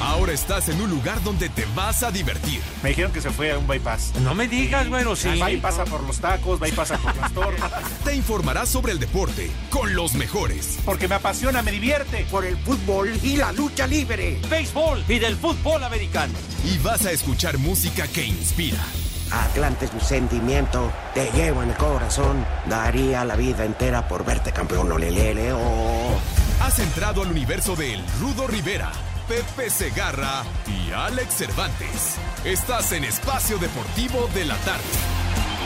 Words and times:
Ahora 0.00 0.32
estás 0.32 0.68
en 0.68 0.80
un 0.80 0.90
lugar 0.90 1.22
donde 1.22 1.48
te 1.48 1.64
vas 1.74 2.02
a 2.02 2.10
divertir. 2.10 2.60
Me 2.82 2.90
dijeron 2.90 3.12
que 3.12 3.20
se 3.20 3.30
fue 3.30 3.52
a 3.52 3.58
un 3.58 3.66
bypass. 3.66 4.12
No 4.22 4.34
me 4.34 4.48
digas, 4.48 4.88
bueno, 4.88 5.16
sí. 5.16 5.28
Pasa 5.60 5.84
por 5.84 6.02
los 6.04 6.18
tacos, 6.18 6.60
pasa 6.74 6.98
por 6.98 7.16
las 7.16 7.32
tortas. 7.32 7.82
Te 8.04 8.14
informarás 8.14 8.68
sobre 8.68 8.92
el 8.92 8.98
deporte 8.98 9.50
con 9.70 9.94
los 9.94 10.14
mejores. 10.14 10.78
Porque 10.84 11.08
me 11.08 11.16
apasiona, 11.16 11.62
me 11.62 11.72
divierte. 11.72 12.26
Por 12.30 12.44
el 12.44 12.56
fútbol 12.58 13.12
y 13.22 13.36
la 13.36 13.52
lucha 13.52 13.86
libre. 13.86 14.40
Béisbol 14.48 15.04
y 15.08 15.18
del 15.18 15.36
fútbol 15.36 15.84
americano. 15.84 16.34
Y 16.64 16.78
vas 16.78 17.04
a 17.06 17.12
escuchar 17.12 17.58
música 17.58 18.06
que 18.08 18.24
inspira. 18.24 18.78
Atlante 19.30 19.84
es 19.84 19.94
mi 19.94 20.00
sentimiento, 20.00 20.90
te 21.14 21.30
llevo 21.32 21.62
en 21.62 21.70
el 21.70 21.76
corazón. 21.76 22.44
Daría 22.66 23.24
la 23.24 23.36
vida 23.36 23.64
entera 23.64 24.08
por 24.08 24.24
verte 24.24 24.52
campeón, 24.52 24.90
olelele, 24.90 25.52
oh. 25.52 26.18
Has 26.60 26.78
entrado 26.78 27.22
al 27.22 27.30
universo 27.30 27.76
de 27.76 27.94
El 27.94 28.04
Rudo 28.20 28.46
Rivera, 28.46 28.90
Pepe 29.28 29.68
Segarra 29.68 30.42
y 30.66 30.90
Alex 30.90 31.34
Cervantes. 31.34 32.16
Estás 32.44 32.92
en 32.92 33.04
Espacio 33.04 33.58
Deportivo 33.58 34.26
de 34.34 34.46
la 34.46 34.56
Tarde. 34.56 35.57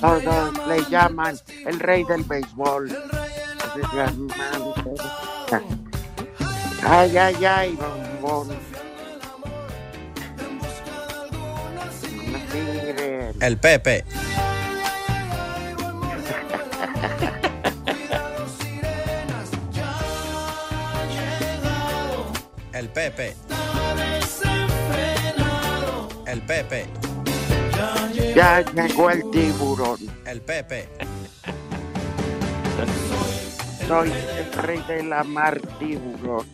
Todos 0.00 0.66
le 0.68 0.84
llaman 0.88 1.36
el 1.66 1.80
rey 1.80 2.04
del 2.04 2.22
béisbol. 2.22 2.96
Ay, 6.84 7.16
ay, 7.16 7.44
ay, 7.44 7.78
bombón. 8.20 8.56
El 13.40 13.58
Pepe. 13.58 14.04
El 22.72 22.88
Pepe. 22.88 23.36
El 26.32 26.40
Pepe. 26.40 26.86
ya 28.34 28.62
llegó 28.62 29.10
el 29.10 29.30
tiburón. 29.30 29.98
El 30.24 30.40
Pepe. 30.40 30.88
Soy 33.86 34.10
el 34.10 34.52
rey 34.54 34.82
de 34.88 35.02
la 35.02 35.24
mar 35.24 35.60
tiburón. 35.78 36.46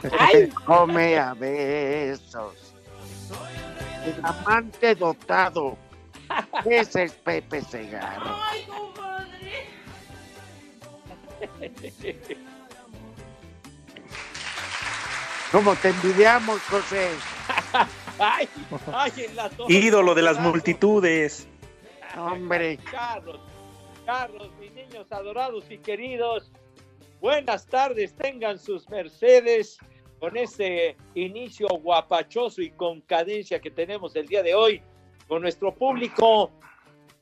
Se 0.32 0.48
come 0.64 1.18
a 1.18 1.34
besos. 1.34 2.72
El 4.06 4.24
amante 4.24 4.94
dotado. 4.94 5.76
Ese 6.64 7.02
es 7.02 7.12
Pepe 7.12 7.60
Segarra. 7.60 8.36
¿Cómo 15.52 15.74
te 15.74 15.90
envidiamos, 15.90 16.58
José? 16.62 17.10
Ay, 18.18 18.48
ay, 18.92 19.12
en 19.18 19.36
la 19.36 19.50
torre. 19.50 19.72
Ídolo 19.72 20.14
de 20.14 20.22
las 20.22 20.38
multitudes. 20.38 21.46
Hombre, 22.16 22.78
Carlos, 22.90 23.40
Carlos, 24.06 24.48
mis 24.58 24.72
niños 24.72 25.10
adorados 25.12 25.64
y 25.70 25.78
queridos, 25.78 26.50
buenas 27.20 27.66
tardes, 27.66 28.14
tengan 28.14 28.58
sus 28.58 28.88
mercedes 28.88 29.78
con 30.18 30.36
este 30.36 30.96
inicio 31.14 31.68
guapachoso 31.68 32.62
y 32.62 32.70
con 32.70 33.02
cadencia 33.02 33.60
que 33.60 33.70
tenemos 33.70 34.16
el 34.16 34.26
día 34.26 34.42
de 34.42 34.54
hoy 34.54 34.82
con 35.28 35.42
nuestro 35.42 35.74
público 35.74 36.50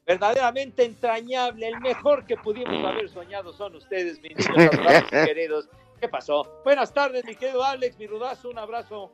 verdaderamente 0.06 0.84
entrañable, 0.84 1.69
el 1.69 1.81
mejor 1.81 2.27
que 2.27 2.37
pudimos 2.37 2.84
haber 2.84 3.09
soñado 3.09 3.53
son 3.53 3.75
ustedes, 3.77 4.21
mis 4.21 4.37
niños 4.37 4.75
adorados 4.75 5.09
y 5.09 5.10
queridos. 5.27 5.69
¿Qué 6.00 6.09
pasó? 6.09 6.60
Buenas 6.65 6.93
tardes, 6.93 7.25
mi 7.25 7.34
querido 7.34 7.65
Alex, 7.65 7.99
mi 7.99 8.06
rudazo, 8.06 8.50
un 8.50 8.59
abrazo. 8.59 9.12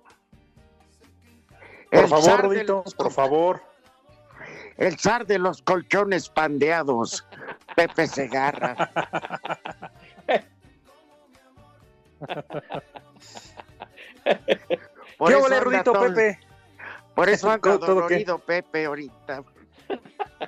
Por 1.91 2.01
El 2.05 2.09
favor, 2.09 2.57
los- 2.67 2.95
por 2.95 3.11
favor. 3.13 3.63
el 4.77 4.99
zar 4.99 5.27
de 5.27 5.39
los 5.39 5.61
colchones 5.63 6.29
pandeados. 6.29 7.27
Pepe 7.77 8.07
Segarra. 8.07 8.91
Por 15.19 15.29
¿Qué 15.31 15.35
anda 15.37 15.61
Rudito, 15.61 15.93
todo- 15.93 16.15
Pepe? 16.15 16.39
Por 17.15 17.29
eso 17.29 17.51
anda 17.51 17.61
¿Todo- 17.79 17.87
dolorido 17.95 18.39
Pepe 18.39 18.87
ahorita. 18.87 19.43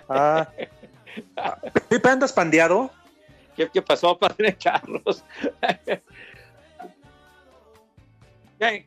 Ah. 0.09 0.49
Pepe, 1.89 2.09
¿andas 2.09 2.33
pandeado? 2.33 2.91
¿Qué, 3.57 3.69
qué 3.69 3.83
pasó, 3.83 4.19
padre 4.19 4.57
Carlos? 4.57 5.23
¿Qué, 8.59 8.87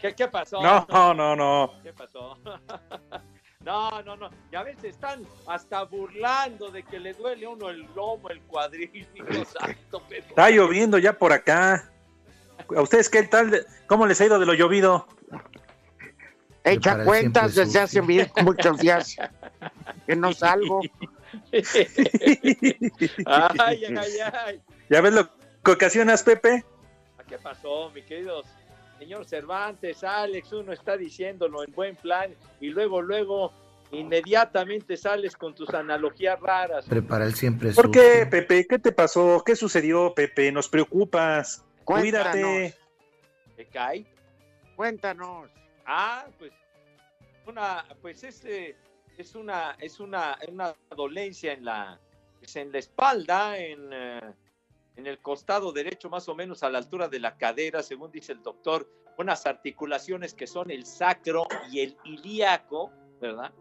qué, 0.00 0.14
qué 0.14 0.28
pasó? 0.28 0.62
No, 0.62 1.14
no, 1.14 1.36
no. 1.36 1.72
¿Qué 1.82 1.92
pasó? 1.92 2.38
No, 3.62 4.02
no, 4.02 4.16
no. 4.16 4.30
Ya 4.50 4.62
ves, 4.62 4.82
están 4.84 5.26
hasta 5.46 5.82
burlando 5.82 6.70
de 6.70 6.82
que 6.82 6.98
le 6.98 7.12
duele 7.12 7.44
a 7.44 7.50
uno 7.50 7.68
el 7.68 7.82
lomo, 7.94 8.30
el 8.30 8.40
cuadril, 8.42 9.06
Dios 9.30 9.48
santo, 9.48 10.02
pero... 10.08 10.26
Está 10.28 10.48
lloviendo 10.48 10.96
ya 10.96 11.12
por 11.12 11.32
acá. 11.32 11.90
¿A 12.74 12.80
ustedes 12.80 13.10
qué 13.10 13.24
tal? 13.24 13.66
¿Cómo 13.86 14.06
les 14.06 14.18
ha 14.20 14.24
ido 14.24 14.38
de 14.38 14.46
lo 14.46 14.54
llovido? 14.54 15.06
Echa 16.64 17.04
cuentas 17.04 17.54
desde 17.54 17.80
hace 17.80 18.00
muchos 18.00 18.78
días 18.78 19.16
que 20.06 20.16
no 20.16 20.32
salgo. 20.32 20.80
Ay, 23.26 23.84
ay, 23.84 23.84
ay, 23.84 24.12
ay. 24.32 24.62
¿Ya 24.88 25.00
ves 25.00 25.12
lo 25.12 25.28
que 25.62 25.70
ocasionas, 25.70 26.24
Pepe? 26.24 26.64
¿Qué 27.28 27.38
pasó, 27.38 27.90
mi 27.90 28.02
queridos 28.02 28.46
señor 29.00 29.24
Cervantes, 29.24 30.04
Alex? 30.04 30.52
Uno 30.52 30.72
está 30.72 30.96
diciéndolo 30.96 31.64
en 31.64 31.72
buen 31.72 31.96
plan 31.96 32.34
y 32.60 32.68
luego, 32.68 33.00
luego, 33.00 33.52
inmediatamente 33.92 34.96
sales 34.96 35.36
con 35.36 35.54
tus 35.54 35.70
analogías 35.70 36.38
raras. 36.38 36.84
Prepara 36.86 37.24
el 37.24 37.34
siempre 37.34 37.72
¿Por 37.72 37.90
qué. 37.90 38.26
Pepe? 38.30 38.66
¿Qué 38.66 38.78
te 38.78 38.92
pasó? 38.92 39.42
¿Qué 39.44 39.56
sucedió, 39.56 40.14
Pepe? 40.14 40.52
Nos 40.52 40.68
preocupas. 40.68 41.64
Cuéntanos, 41.84 42.32
Cuídate. 42.32 42.74
¿Te 43.56 43.66
cae? 43.66 44.06
cuéntanos. 44.76 45.50
Ah, 45.84 46.26
pues 46.38 46.52
una, 47.46 47.84
pues 48.00 48.22
este 48.22 48.76
es 49.18 49.34
una, 49.34 49.76
es 49.78 49.98
una, 49.98 50.38
una 50.48 50.74
dolencia 50.94 51.52
en 51.52 51.64
la, 51.64 51.98
pues, 52.38 52.54
en 52.56 52.70
la 52.70 52.78
espalda, 52.78 53.58
en, 53.58 53.90
eh, 53.92 54.20
en 54.96 55.06
el 55.06 55.18
costado 55.20 55.72
derecho, 55.72 56.10
más 56.10 56.28
o 56.28 56.34
menos 56.34 56.62
a 56.62 56.70
la 56.70 56.78
altura 56.78 57.08
de 57.08 57.20
la 57.20 57.36
cadera, 57.36 57.82
según 57.82 58.10
dice 58.10 58.32
el 58.32 58.42
doctor, 58.42 58.88
unas 59.18 59.46
articulaciones 59.46 60.34
que 60.34 60.46
son 60.46 60.70
el 60.70 60.84
sacro 60.86 61.46
y 61.70 61.80
el 61.80 61.96
ilíaco, 62.04 62.90
¿verdad? 63.20 63.52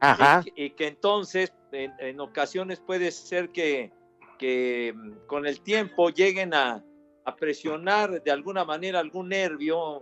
Ajá. 0.00 0.42
Y, 0.44 0.50
que- 0.52 0.64
y 0.64 0.70
que 0.70 0.86
entonces 0.88 1.52
en, 1.72 1.92
en 1.98 2.20
ocasiones 2.20 2.80
puede 2.80 3.10
ser 3.10 3.50
que, 3.50 3.92
que 4.38 4.92
mm, 4.94 5.26
con 5.26 5.46
el 5.46 5.60
tiempo 5.62 6.10
lleguen 6.10 6.54
a, 6.54 6.84
a 7.24 7.36
presionar 7.36 8.22
de 8.22 8.30
alguna 8.30 8.64
manera 8.64 9.00
algún 9.00 9.28
nervio. 9.28 9.98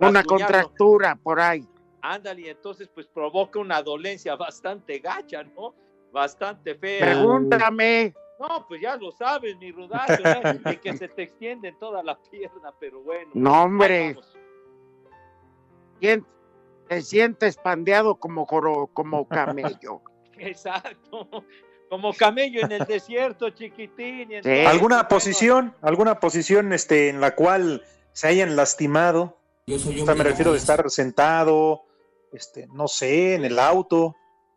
Una 0.00 0.22
contractura 0.22 1.14
por 1.16 1.40
ahí. 1.40 1.66
Ándale, 2.00 2.42
y 2.42 2.48
entonces 2.48 2.88
pues 2.94 3.06
provoca 3.08 3.58
una 3.58 3.82
dolencia 3.82 4.36
bastante 4.36 4.98
gacha, 5.00 5.42
¿no? 5.42 5.74
Bastante 6.12 6.74
fea. 6.76 7.00
Pregúntame. 7.06 8.14
No, 8.38 8.66
pues 8.68 8.80
ya 8.80 8.96
lo 8.96 9.10
sabes, 9.12 9.56
mi 9.58 9.72
rudazo, 9.72 10.12
¿eh? 10.24 10.60
de 10.64 10.80
que 10.80 10.96
se 10.96 11.08
te 11.08 11.22
extiende 11.24 11.68
en 11.68 11.78
toda 11.78 12.02
la 12.02 12.16
pierna, 12.30 12.72
pero 12.78 13.00
bueno. 13.02 13.30
No, 13.34 13.64
hombre. 13.64 14.16
¿Quién 16.00 16.24
te 16.88 17.02
sientes 17.02 17.56
pandeado 17.56 18.16
como, 18.16 18.46
joro- 18.46 18.88
como 18.92 19.26
camello? 19.28 20.02
Exacto. 20.38 21.28
Como 21.88 22.12
camello 22.12 22.60
en 22.64 22.72
el 22.72 22.84
desierto, 22.84 23.50
chiquitín. 23.50 24.30
y 24.32 24.42
Sí. 24.42 24.64
¿Alguna 24.66 25.08
posición, 25.08 25.74
alguna 25.80 26.20
posición 26.20 26.72
este, 26.72 27.08
en 27.08 27.20
la 27.20 27.34
cual 27.34 27.82
se 28.12 28.28
hayan 28.28 28.56
lastimado? 28.56 29.38
O 29.66 29.78
sea, 29.78 30.14
me 30.14 30.24
refiero 30.24 30.52
de 30.52 30.58
estar 30.58 30.88
sentado, 30.90 31.82
este, 32.32 32.66
no 32.68 32.88
sé, 32.88 33.34
en 33.34 33.44
el 33.44 33.58
auto. 33.58 34.14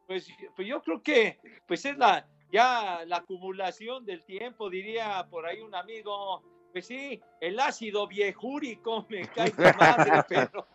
Pues, 0.07 0.27
pues 0.55 0.67
yo 0.67 0.81
creo 0.81 1.01
que 1.01 1.39
pues 1.65 1.85
es 1.85 1.97
la 1.97 2.27
ya 2.51 3.03
la 3.06 3.18
acumulación 3.18 4.06
del 4.06 4.24
tiempo, 4.24 4.69
diría 4.69 5.25
por 5.30 5.45
ahí 5.45 5.62
un 5.62 5.74
amigo. 5.75 6.44
Pues 6.71 6.88
sí, 6.88 7.19
el 7.42 7.59
ácido 7.59 8.07
viejúrico 8.07 9.06
me 9.09 9.27
cae 9.36 9.51
de 9.51 9.74
madre, 9.74 10.24
pero, 10.27 10.68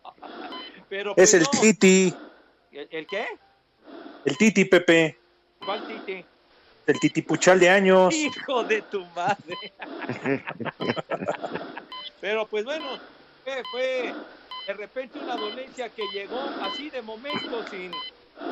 pero 0.89 1.11
Es 1.17 1.31
pues 1.31 1.33
el 1.35 1.41
no. 1.43 1.49
Titi, 1.61 2.13
¿El, 2.71 2.87
el 2.91 3.07
qué? 3.07 3.25
el 4.25 4.37
Titi 4.37 4.65
Pepe, 4.65 5.17
¿Cuál 5.65 5.87
titi? 5.87 6.23
el 6.85 6.99
Titi 6.99 7.21
Puchal 7.21 7.59
de 7.59 7.69
años. 7.69 8.13
Hijo 8.13 8.63
de 8.63 8.81
tu 8.83 9.03
madre. 9.07 9.57
Pero 12.21 12.47
pues 12.47 12.63
bueno, 12.65 12.85
fue, 13.43 13.63
fue 13.71 14.13
de 14.67 14.73
repente 14.73 15.19
una 15.19 15.35
dolencia 15.35 15.89
que 15.89 16.03
llegó 16.13 16.39
así 16.61 16.89
de 16.89 17.01
momento 17.01 17.65
sin, 17.69 17.91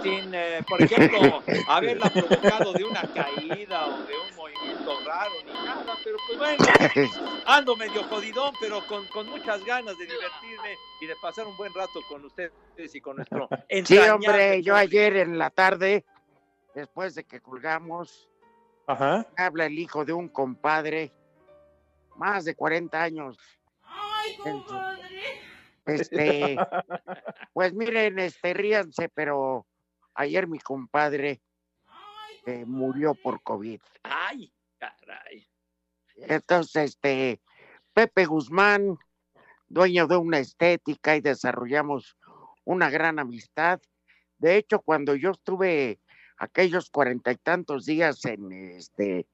sin 0.02 0.34
eh, 0.34 0.62
por 0.68 0.82
ejemplo, 0.82 1.42
haberla 1.68 2.10
provocado 2.10 2.74
de 2.74 2.84
una 2.84 3.02
caída 3.14 3.88
o 3.88 4.04
de 4.04 4.14
un 4.30 4.36
movimiento 4.36 5.00
raro 5.06 5.34
ni 5.46 5.54
nada, 5.54 5.98
pero 6.04 6.18
pues 6.28 6.38
bueno, 6.38 6.64
ando 7.46 7.76
medio 7.76 8.04
jodidón, 8.06 8.54
pero 8.60 8.86
con, 8.88 9.08
con 9.08 9.28
muchas 9.30 9.64
ganas 9.66 9.98
de 9.98 10.06
divertirme 10.06 10.76
y 11.02 11.08
de 11.08 11.16
pasar 11.22 11.46
un 11.48 11.56
buen 11.58 11.74
rato 11.74 12.00
con 12.10 12.24
ustedes 12.26 12.54
y 12.94 13.02
con 13.02 13.18
nuestro 13.18 13.48
Sí, 13.86 13.98
hombre, 13.98 14.62
yo 14.64 14.76
ayer 14.76 15.18
en 15.18 15.38
la 15.38 15.50
tarde, 15.50 16.06
después 16.74 17.16
de 17.16 17.24
que 17.24 17.40
colgamos, 17.42 18.30
Ajá. 18.88 19.28
habla 19.38 19.66
el 19.66 19.78
hijo 19.80 20.04
de 20.06 20.14
un 20.14 20.30
compadre, 20.30 21.14
más 22.16 22.46
de 22.46 22.56
40 22.56 23.02
años. 23.02 23.38
en 24.46 24.64
su- 24.68 24.80
Este, 25.86 26.58
pues 27.54 27.74
miren, 27.74 28.18
este, 28.20 28.54
ríanse, 28.54 29.10
pero 29.10 29.66
ayer 30.16 30.48
mi 30.48 30.60
compadre 30.60 31.42
eh, 32.46 32.66
murió 32.66 33.14
por 33.16 33.42
COVID. 33.44 33.80
Ay, 34.04 34.52
caray. 34.78 35.48
Entonces, 36.16 36.92
este, 36.92 37.42
Pepe 37.94 38.26
Guzmán, 38.26 38.98
dueño 39.68 40.08
de 40.08 40.18
una 40.18 40.40
estética 40.40 41.16
y 41.16 41.22
desarrollamos 41.22 42.18
una 42.64 42.90
gran 42.90 43.20
amistad. 43.20 43.82
De 44.38 44.58
hecho, 44.58 44.80
cuando 44.80 45.16
yo 45.16 45.32
estuve 45.32 46.00
aquellos 46.38 46.90
cuarenta 46.90 47.32
y 47.32 47.38
tantos 47.38 47.86
días 47.86 48.24
en 48.26 48.52
este, 48.52 49.28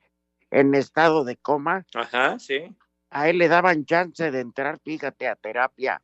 en 0.52 0.76
estado 0.76 1.24
de 1.24 1.38
coma, 1.38 1.86
Ajá, 1.96 2.40
sí. 2.40 2.76
a 3.10 3.30
él 3.30 3.38
le 3.40 3.48
daban 3.48 3.86
chance 3.86 4.32
de 4.32 4.40
entrar, 4.40 4.80
fíjate, 4.80 5.28
a 5.28 5.36
terapia 5.36 6.02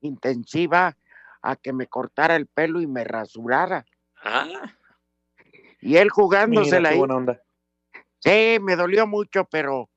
intensiva, 0.00 0.96
a 1.42 1.56
que 1.56 1.72
me 1.72 1.86
cortara 1.86 2.36
el 2.36 2.46
pelo 2.46 2.80
y 2.80 2.86
me 2.86 3.04
rasurara. 3.04 3.84
Ah, 4.22 4.74
Y 5.80 5.96
él 5.96 6.04
Mira, 6.04 6.14
jugándosela 6.14 6.88
qué 6.90 6.92
ahí. 6.94 6.98
buena 6.98 7.16
onda. 7.16 7.42
Sí, 8.18 8.58
me 8.60 8.76
dolió 8.76 9.06
mucho, 9.06 9.44
pero 9.46 9.88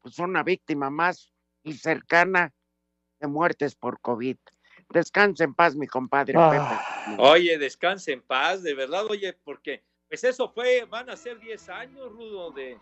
pues 0.00 0.18
una 0.18 0.42
víctima 0.42 0.88
más 0.88 1.30
y 1.62 1.74
cercana 1.74 2.52
de 3.20 3.26
muertes 3.26 3.74
por 3.74 4.00
COVID. 4.00 4.36
Descansa 4.90 5.44
en 5.44 5.52
paz, 5.54 5.74
mi 5.74 5.86
compadre 5.86 6.34
Ah. 6.38 6.80
Pepe. 7.06 7.22
Oye, 7.22 7.58
descanse 7.58 8.12
en 8.12 8.22
paz, 8.22 8.62
de 8.62 8.72
verdad, 8.74 9.04
oye, 9.06 9.32
porque 9.44 9.82
pues 10.08 10.22
eso 10.24 10.48
fue, 10.48 10.84
van 10.88 11.10
a 11.10 11.16
ser 11.16 11.38
10 11.40 11.68
años, 11.68 12.10
Rudo, 12.12 12.50
de, 12.52 12.78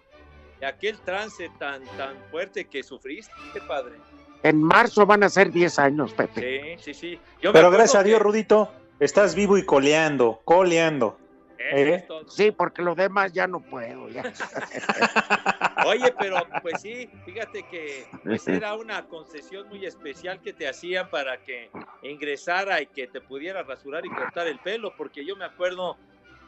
de 0.60 0.66
aquel 0.66 0.98
trance 1.00 1.50
tan, 1.58 1.82
tan 1.96 2.16
fuerte 2.30 2.66
que 2.66 2.82
sufriste, 2.82 3.32
padre. 3.66 3.94
En 4.42 4.62
marzo 4.62 5.06
van 5.06 5.22
a 5.24 5.28
ser 5.30 5.50
10 5.50 5.78
años, 5.78 6.12
Pepe. 6.12 6.76
Sí, 6.78 6.84
sí, 6.84 6.94
sí. 6.94 7.20
Yo 7.40 7.52
Pero 7.52 7.70
gracias 7.70 7.96
a 7.96 8.02
Dios, 8.02 8.18
que- 8.18 8.24
Rudito, 8.24 8.70
estás 9.00 9.34
vivo 9.34 9.56
y 9.58 9.64
coleando, 9.64 10.40
coleando. 10.44 11.18
¿Eh? 11.56 12.04
todo. 12.06 12.28
Sí, 12.28 12.50
porque 12.50 12.82
lo 12.82 12.94
demás 12.94 13.32
ya 13.32 13.46
no 13.46 13.60
puedo. 13.60 14.08
Ya. 14.10 14.22
Oye, 15.86 16.12
pero 16.18 16.36
pues 16.62 16.80
sí, 16.82 17.08
fíjate 17.24 17.62
que 17.68 18.06
pues, 18.22 18.46
era 18.48 18.74
una 18.74 19.06
concesión 19.06 19.68
muy 19.68 19.86
especial 19.86 20.40
que 20.40 20.52
te 20.52 20.68
hacían 20.68 21.08
para 21.10 21.38
que 21.42 21.70
ingresara 22.02 22.82
y 22.82 22.86
que 22.86 23.06
te 23.06 23.20
pudiera 23.20 23.62
rasurar 23.62 24.04
y 24.04 24.10
cortar 24.10 24.46
el 24.46 24.58
pelo, 24.58 24.94
porque 24.96 25.24
yo 25.24 25.36
me 25.36 25.44
acuerdo 25.44 25.96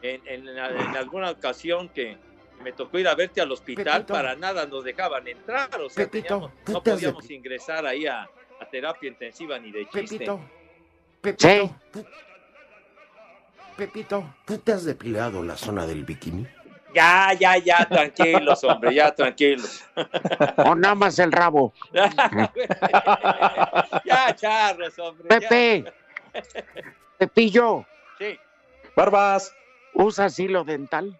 en, 0.01 0.21
en- 0.27 0.47
en 0.47 0.95
alguna 0.95 1.31
ocasión 1.31 1.89
que 1.89 2.17
me 2.63 2.71
tocó 2.73 2.99
ir 2.99 3.07
a 3.07 3.15
verte 3.15 3.41
al 3.41 3.51
hospital, 3.51 4.01
Pepito. 4.01 4.13
para 4.13 4.35
nada 4.35 4.65
nos 4.65 4.83
dejaban 4.83 5.27
entrar, 5.27 5.69
o 5.81 5.89
sea, 5.89 6.05
Pepito, 6.05 6.27
teníamos- 6.27 6.51
no 6.67 6.83
podíamos 6.83 7.29
ingresar 7.31 7.85
ahí 7.85 8.05
a, 8.07 8.23
a 8.23 8.69
terapia 8.71 9.09
intensiva 9.09 9.57
ni 9.59 9.71
de 9.71 9.87
chiste. 9.89 10.17
Pepito, 10.17 10.41
Sí, 11.37 11.71
tú- 11.91 12.05
Pepito, 13.77 14.33
¿tú 14.45 14.57
te 14.57 14.71
has 14.73 14.83
depilado 14.85 15.43
la 15.43 15.55
zona 15.55 15.85
del 15.85 16.03
bikini? 16.03 16.47
Ya, 16.95 17.31
ya, 17.33 17.57
ya, 17.57 17.85
tranquilos, 17.87 18.63
hombre, 18.63 18.95
ya, 18.95 19.13
tranquilos. 19.13 19.85
o 20.57 20.73
nada 20.73 20.95
más 20.95 21.19
el 21.19 21.31
rabo. 21.31 21.73
ya, 24.03 24.35
charros, 24.35 24.97
hombre. 24.97 25.27
ya. 25.29 25.39
Pepe, 25.39 25.93
Pepillo, 27.19 27.85
Sí. 28.17 28.39
Barbas, 28.95 29.53
¿usas 29.93 30.39
hilo 30.39 30.63
dental? 30.63 31.19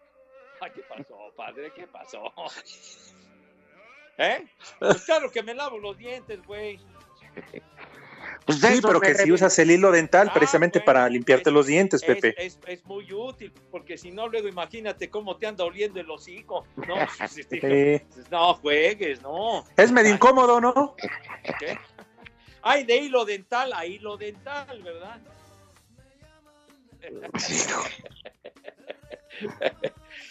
Ay, 0.59 0.71
¿qué 0.73 0.81
pasó, 0.81 1.31
padre? 1.35 1.71
¿Qué 1.75 1.85
pasó? 1.85 2.23
¿Eh? 4.17 4.47
Pues 4.79 5.05
claro 5.05 5.29
que 5.31 5.43
me 5.43 5.53
lavo 5.53 5.77
los 5.77 5.95
dientes, 5.95 6.41
güey. 6.43 6.79
Pues 8.45 8.59
sí, 8.59 8.79
pero 8.81 9.01
que 9.01 9.13
si 9.15 9.31
usas 9.31 9.57
el 9.59 9.71
hilo 9.71 9.91
dental 9.91 10.27
Ah, 10.29 10.33
precisamente 10.33 10.79
bueno, 10.79 10.85
para 10.85 11.09
limpiarte 11.09 11.49
es- 11.49 11.53
los 11.53 11.67
dientes, 11.67 12.01
Es, 12.01 12.07
Pepe. 12.07 12.35
es- 12.45 12.59
es 12.65 12.85
muy 12.85 13.11
útil, 13.11 13.51
porque 13.71 13.97
si 13.97 14.11
no, 14.11 14.27
luego 14.27 14.47
imagínate 14.47 15.09
cómo 15.09 15.35
te 15.37 15.47
anda 15.47 15.65
oliendo 15.65 15.99
el 15.99 16.09
hocico. 16.09 16.65
No, 16.87 16.95
sí, 17.29 18.01
juegues, 18.61 19.21
no. 19.21 19.65
Es 19.75 19.91
medio 19.91 20.13
incómodo, 20.13 20.61
¿no? 20.61 20.95
¿Qué? 21.59 21.77
Ay, 22.61 22.83
de 22.83 22.95
hilo 22.97 23.23
dental 23.25 23.71
a 23.73 23.85
hilo 23.85 24.17
dental, 24.17 24.81
¿verdad? 24.81 25.19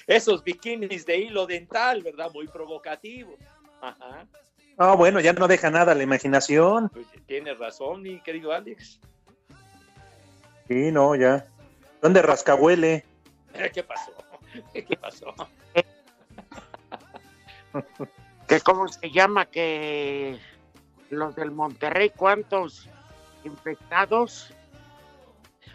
Esos 0.06 0.42
bikinis 0.42 1.06
de 1.06 1.16
hilo 1.18 1.46
dental, 1.46 2.02
¿verdad? 2.02 2.30
Muy 2.32 2.46
provocativos. 2.48 3.38
Ajá. 3.80 4.26
Ah, 4.78 4.94
bueno, 4.94 5.20
ya 5.20 5.32
no 5.32 5.48
deja 5.48 5.70
nada 5.70 5.94
la 5.94 6.02
imaginación. 6.02 6.90
Pues 6.90 7.06
tienes 7.26 7.58
razón, 7.58 8.02
mi 8.02 8.20
querido 8.20 8.52
Alex. 8.52 9.00
Sí, 10.68 10.90
no, 10.92 11.14
ya. 11.14 11.46
¿Dónde 12.02 12.20
rascahuele? 12.22 13.04
¿Qué 13.74 13.82
pasó? 13.82 14.12
¿Qué 14.72 14.96
pasó? 15.00 15.34
que 18.48 18.60
cómo 18.60 18.88
se 18.88 19.10
llama 19.10 19.46
que 19.46 20.38
los 21.10 21.34
del 21.36 21.50
Monterrey, 21.50 22.10
¿cuántos 22.14 22.88
infectados? 23.44 24.52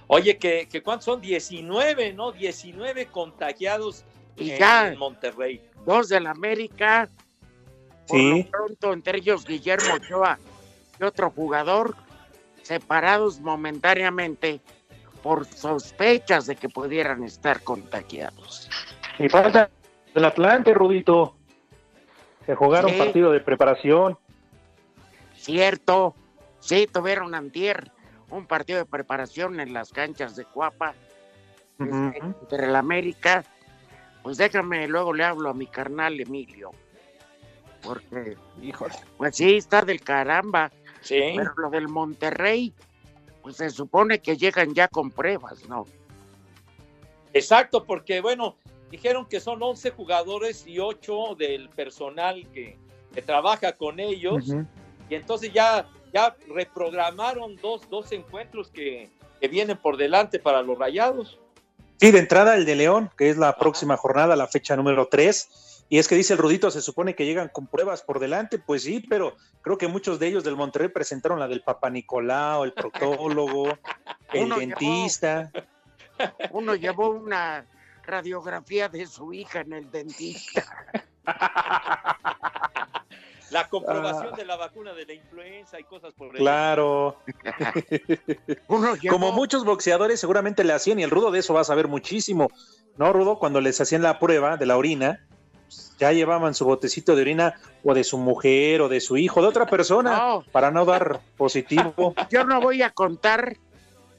Oye, 0.08 0.38
que, 0.38 0.68
que 0.68 0.84
¿cuántos 0.84 1.06
son? 1.06 1.22
19, 1.22 2.14
¿no? 2.14 2.32
19 2.34 3.08
contagiados 3.08 4.04
Y 4.36 4.52
en, 4.52 4.60
ya. 4.60 4.88
en 4.90 5.00
Monterrey. 5.00 5.62
Dos 5.86 6.10
del 6.10 6.28
América, 6.28 7.10
por 8.08 8.18
Sí. 8.18 8.44
lo 8.44 8.50
pronto 8.52 8.94
entre 8.94 9.18
ellos 9.20 9.46
Guillermo 9.46 9.94
Ochoa 9.96 10.38
y 11.00 11.04
otro 11.04 11.32
jugador, 11.32 11.96
separados 12.64 13.40
momentáneamente 13.40 14.62
por 15.24 15.46
sospechas 15.46 16.46
de 16.48 16.56
que 16.56 16.70
pudieran 16.70 17.24
estar 17.24 17.62
contagiados. 17.64 18.70
Y 19.20 19.30
falta 19.30 19.70
el 20.14 20.26
Atlante, 20.26 20.74
Rudito. 20.74 21.36
Se 22.46 22.56
jugaron 22.56 22.92
Sí. 22.92 22.98
partido 22.98 23.32
de 23.32 23.40
preparación. 23.40 24.18
Cierto, 25.36 26.16
sí, 26.60 26.88
tuvieron 26.92 27.34
antier 27.36 27.92
un 28.30 28.46
partido 28.48 28.80
de 28.80 28.86
preparación 28.86 29.60
en 29.60 29.74
las 29.74 29.92
canchas 29.92 30.36
de 30.36 30.46
Cuapa 30.46 30.94
este, 31.80 32.20
entre 32.20 32.68
el 32.68 32.76
América. 32.76 33.44
Pues 34.24 34.38
déjame, 34.38 34.88
luego 34.88 35.14
le 35.14 35.24
hablo 35.24 35.50
a 35.50 35.54
mi 35.54 35.66
carnal 35.68 36.20
Emilio. 36.20 36.72
Porque, 37.82 38.38
Híjole. 38.62 38.94
pues 39.18 39.36
sí, 39.36 39.58
está 39.58 39.82
del 39.82 40.02
caramba. 40.02 40.72
Sí. 41.02 41.34
Pero 41.36 41.54
lo 41.58 41.70
del 41.70 41.88
Monterrey, 41.88 42.74
pues 43.42 43.58
se 43.58 43.70
supone 43.70 44.20
que 44.20 44.38
llegan 44.38 44.74
ya 44.74 44.88
con 44.88 45.10
pruebas, 45.12 45.68
¿no? 45.68 45.86
Exacto, 47.34 47.86
porque 47.86 48.22
bueno, 48.22 48.56
dijeron 48.90 49.26
que 49.26 49.40
son 49.40 49.64
11 49.64 49.92
jugadores 49.92 50.68
y 50.68 50.80
8 50.80 51.36
del 51.38 51.70
personal 51.70 52.46
que, 52.54 52.78
que 53.14 53.22
trabaja 53.22 53.74
con 53.74 54.00
ellos. 54.00 54.46
Y 55.10 55.16
entonces 55.16 55.52
ya, 55.54 55.90
ya 56.14 56.36
reprogramaron 56.48 57.56
dos, 57.58 57.90
dos 57.90 58.12
encuentros 58.12 58.70
que, 58.70 59.10
que 59.40 59.48
vienen 59.48 59.78
por 59.78 59.98
delante 59.98 60.40
para 60.40 60.62
los 60.62 60.78
rayados. 60.78 61.40
Sí, 62.00 62.12
de 62.12 62.20
entrada 62.20 62.56
el 62.56 62.66
de 62.66 62.76
León, 62.76 63.12
que 63.18 63.30
es 63.30 63.38
la 63.38 63.58
próxima 63.58 63.96
jornada, 63.96 64.36
la 64.36 64.48
fecha 64.48 64.76
número 64.76 65.08
3. 65.08 65.71
Y 65.92 66.00
es 66.00 66.08
que 66.08 66.16
dice 66.16 66.32
el 66.32 66.40
Rudito, 66.40 66.72
se 66.72 66.82
supone 66.82 67.16
que 67.16 67.26
llegan 67.26 67.50
con 67.50 67.68
pruebas 67.68 68.02
por 68.02 68.20
delante, 68.20 68.58
pues 68.60 68.84
sí, 68.84 69.06
pero 69.10 69.36
creo 69.62 69.78
que 69.78 69.90
muchos 69.90 70.20
de 70.20 70.28
ellos 70.28 70.42
del 70.46 70.56
Monterrey 70.56 70.88
presentaron 70.88 71.38
la 71.38 71.50
del 71.50 71.64
Papa 71.64 71.90
Nicolau, 71.90 72.64
el 72.64 72.72
proctólogo, 72.72 73.68
el 74.32 74.46
Uno 74.46 74.56
dentista. 74.56 75.52
Uno 76.52 76.76
llevó 76.76 77.10
una 77.10 77.66
radiografía 78.04 78.88
de 78.88 79.06
su 79.06 79.34
hija 79.34 79.60
en 79.60 79.74
el 79.74 79.92
dentista. 79.92 80.64
La 83.52 83.68
comprobación 83.68 84.30
Ah. 84.32 84.38
de 84.38 84.46
la 84.46 84.56
vacuna 84.56 84.94
de 84.94 85.06
la 85.06 85.14
influenza 85.14 85.78
y 85.78 85.84
cosas 85.84 86.14
por 86.14 86.30
el 86.30 86.38
Claro. 86.38 87.18
Uno 88.70 88.96
llevó, 88.96 89.14
Como 89.14 89.34
muchos 89.34 89.66
boxeadores 89.66 90.22
seguramente 90.22 90.64
le 90.64 90.72
hacían, 90.72 91.02
y 91.02 91.04
el 91.04 91.10
Rudo 91.10 91.32
de 91.32 91.40
eso 91.40 91.54
va 91.54 91.60
a 91.60 91.66
saber 91.66 91.90
muchísimo, 91.90 92.48
¿no, 92.96 93.12
Rudo? 93.12 93.40
Cuando 93.40 93.60
les 93.60 93.82
hacían 93.82 94.04
la 94.04 94.20
prueba 94.20 94.56
de 94.56 94.66
la 94.68 94.78
orina, 94.78 95.28
ya 96.00 96.12
llevaban 96.12 96.54
su 96.54 96.66
botecito 96.66 97.16
de 97.16 97.22
orina 97.22 97.54
o 97.84 97.94
de 97.94 98.04
su 98.04 98.18
mujer 98.18 98.82
o 98.82 98.90
de 98.90 99.00
su 99.02 99.18
hijo, 99.18 99.42
de 99.42 99.48
otra 99.48 99.66
persona, 99.66 100.18
No. 100.18 100.44
para 100.52 100.72
no 100.72 100.86
dar 100.86 101.22
positivo. 101.38 102.14
yo 102.30 102.44
no 102.44 102.60
voy 102.62 102.82
a 102.82 102.90
contar 102.90 103.58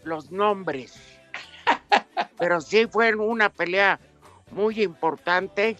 los 0.04 0.30
nombres, 0.30 0.94
pero 2.38 2.61
sí 2.61 2.87
fue 2.87 3.14
una 3.14 3.49
pelea 3.50 3.99
muy 4.50 4.82
importante. 4.82 5.76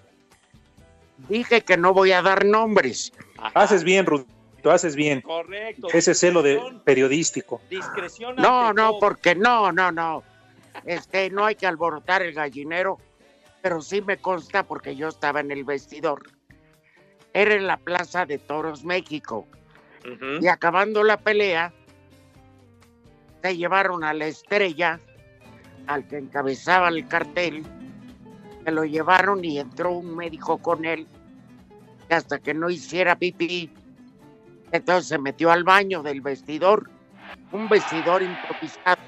Dije 1.29 1.61
que 1.63 1.77
no 1.77 1.93
voy 1.95 2.13
a 2.13 2.23
dar 2.23 2.45
nombres. 2.45 3.13
Ajá, 3.39 3.61
Haces 3.63 3.85
bien, 3.85 4.07
Rudito, 4.07 4.71
haces 4.71 4.97
bien. 4.97 5.21
Correcto. 5.21 5.89
Ese 5.93 6.15
celo 6.15 6.43
de 6.43 6.61
periodístico. 6.85 7.61
Discreción 7.71 8.35
No, 8.37 8.73
no, 8.73 8.91
todo. 8.91 9.01
porque 9.01 9.35
no, 9.35 9.71
no, 9.73 9.93
no. 9.93 10.23
Este, 10.85 11.31
no 11.31 11.45
hay 11.45 11.55
que 11.55 11.67
alborotar 11.67 12.23
el 12.23 12.33
gallinero, 12.33 12.99
pero 13.63 13.81
sí 13.81 14.03
me 14.03 14.19
consta 14.19 14.65
porque 14.65 14.97
yo 14.97 15.09
estaba 15.09 15.41
en 15.41 15.53
el 15.53 15.65
vestidor. 15.65 16.23
Era 17.33 17.55
en 17.55 17.67
la 17.67 17.79
Plaza 17.79 18.27
de 18.27 18.39
Toros 18.39 18.85
México. 18.85 19.47
Y 20.41 20.49
acabando 20.49 21.05
la 21.05 21.17
pelea, 21.17 21.73
se 23.41 23.57
llevaron 23.57 24.03
a 24.03 24.13
la 24.13 24.27
estrella, 24.27 24.99
al 25.87 26.07
que 26.09 26.19
encabezaba 26.19 26.89
el 26.89 27.07
cartel, 27.07 27.63
se 28.65 28.71
lo 28.73 28.85
llevaron 28.85 29.45
y 29.45 29.61
entró 29.61 29.93
un 29.93 30.17
médico 30.17 30.59
con 30.59 30.85
él, 30.85 31.07
que 32.09 32.15
hasta 32.15 32.41
que 32.41 32.53
no 32.53 32.69
hiciera 32.69 33.17
pipí, 33.17 33.71
entonces 34.73 35.09
se 35.09 35.19
metió 35.19 35.53
al 35.53 35.63
baño 35.63 36.03
del 36.03 36.21
vestidor, 36.21 36.91
un 37.53 37.69
vestidor 37.69 38.23
improvisado, 38.23 39.03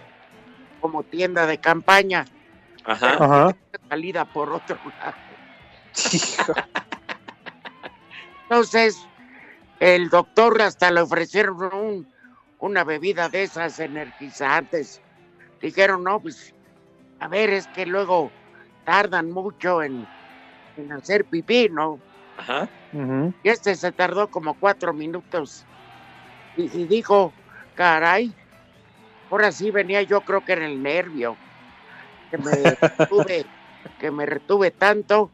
como 0.81 1.03
tienda 1.03 1.47
de 1.47 1.59
campaña, 1.59 2.25
Ajá. 2.85 3.25
Ajá. 3.25 3.57
salida 3.89 4.25
por 4.25 4.53
otro 4.53 4.79
lado. 4.99 5.17
Entonces, 8.43 9.09
el 9.81 10.09
doctor 10.09 10.61
hasta 10.63 10.91
le 10.91 11.01
ofrecieron 11.01 11.63
un- 11.75 12.09
una 12.59 12.85
bebida 12.85 13.29
de 13.29 13.43
esas 13.43 13.79
energizantes. 13.79 15.03
Dijeron, 15.61 16.05
no, 16.05 16.21
pues, 16.21 16.55
a 17.19 17.29
ver, 17.29 17.51
es 17.51 17.67
que 17.69 17.87
luego 17.87 18.33
tardan 18.85 19.31
mucho 19.31 19.83
en, 19.83 20.09
en 20.77 20.93
hacer 20.93 21.27
pipí, 21.27 21.69
¿no? 21.71 22.01
Ajá. 22.37 22.71
Y 23.43 23.49
este 23.49 23.75
se 23.75 23.93
tardó 23.93 24.29
como 24.29 24.55
cuatro 24.55 24.95
minutos. 24.95 25.67
Y, 26.55 26.83
y 26.83 26.87
dijo, 26.87 27.35
caray, 27.75 28.37
ahora 29.31 29.51
sí 29.51 29.71
venía 29.71 30.03
yo 30.03 30.23
creo 30.23 30.43
que 30.43 30.53
en 30.53 30.63
el 30.63 30.83
nervio. 30.83 31.39
Que 32.35 32.39
me 32.43 32.51
retuve, 32.75 33.47
que 34.01 34.11
me 34.11 34.27
retuve 34.27 34.71
tanto 34.73 35.31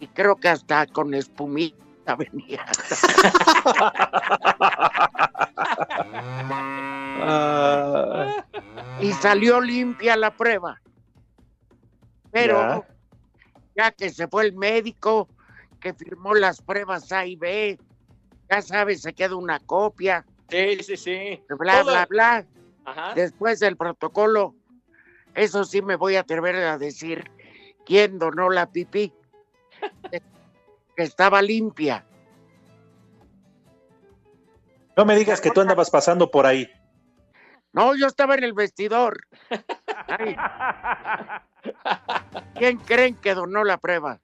y 0.00 0.06
creo 0.08 0.36
que 0.36 0.48
hasta 0.48 0.86
con 0.86 1.12
espumita 1.12 2.16
venía. 2.16 2.64
Ah, 7.26 8.44
Y 9.00 9.12
salió 9.12 9.60
limpia 9.60 10.16
la 10.16 10.30
prueba. 10.34 10.80
Pero 12.30 12.58
Ya. 13.76 13.84
ya 13.84 13.90
que 13.92 14.10
se 14.10 14.26
fue 14.28 14.44
el 14.46 14.54
médico, 14.54 15.28
que 15.80 15.92
firmó 15.94 16.34
las 16.34 16.60
pruebas 16.62 17.12
A 17.12 17.26
y 17.26 17.36
B, 17.36 17.78
ya 18.50 18.62
sabes, 18.62 19.02
se 19.02 19.12
queda 19.12 19.36
una 19.36 19.60
copia, 19.60 20.24
Sí, 20.48 20.78
sí, 20.82 20.96
sí. 20.96 21.42
bla, 21.58 21.80
Todo- 21.82 21.92
bla, 21.92 22.06
bla. 22.08 22.46
Ajá. 22.86 23.14
Después 23.14 23.60
del 23.60 23.76
protocolo, 23.76 24.54
eso 25.34 25.64
sí 25.64 25.82
me 25.82 25.96
voy 25.96 26.16
a 26.16 26.20
atrever 26.20 26.56
a 26.56 26.78
decir 26.78 27.30
quién 27.84 28.18
donó 28.18 28.50
la 28.50 28.70
pipí, 28.70 29.12
que 30.10 31.02
estaba 31.02 31.42
limpia. 31.42 32.04
no 34.96 35.04
me 35.04 35.16
digas 35.16 35.40
que 35.40 35.50
tú 35.50 35.60
andabas 35.60 35.90
pasando 35.90 36.30
por 36.30 36.46
ahí. 36.46 36.70
No, 37.72 37.96
yo 37.96 38.06
estaba 38.06 38.36
en 38.36 38.44
el 38.44 38.52
vestidor. 38.52 39.26
Ay. 40.06 40.36
¿Quién 42.54 42.78
creen 42.78 43.16
que 43.16 43.34
donó 43.34 43.64
la 43.64 43.78
prueba? 43.78 44.20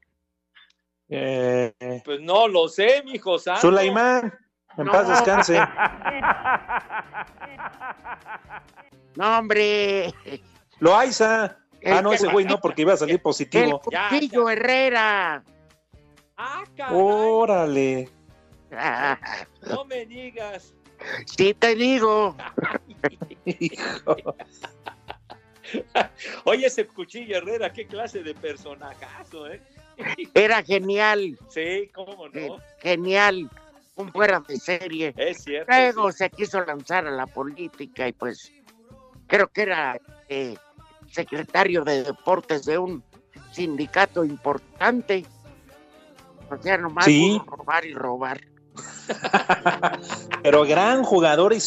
Eh, 1.08 1.74
Pues 2.04 2.20
no 2.20 2.46
lo 2.46 2.68
sé, 2.68 3.02
mijo 3.04 3.40
santo. 3.40 3.62
Sulaimán, 3.62 4.32
en 4.76 4.84
No. 4.86 4.92
paz 4.92 5.08
descanse. 5.08 5.60
No, 9.16 9.38
hombre. 9.38 10.14
Loaiza. 10.80 11.56
El 11.80 11.94
Ah, 11.94 12.02
no, 12.02 12.12
ese 12.12 12.28
güey 12.28 12.44
no, 12.44 12.60
porque 12.60 12.82
iba 12.82 12.92
a 12.92 12.96
salir 12.96 13.14
El 13.14 13.20
positivo. 13.20 13.80
Ya, 13.90 14.08
Cuchillo 14.10 14.50
Herrera. 14.50 15.42
Ah, 16.36 16.64
caray, 16.76 16.94
Órale. 16.94 18.08
no 19.70 19.84
me 19.84 20.06
digas. 20.06 20.74
Sí 21.26 21.54
te 21.54 21.74
digo. 21.74 22.36
Hijo. 23.44 24.16
Oye, 26.44 26.66
ese 26.66 26.86
cuchillo 26.86 27.36
Herrera, 27.36 27.72
qué 27.72 27.86
clase 27.86 28.22
de 28.22 28.34
personajazo, 28.34 29.48
¿eh? 29.48 29.62
Era 30.34 30.62
genial. 30.62 31.38
Sí, 31.48 31.90
cómo 31.94 32.28
no. 32.28 32.58
Genial. 32.80 33.50
Un 33.96 34.12
fuera 34.12 34.40
de 34.40 34.58
serie. 34.58 35.14
Es 35.16 35.44
cierto. 35.44 35.72
Luego 35.72 36.12
sí. 36.12 36.18
se 36.18 36.30
quiso 36.30 36.64
lanzar 36.64 37.06
a 37.06 37.10
la 37.10 37.26
política 37.26 38.08
y 38.08 38.12
pues 38.12 38.50
creo 39.26 39.48
que 39.48 39.62
era 39.62 40.00
eh, 40.28 40.56
secretario 41.10 41.84
de 41.84 42.02
deportes 42.04 42.64
de 42.64 42.78
un 42.78 43.02
sindicato 43.52 44.24
importante. 44.24 45.24
O 46.50 46.60
sea, 46.62 46.78
nomás 46.78 47.04
Sí. 47.04 47.40
robar 47.46 47.84
y 47.84 47.94
robar. 47.94 48.40
Pero 50.42 50.64
gran 50.64 51.02
jugador 51.02 51.52
y 51.52 51.58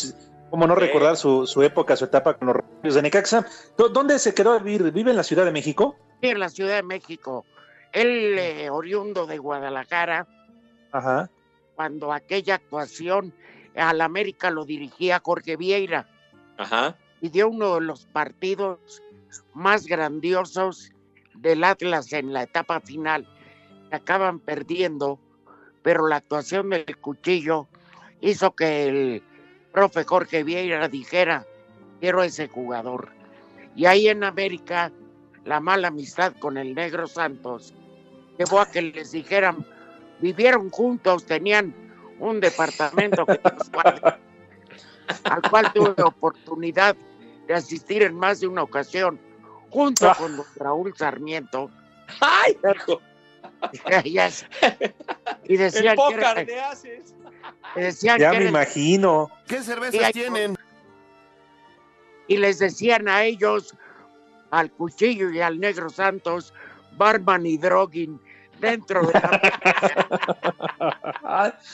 cómo 0.50 0.68
no 0.68 0.76
recordar 0.76 1.16
su, 1.18 1.46
su 1.48 1.62
época, 1.64 1.96
su 1.96 2.06
etapa 2.06 2.36
con 2.38 2.48
los 2.48 2.58
Rayos 2.58 2.96
de 2.96 3.02
Necaxa. 3.02 3.46
¿Dó- 3.78 3.90
¿Dónde 3.90 4.20
se 4.20 4.34
quedó 4.34 4.54
a 4.54 4.60
vivir? 4.60 4.92
¿Vive 4.92 5.12
en 5.12 5.18
la 5.18 5.24
Ciudad 5.24 5.46
de 5.46 5.52
México? 5.52 5.96
Sí, 6.22 6.30
en 6.30 6.40
la 6.40 6.50
Ciudad 6.50 6.76
de 6.76 6.84
México. 6.84 7.46
Él, 7.92 8.38
eh, 8.38 8.70
oriundo 8.70 9.26
de 9.26 9.38
Guadalajara, 9.38 10.28
Ajá. 10.92 11.30
cuando 11.76 12.12
aquella 12.12 12.56
actuación 12.56 13.34
al 13.76 14.02
América 14.02 14.50
lo 14.52 14.66
dirigía 14.66 15.22
Jorge 15.24 15.56
Vieira 15.58 16.08
Ajá. 16.58 16.96
y 17.22 17.30
dio 17.30 17.50
uno 17.50 17.76
de 17.76 17.82
los 17.82 18.06
partidos 18.06 19.02
más 19.54 19.86
grandiosos 19.86 20.92
del 21.36 21.64
Atlas 21.64 22.14
en 22.14 22.34
la 22.34 22.44
etapa 22.44 22.80
final. 22.80 23.28
Acaban 23.92 24.40
perdiendo, 24.40 25.20
pero 25.82 26.08
la 26.08 26.18
actuación 26.18 26.70
del 26.70 26.98
cuchillo 26.98 27.68
hizo 28.22 28.56
que 28.56 28.86
el 28.86 29.24
profe 29.72 30.04
Jorge 30.04 30.44
Vieira 30.44 30.88
dijera, 30.88 31.46
quiero 32.00 32.24
ese 32.24 32.48
jugador. 32.48 33.10
Y 33.76 33.86
ahí 33.86 34.08
en 34.08 34.24
América, 34.24 34.92
la 35.46 35.60
mala 35.60 35.90
amistad 35.90 36.34
con 36.40 36.58
el 36.58 36.76
Negro 36.76 37.08
Santos 37.08 37.74
llevó 38.38 38.60
a 38.60 38.70
que 38.70 38.82
les 38.82 39.12
dijeran, 39.12 39.66
vivieron 40.20 40.70
juntos, 40.70 41.26
tenían 41.26 41.74
un 42.20 42.40
departamento 42.40 43.26
que 43.26 43.40
al 45.24 45.42
cual 45.50 45.74
tuve 45.74 46.02
oportunidad 46.04 46.96
de 47.48 47.54
asistir 47.54 48.04
en 48.04 48.16
más 48.16 48.40
de 48.40 48.48
una 48.48 48.64
ocasión, 48.64 49.20
junto 49.70 50.10
Ah. 50.10 50.16
con 50.18 50.38
don 50.38 50.46
Raúl 50.56 50.96
Sarmiento. 50.96 51.70
¡Ay, 52.22 52.58
y 55.46 55.54
El 55.54 55.58
decían 55.60 55.96
que 55.96 55.98
pócar 55.98 56.38
era, 56.40 56.44
le 56.44 56.62
haces. 56.62 57.14
decían 57.76 58.20
Ya 58.20 58.32
que 58.32 58.38
me 58.38 58.44
era- 58.44 58.50
imagino. 58.50 59.30
¿Qué 59.48 59.62
cervezas 59.62 60.12
tienen? 60.12 60.56
y 62.28 62.38
les 62.38 62.58
decían 62.60 63.08
a 63.10 63.24
ellos, 63.24 63.76
al 64.50 64.72
Cuchillo 64.72 65.30
y 65.30 65.42
al 65.42 65.60
Negro 65.60 65.90
Santos, 65.90 66.54
Barman 66.96 67.46
y 67.46 67.58
Droguin 67.58 68.20
dentro 68.60 69.06
de 69.06 69.14
la... 69.14 71.60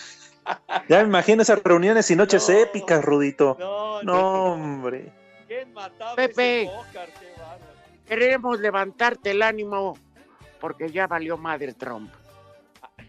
Ya 0.90 1.04
me 1.04 1.10
imagino 1.10 1.44
esas 1.44 1.62
reuniones 1.64 2.10
y 2.10 2.16
noches 2.16 2.50
épicas, 2.50 3.06
Rudito. 3.06 3.56
No, 3.60 4.02
No, 4.02 4.54
hombre. 4.54 5.14
¿Quién 5.80 5.92
mataba 5.92 6.16
Pepe. 6.16 6.64
ese? 6.64 6.72
Qué. 6.92 8.06
Queremos 8.08 8.60
levantarte 8.60 9.32
el 9.32 9.42
ánimo 9.42 9.98
porque 10.60 10.92
ya 10.92 11.08
valió 11.08 11.38
madre 11.38 11.74
Trump. 11.74 12.12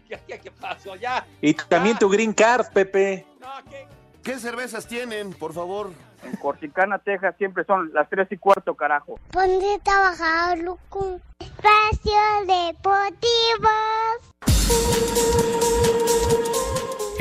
Ya, 0.09 0.19
ya, 0.27 0.37
¿Qué 0.39 0.51
pasó? 0.51 0.95
Ya. 0.97 1.25
Y 1.39 1.53
también 1.53 1.97
tu 1.97 2.09
green 2.09 2.33
card, 2.33 2.67
Pepe. 2.73 3.25
No, 3.39 3.47
¿qué? 3.69 3.87
¿Qué 4.21 4.37
cervezas 4.39 4.85
tienen, 4.85 5.31
por 5.33 5.53
favor? 5.53 5.91
En 6.25 6.35
Corticana, 6.35 6.99
Texas, 6.99 7.33
siempre 7.37 7.63
son 7.63 7.91
las 7.93 8.09
tres 8.09 8.27
y 8.29 8.37
cuarto, 8.37 8.75
carajo. 8.75 9.17
Ponte 9.31 9.73
a 9.75 9.79
trabajar, 9.79 10.57
loco. 10.59 11.21
Espacio 11.39 12.19
Deportivo. 12.45 13.69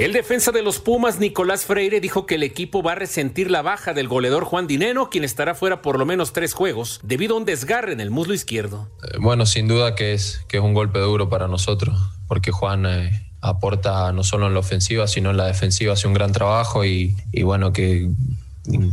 El 0.01 0.15
defensa 0.15 0.51
de 0.51 0.63
los 0.63 0.79
Pumas, 0.79 1.19
Nicolás 1.19 1.67
Freire, 1.67 2.01
dijo 2.01 2.25
que 2.25 2.37
el 2.37 2.43
equipo 2.43 2.83
va 2.83 2.93
a 2.93 2.95
resentir 2.95 3.51
la 3.51 3.61
baja 3.61 3.93
del 3.93 4.09
goleador 4.09 4.45
Juan 4.45 4.67
Dineno, 4.67 5.11
quien 5.11 5.25
estará 5.25 5.55
fuera 5.55 5.83
por 5.83 5.99
lo 5.99 6.07
menos 6.07 6.33
tres 6.33 6.55
juegos, 6.55 7.01
debido 7.03 7.35
a 7.35 7.39
un 7.39 7.45
desgarre 7.45 7.93
en 7.93 8.01
el 8.01 8.11
muslo 8.11 8.33
izquierdo. 8.33 8.89
Eh, 9.03 9.19
Bueno, 9.21 9.45
sin 9.45 9.69
duda 9.69 9.95
que 9.95 10.15
es, 10.15 10.41
que 10.49 10.57
es 10.57 10.63
un 10.63 10.73
golpe 10.73 11.01
duro 11.01 11.29
para 11.29 11.49
nosotros, 11.49 11.99
porque 12.29 12.51
Juan 12.51 12.87
eh, 12.87 13.31
aporta 13.43 14.11
no 14.13 14.25
solo 14.25 14.47
en 14.47 14.55
la 14.55 14.61
ofensiva, 14.61 15.07
sino 15.07 15.33
en 15.33 15.37
la 15.37 15.45
defensiva, 15.47 15.93
hace 15.93 16.09
un 16.09 16.15
gran 16.15 16.33
trabajo 16.33 16.83
y, 16.87 17.15
bueno, 17.43 17.75
que 17.75 18.09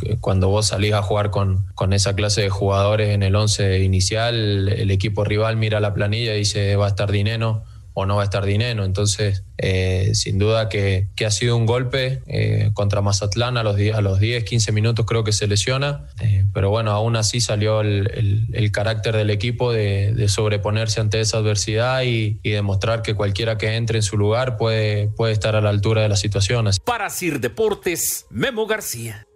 que 0.01 0.17
cuando 0.19 0.49
vos 0.49 0.67
salís 0.67 0.93
a 0.93 1.03
jugar 1.03 1.29
con, 1.29 1.67
con 1.75 1.93
esa 1.93 2.15
clase 2.15 2.41
de 2.41 2.49
jugadores 2.49 3.09
en 3.09 3.21
el 3.21 3.35
11 3.35 3.79
inicial, 3.79 4.69
el 4.69 4.91
equipo 4.91 5.23
rival 5.23 5.55
mira 5.55 5.79
la 5.79 5.93
planilla 5.93 6.35
y 6.35 6.39
dice 6.39 6.75
va 6.77 6.85
a 6.85 6.89
estar 6.89 7.11
Dineno 7.11 7.63
o 7.99 8.05
no 8.05 8.15
va 8.17 8.21
a 8.21 8.25
estar 8.25 8.45
Dineno. 8.45 8.85
Entonces, 8.85 9.43
eh, 9.57 10.11
sin 10.13 10.37
duda 10.37 10.69
que, 10.69 11.07
que 11.15 11.25
ha 11.25 11.31
sido 11.31 11.57
un 11.57 11.65
golpe 11.65 12.21
eh, 12.27 12.69
contra 12.75 13.01
Mazatlán 13.01 13.57
a 13.57 13.63
los, 13.63 13.75
10, 13.75 13.95
a 13.95 14.01
los 14.01 14.19
10, 14.19 14.43
15 14.43 14.71
minutos 14.71 15.03
creo 15.07 15.23
que 15.23 15.31
se 15.31 15.47
lesiona, 15.47 16.05
Eh, 16.21 16.45
pero 16.53 16.69
bueno, 16.69 16.91
aún 16.91 17.15
así 17.15 17.41
salió 17.41 17.81
el, 17.81 18.45
el- 18.53 18.71
carácter 18.71 19.15
del 19.15 19.31
equipo 19.31 19.73
de, 19.73 20.27
sobreponerse 20.27 20.99
ante 21.01 21.19
esa 21.21 21.39
adversidad 21.39 22.03
y, 22.03 22.39
demostrar 22.43 23.01
que 23.01 23.15
cualquiera 23.15 23.57
que 23.57 23.75
entre 23.75 23.97
en 23.97 24.03
su 24.03 24.15
lugar 24.15 24.57
puede, 24.57 25.07
puede 25.17 25.33
estar 25.33 25.55
a 25.55 25.61
la 25.61 25.69
altura 25.71 26.03
de 26.03 26.09
las 26.09 26.19
situaciones. 26.19 26.79
Para 26.79 27.09
Sir 27.09 27.39
Deportes, 27.39 28.27
Memo 28.29 28.67
García. 28.67 29.26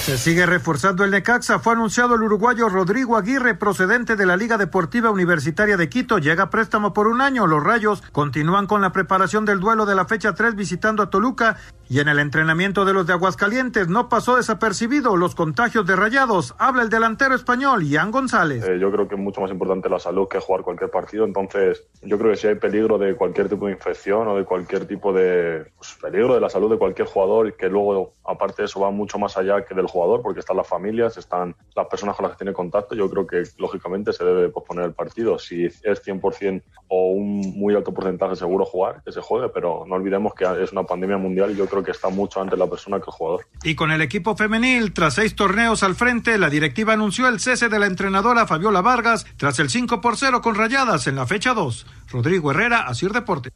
Se 0.00 0.16
sigue 0.16 0.46
reforzando 0.46 1.04
el 1.04 1.10
Necaxa. 1.10 1.58
Fue 1.58 1.74
anunciado 1.74 2.14
el 2.14 2.22
uruguayo 2.22 2.70
Rodrigo 2.70 3.18
Aguirre, 3.18 3.54
procedente 3.54 4.16
de 4.16 4.24
la 4.24 4.38
Liga 4.38 4.56
Deportiva 4.56 5.10
Universitaria 5.10 5.76
de 5.76 5.90
Quito. 5.90 6.18
Llega 6.18 6.44
a 6.44 6.50
préstamo 6.50 6.94
por 6.94 7.06
un 7.06 7.20
año. 7.20 7.46
Los 7.46 7.62
Rayos 7.62 8.00
continúan 8.10 8.66
con 8.66 8.80
la 8.80 8.92
preparación 8.92 9.44
del 9.44 9.60
duelo 9.60 9.84
de 9.84 9.94
la 9.94 10.06
fecha 10.06 10.34
3 10.34 10.56
visitando 10.56 11.02
a 11.02 11.10
Toluca. 11.10 11.58
Y 11.90 12.00
en 12.00 12.08
el 12.08 12.18
entrenamiento 12.18 12.84
de 12.84 12.92
los 12.92 13.06
de 13.06 13.12
Aguascalientes 13.12 13.88
no 13.88 14.08
pasó 14.08 14.36
desapercibido 14.36 15.16
los 15.16 15.34
contagios 15.34 15.84
de 15.86 15.96
rayados. 15.96 16.54
Habla 16.56 16.82
el 16.82 16.88
delantero 16.88 17.34
español, 17.34 17.84
Ian 17.84 18.10
González. 18.10 18.64
Eh, 18.64 18.78
yo 18.78 18.90
creo 18.92 19.06
que 19.06 19.16
es 19.16 19.20
mucho 19.20 19.40
más 19.40 19.50
importante 19.50 19.88
la 19.88 19.98
salud 19.98 20.28
que 20.28 20.38
jugar 20.38 20.62
cualquier 20.62 20.90
partido. 20.90 21.24
Entonces, 21.24 21.84
yo 22.02 22.16
creo 22.16 22.30
que 22.30 22.36
si 22.36 22.46
hay 22.46 22.54
peligro 22.54 22.96
de 22.96 23.16
cualquier 23.16 23.48
tipo 23.48 23.66
de 23.66 23.72
infección 23.72 24.28
o 24.28 24.36
de 24.36 24.44
cualquier 24.44 24.86
tipo 24.86 25.12
de 25.12 25.66
pues, 25.76 25.98
peligro 26.00 26.34
de 26.34 26.40
la 26.40 26.48
salud 26.48 26.70
de 26.70 26.78
cualquier 26.78 27.08
jugador, 27.08 27.54
que 27.56 27.68
luego, 27.68 28.14
aparte 28.24 28.62
de 28.62 28.66
eso, 28.66 28.80
va 28.80 28.90
mucho 28.90 29.18
más 29.18 29.36
allá 29.36 29.64
que 29.64 29.74
del 29.74 29.86
jugador, 29.90 30.22
porque 30.22 30.40
están 30.40 30.56
las 30.56 30.66
familias, 30.66 31.16
están 31.16 31.54
las 31.74 31.86
personas 31.86 32.16
con 32.16 32.24
las 32.24 32.32
que 32.32 32.44
tiene 32.44 32.52
contacto. 32.52 32.94
Yo 32.94 33.10
creo 33.10 33.26
que, 33.26 33.42
lógicamente, 33.58 34.12
se 34.12 34.24
debe 34.24 34.48
posponer 34.48 34.86
el 34.86 34.92
partido. 34.92 35.38
Si 35.38 35.64
es 35.64 35.82
100% 35.82 36.62
o 36.88 37.10
un 37.10 37.40
muy 37.58 37.74
alto 37.74 37.92
porcentaje 37.92 38.36
seguro 38.36 38.64
jugar, 38.64 39.02
que 39.04 39.12
se 39.12 39.20
juegue, 39.20 39.48
pero 39.50 39.84
no 39.86 39.94
olvidemos 39.94 40.34
que 40.34 40.44
es 40.62 40.72
una 40.72 40.84
pandemia 40.84 41.18
mundial 41.18 41.50
y 41.50 41.56
yo 41.56 41.66
creo 41.66 41.82
que 41.82 41.90
está 41.90 42.08
mucho 42.08 42.40
antes 42.40 42.58
la 42.58 42.68
persona 42.68 42.98
que 42.98 43.06
el 43.06 43.12
jugador. 43.12 43.46
Y 43.62 43.74
con 43.74 43.90
el 43.90 44.00
equipo 44.00 44.36
femenil, 44.36 44.92
tras 44.92 45.14
seis 45.14 45.34
torneos 45.34 45.82
al 45.82 45.94
frente, 45.94 46.38
la 46.38 46.50
directiva 46.50 46.92
anunció 46.92 47.28
el 47.28 47.40
cese 47.40 47.68
de 47.68 47.78
la 47.78 47.86
entrenadora 47.86 48.46
Fabiola 48.46 48.80
Vargas 48.80 49.26
tras 49.36 49.58
el 49.58 49.70
5 49.70 50.00
por 50.00 50.16
0 50.16 50.40
con 50.40 50.54
rayadas 50.54 51.06
en 51.06 51.16
la 51.16 51.26
fecha 51.26 51.54
2. 51.54 51.86
Rodrigo 52.10 52.50
Herrera, 52.50 52.80
Asir 52.86 53.12
Deporte. 53.12 53.50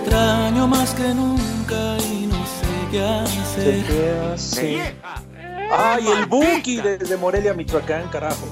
Extraño 0.00 0.66
más 0.66 0.94
que 0.94 1.14
nunca 1.14 1.96
y 2.10 2.26
no 2.26 2.46
sé 2.46 2.90
qué 2.90 4.10
hacer. 4.32 4.96
Ay, 5.72 6.06
el 6.08 6.26
Buki 6.26 6.80
desde 6.80 7.16
Morelia, 7.16 7.54
Michoacán, 7.54 8.08
carajo. 8.08 8.46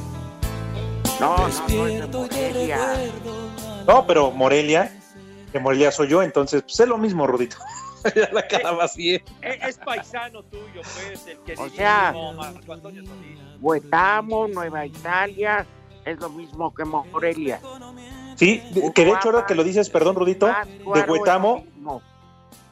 No, 1.18 1.48
y 1.66 2.00
te 2.28 2.52
recuerdo. 2.52 3.48
No, 3.86 4.06
pero 4.06 4.30
Morelia, 4.30 4.92
que 5.50 5.58
Morelia 5.58 5.90
soy 5.90 6.08
yo, 6.08 6.22
entonces 6.22 6.62
pues, 6.62 6.78
es 6.78 6.88
lo 6.88 6.98
mismo, 6.98 7.26
Rudito. 7.26 7.56
ya 8.14 8.28
la 8.32 8.46
cara 8.46 8.76
bien. 8.94 9.22
Es, 9.42 9.68
es 9.68 9.78
paisano 9.78 10.44
tuyo, 10.44 10.82
pues, 10.82 11.26
el 11.26 11.38
que 11.40 11.54
O 11.54 11.68
sea- 11.70 12.14
Marco 12.36 12.72
Antonio 12.72 13.04
Solís. 13.04 13.38
Huetamo, 13.60 14.46
Nueva 14.46 14.86
Italia, 14.86 15.66
es 16.04 16.20
lo 16.20 16.28
mismo 16.28 16.72
que 16.72 16.84
Morelia. 16.84 17.60
Sí, 18.38 18.62
de- 18.70 18.92
que 18.92 19.04
de 19.04 19.10
hecho 19.10 19.30
ahora 19.30 19.46
que 19.46 19.54
lo 19.56 19.64
dices, 19.64 19.90
perdón, 19.90 20.14
Rudito, 20.16 20.46
de 20.46 21.00
Huetamo, 21.02 21.64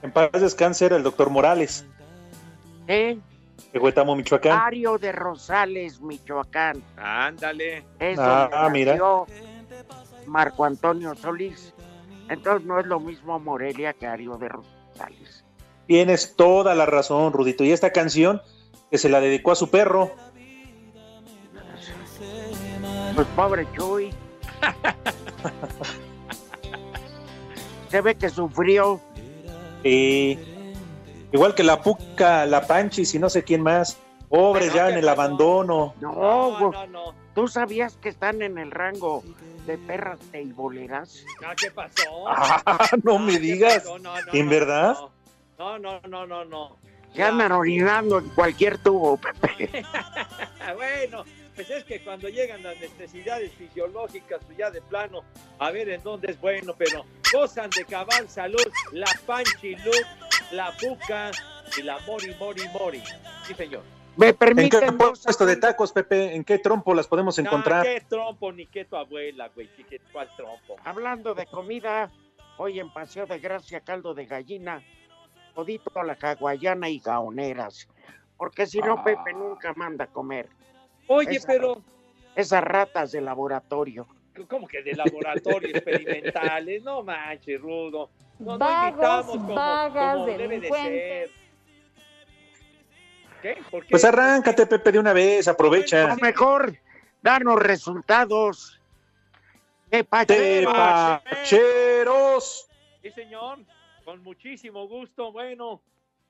en 0.03 0.13
paz 0.13 0.31
descanse 0.33 0.87
era 0.87 0.97
el 0.97 1.03
doctor 1.03 1.29
Morales, 1.29 1.85
¿Eh? 2.87 3.19
de 3.73 3.79
Huetamo, 3.81 4.15
Michoacán. 4.15 4.59
Ario 4.59 4.97
de 4.97 5.11
Rosales, 5.11 6.01
Michoacán. 6.01 6.83
Ándale. 6.97 7.85
Es 7.99 8.17
Ah, 8.19 8.49
donde 8.53 8.71
mira. 8.71 8.93
nació 8.93 9.27
Marco 10.27 10.65
Antonio 10.65 11.15
Solís. 11.17 11.75
Entonces 12.29 12.67
no 12.67 12.79
es 12.79 12.87
lo 12.87 13.01
mismo 13.01 13.39
Morelia 13.41 13.93
que 13.93 14.07
Ario 14.07 14.37
de 14.39 14.49
Rosales. 14.49 15.45
Tienes 15.89 16.35
toda 16.37 16.75
la 16.77 16.87
razón, 16.87 17.33
Rudito. 17.33 17.65
Y 17.65 17.73
esta 17.73 17.91
canción 17.91 18.41
que 18.91 18.99
se 18.99 19.09
la 19.09 19.21
dedicó 19.21 19.51
a 19.53 19.57
su 19.57 19.69
perro. 19.69 20.13
Pues 23.15 23.27
pobre 23.35 23.67
Chuy. 23.77 24.11
Se 27.91 28.01
ve 28.01 28.15
que 28.17 28.29
sufrió. 28.29 29.01
Y 29.85 30.39
igual 31.33 31.55
que 31.55 31.63
la 31.63 31.81
Puca, 31.81 32.47
la 32.47 32.67
Panchis 32.67 33.15
y 33.15 33.19
no 33.19 33.29
sé 33.31 33.45
quién 33.45 33.63
más. 33.63 33.99
Pobres 34.29 34.73
ya 34.73 34.91
en 34.91 34.99
el 34.99 35.09
abandono. 35.09 35.95
No, 36.01 36.59
güey. 36.59 36.73
¿Tú 37.35 37.49
sabías 37.49 37.97
que 37.99 38.09
están 38.09 38.43
en 38.43 38.59
el 38.59 38.71
rango 38.71 39.23
de 39.67 39.79
perras 39.79 40.19
teiboleras? 40.33 41.25
No, 41.41 41.49
¿qué 41.57 41.71
pasó? 41.71 42.27
Ah, 42.27 42.79
no 43.05 43.19
me 43.19 43.33
¿qué 43.33 43.41
digas. 43.41 43.85
No, 43.85 43.99
no, 43.99 44.13
¿En 44.33 44.47
no, 44.47 44.51
verdad? 44.51 44.97
No, 45.59 45.79
no, 45.79 46.01
no, 46.09 46.27
no, 46.27 46.45
no. 46.45 46.77
Se 47.15 47.23
andan 47.23 47.53
orinando 47.53 48.19
en 48.19 48.29
cualquier 48.31 48.79
tubo, 48.79 49.17
Pepe. 49.17 49.85
bueno, 50.77 51.25
pues 51.57 51.71
es 51.71 51.83
que 51.85 52.01
cuando 52.05 52.29
llegan 52.29 52.63
las 52.63 52.79
necesidades 52.79 53.53
fisiológicas, 53.55 54.41
pues 54.45 54.57
ya 54.59 54.71
de 54.71 54.81
plano, 54.83 55.25
a 55.59 55.71
ver 55.71 55.89
en 55.89 56.03
dónde 56.03 56.31
es 56.31 56.41
bueno, 56.41 56.75
pero 56.77 57.05
gozan 57.33 57.71
de 57.71 57.85
cabal 57.85 58.29
salud 58.29 58.63
la 58.93 59.11
Panchi 59.27 59.75
Luke, 59.77 60.07
la 60.53 60.71
Puca 60.77 61.31
y 61.77 61.83
la 61.83 61.99
Mori 62.01 62.35
Mori 62.39 62.69
Mori. 62.69 63.03
Sí, 63.47 63.55
señor. 63.55 63.83
Me 64.17 64.29
¿En 64.29 64.33
qué 64.33 64.39
permiten 64.39 64.97
puesto 64.97 65.45
de 65.45 65.57
tacos, 65.57 65.93
Pepe? 65.93 66.35
¿En 66.35 66.45
qué 66.45 66.59
trompo 66.59 66.95
las 66.95 67.07
podemos 67.07 67.39
encontrar? 67.39 67.85
No, 67.87 67.93
qué 67.93 68.01
trompo, 68.09 68.53
ni 68.53 68.67
qué 68.67 68.85
tu 68.87 68.97
abuela, 68.97 69.51
güey. 69.55 69.69
¿Qué, 69.77 69.85
qué- 69.85 70.01
¿Cuál 70.13 70.31
trompo? 70.37 70.77
Hablando 70.85 71.35
de 71.35 71.47
comida, 71.47 72.11
hoy 72.57 72.81
en 72.81 72.91
Paseo 72.93 73.27
de 73.27 73.39
Gracia, 73.39 73.81
caldo 73.81 74.15
de 74.15 74.25
gallina, 74.25 74.83
todito 75.55 75.91
a 75.99 76.05
la 76.05 76.17
caguayana 76.17 76.89
y 76.89 76.99
gaoneras. 76.99 77.89
Porque 78.39 78.67
si 78.67 78.79
no, 78.79 79.03
Pepe 79.03 79.33
nunca 79.35 79.73
manda 79.75 80.05
a 80.05 80.09
comer. 80.09 80.49
Oye, 81.09 81.37
Esa- 81.37 81.47
pero, 81.47 81.83
Esas 82.35 82.63
ratas 82.63 83.13
de 83.13 83.21
laboratorio. 83.21 84.07
¿cómo 84.49 84.67
que 84.69 84.83
de 84.83 84.93
laboratorio 84.95 85.71
experimentales? 85.71 86.83
No 86.83 87.03
manches, 87.03 87.59
Rudo. 87.61 88.11
No, 88.39 88.53
no 88.53 88.59
Vagos, 88.59 88.91
invitamos 88.91 89.27
como, 89.37 89.55
vagas, 89.55 90.13
como 90.15 90.27
debe 90.27 90.43
de 90.43 90.49
delincuentes. 90.49 91.31
ser. 91.31 91.31
qué? 93.41 93.63
¿Por 93.71 93.83
qué? 93.85 93.91
Pues 93.93 94.05
arráncate, 94.05 94.67
Pepe, 94.67 94.93
de 94.93 94.99
una 94.99 95.15
vez, 95.15 95.49
aprovecha. 95.49 96.13
O 96.13 96.17
mejor, 96.17 96.77
danos 97.23 97.59
resultados. 97.59 98.79
Tepacheros. 101.57 102.69
Sí, 103.03 103.11
señor, 103.13 103.59
con 104.05 104.23
muchísimo 104.23 104.87
gusto. 104.89 105.33
Bueno, 105.33 105.81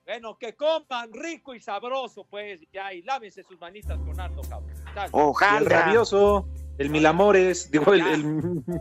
bueno, 0.07 0.39
que 0.39 0.55
coman 0.55 1.13
rico 1.13 1.55
y 1.55 1.61
sabroso, 1.61 2.25
pues, 2.31 2.61
ya, 2.73 2.93
y 2.95 3.03
lávense 3.03 3.43
sus 3.43 3.59
manitas 3.61 3.99
con 3.99 4.19
harto 4.21 4.41
cabrón. 4.43 4.73
Sale. 4.95 5.11
Y 5.13 5.57
el 5.59 5.67
rabioso, 5.67 6.49
el 6.79 6.91
Milamores, 6.91 7.71
digo, 7.71 7.93
el, 7.93 8.07
el 8.07 8.25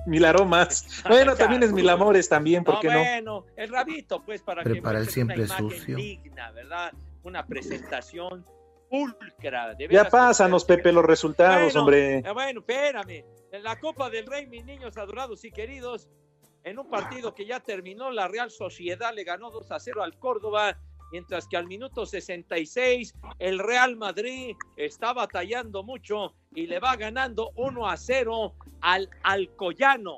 Milaromas. 0.05 1.03
Bueno, 1.09 1.35
también 1.35 1.63
es 1.63 1.71
Milamores 1.71 2.29
también, 2.29 2.63
¿por 2.63 2.75
No, 2.75 2.79
qué 2.81 2.87
no? 2.89 2.99
bueno, 2.99 3.45
el 3.55 3.69
rabito, 3.69 4.23
pues, 4.23 4.41
para 4.43 4.63
Prepara 4.63 4.99
el 4.99 5.05
que 5.07 5.11
siempre 5.11 5.35
una 5.37 5.45
imagen 5.45 5.69
sucio. 5.71 5.95
digna, 5.97 6.51
¿verdad? 6.51 6.93
Una 7.23 7.45
presentación 7.45 8.45
pulcra. 8.89 9.73
de 9.73 9.87
Ya 9.89 10.07
pásanos, 10.07 10.63
Pepe, 10.63 10.91
los 10.91 11.03
resultados, 11.05 11.73
Bueno, 11.73 11.81
hombre. 11.81 12.17
eh, 12.19 12.31
bueno, 12.33 12.59
espérame. 12.59 13.25
En 13.51 13.63
la 13.63 13.79
Copa 13.79 14.09
del 14.11 14.27
Rey, 14.27 14.45
mis 14.45 14.63
niños 14.63 14.95
adorados 14.97 15.43
y 15.43 15.51
queridos, 15.51 16.07
en 16.63 16.77
un 16.77 16.87
partido 16.89 17.33
que 17.33 17.45
ya 17.45 17.59
terminó, 17.61 18.11
la 18.11 18.27
Real 18.27 18.51
Sociedad 18.51 19.11
le 19.13 19.23
ganó 19.23 19.49
2 19.49 19.71
a 19.71 19.79
0 19.79 20.03
al 20.03 20.17
Córdoba, 20.19 20.77
mientras 21.11 21.47
que 21.47 21.57
al 21.57 21.67
minuto 21.67 22.05
66 22.05 23.13
el 23.39 23.59
Real 23.59 23.95
Madrid 23.95 24.55
está 24.77 25.13
batallando 25.13 25.83
mucho 25.83 26.35
y 26.53 26.67
le 26.67 26.79
va 26.79 26.95
ganando 26.95 27.51
1 27.55 27.87
a 27.87 27.97
0 27.97 28.53
al 28.81 29.09
Alcoyano. 29.23 30.17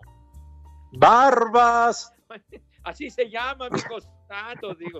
Barbas. 0.94 2.14
Así 2.84 3.10
se 3.10 3.30
llama, 3.30 3.68
amigos. 3.68 4.08
Digo. 4.78 5.00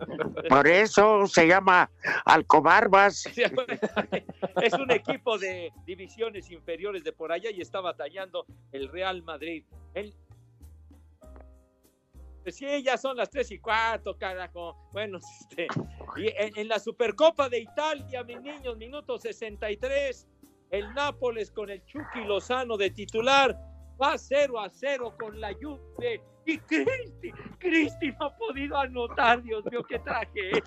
Por 0.50 0.68
eso 0.68 1.28
se 1.28 1.48
llama 1.48 1.90
Alcobarbas. 2.26 3.26
es 4.62 4.74
un 4.74 4.92
equipo 4.92 5.38
de 5.38 5.72
divisiones 5.86 6.50
inferiores 6.50 7.04
de 7.04 7.12
por 7.12 7.32
allá 7.32 7.50
y 7.52 7.62
está 7.62 7.82
batallando 7.82 8.46
el 8.72 8.88
Real 8.90 9.24
Madrid. 9.24 9.66
El... 9.94 10.14
Pues 12.48 12.56
sí, 12.56 12.82
ya 12.82 12.98
son 12.98 13.18
las 13.18 13.30
tres 13.30 13.52
y 13.52 13.60
cuarto, 13.60 14.18
carajo. 14.18 14.78
Bueno, 14.94 15.20
este, 15.42 15.68
y 16.16 16.32
en, 16.38 16.70
la 16.70 16.80
Supercopa 16.80 17.50
de 17.50 17.60
Italia, 17.60 18.24
mis 18.24 18.40
niños, 18.40 18.78
minuto 18.78 19.18
63, 19.18 20.26
el 20.72 20.94
Nápoles 20.94 21.52
con 21.52 21.70
el 21.70 21.84
Chucky 21.84 22.24
Lozano 22.26 22.78
de 22.78 22.92
titular 22.92 23.54
va 24.02 24.18
0 24.18 24.62
a 24.62 24.70
0 24.70 25.16
con 25.20 25.42
la 25.42 25.54
Juve 25.56 26.22
y 26.46 26.58
Cristi, 26.60 27.34
Cristi 27.60 28.12
no 28.18 28.28
ha 28.28 28.38
podido 28.38 28.78
anotar, 28.78 29.44
Dios 29.44 29.66
mío, 29.66 29.84
qué 29.84 30.00
tragedia. 30.00 30.64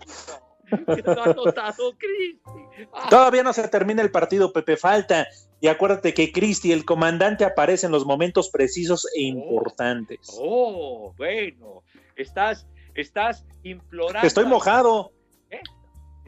Que 0.68 1.02
no 1.02 1.12
ha 1.12 1.24
anotado 1.24 1.96
Cristi. 1.96 2.88
Todavía 3.08 3.42
no 3.42 3.54
se 3.54 3.66
termina 3.68 4.02
el 4.02 4.10
partido, 4.10 4.52
Pepe, 4.52 4.76
falta. 4.76 5.26
Y 5.60 5.68
acuérdate 5.68 6.14
que 6.14 6.32
Cristi, 6.32 6.72
el 6.72 6.84
comandante, 6.84 7.44
aparece 7.44 7.86
en 7.86 7.92
los 7.92 8.06
momentos 8.06 8.48
precisos 8.50 9.06
e 9.14 9.22
importantes. 9.22 10.38
Oh, 10.40 11.14
bueno, 11.18 11.82
estás, 12.16 12.66
estás 12.94 13.44
implorando. 13.62 14.26
Estoy 14.26 14.46
mojado. 14.46 15.12
¿Eh? 15.50 15.60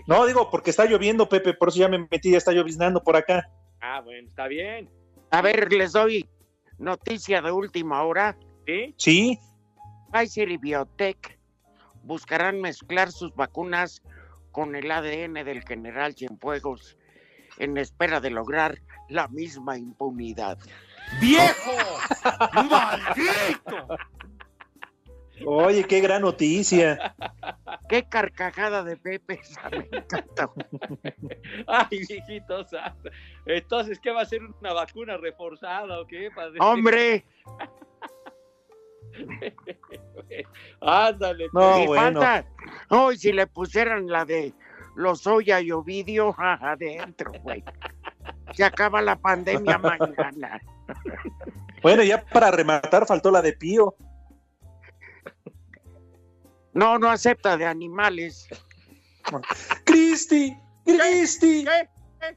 No, 0.06 0.26
digo, 0.26 0.50
porque 0.50 0.70
está 0.70 0.84
lloviendo, 0.84 1.28
Pepe, 1.28 1.54
por 1.54 1.68
eso 1.68 1.78
ya 1.78 1.88
me 1.88 1.98
metí, 1.98 2.32
ya 2.32 2.38
está 2.38 2.52
lloviznando 2.52 3.02
por 3.02 3.16
acá. 3.16 3.48
Ah, 3.80 4.00
bueno, 4.00 4.28
está 4.28 4.48
bien. 4.48 4.90
A 5.30 5.40
ver, 5.40 5.72
les 5.72 5.92
doy 5.92 6.28
noticia 6.78 7.40
de 7.40 7.52
última 7.52 8.02
hora. 8.02 8.36
¿Sí? 8.66 8.94
Sí. 8.98 9.38
Pfizer 10.12 10.50
y 10.50 10.58
Biotech 10.58 11.38
buscarán 12.02 12.60
mezclar 12.60 13.10
sus 13.12 13.34
vacunas 13.34 14.02
con 14.50 14.76
el 14.76 14.90
ADN 14.90 15.44
del 15.44 15.62
general 15.62 16.14
Cienfuegos 16.14 16.98
en 17.58 17.76
espera 17.78 18.20
de 18.20 18.30
lograr 18.30 18.78
la 19.08 19.28
misma 19.28 19.78
impunidad. 19.78 20.58
¡Viejo! 21.20 21.72
¡Maldito! 22.70 23.88
Oye, 25.44 25.84
qué 25.84 26.00
gran 26.00 26.22
noticia. 26.22 27.14
Qué 27.88 28.04
carcajada 28.04 28.84
de 28.84 28.96
Pepe, 28.96 29.40
me 29.70 29.98
encanta. 29.98 30.50
Ay, 31.66 32.00
viejito 32.08 32.64
santo. 32.64 33.10
Entonces, 33.46 33.98
¿qué 34.00 34.12
va 34.12 34.22
a 34.22 34.26
ser 34.26 34.42
una 34.42 34.72
vacuna 34.72 35.16
reforzada 35.16 36.00
o 36.00 36.06
qué? 36.06 36.30
Padre? 36.34 36.58
Hombre, 36.60 37.24
Ándale. 40.80 41.48
No, 41.52 41.82
y 41.82 41.86
bueno. 41.86 42.20
falta. 42.20 42.48
Hoy 42.88 43.16
si 43.18 43.32
le 43.32 43.46
pusieran 43.46 44.06
la 44.06 44.24
de 44.24 44.54
Lozoya 44.94 45.60
y 45.60 45.70
Ovidio 45.72 46.34
adentro, 46.38 47.32
güey. 47.42 47.64
Se 48.54 48.64
acaba 48.64 49.00
la 49.00 49.16
pandemia 49.16 49.78
mañana. 49.78 50.60
Bueno, 51.82 52.02
ya 52.02 52.24
para 52.24 52.50
rematar 52.50 53.06
faltó 53.06 53.30
la 53.30 53.42
de 53.42 53.54
Pío. 53.54 53.94
No, 56.74 56.98
no 56.98 57.10
acepta 57.10 57.56
de 57.56 57.66
animales. 57.66 58.48
Cristi, 59.84 60.56
Cristi, 60.84 61.64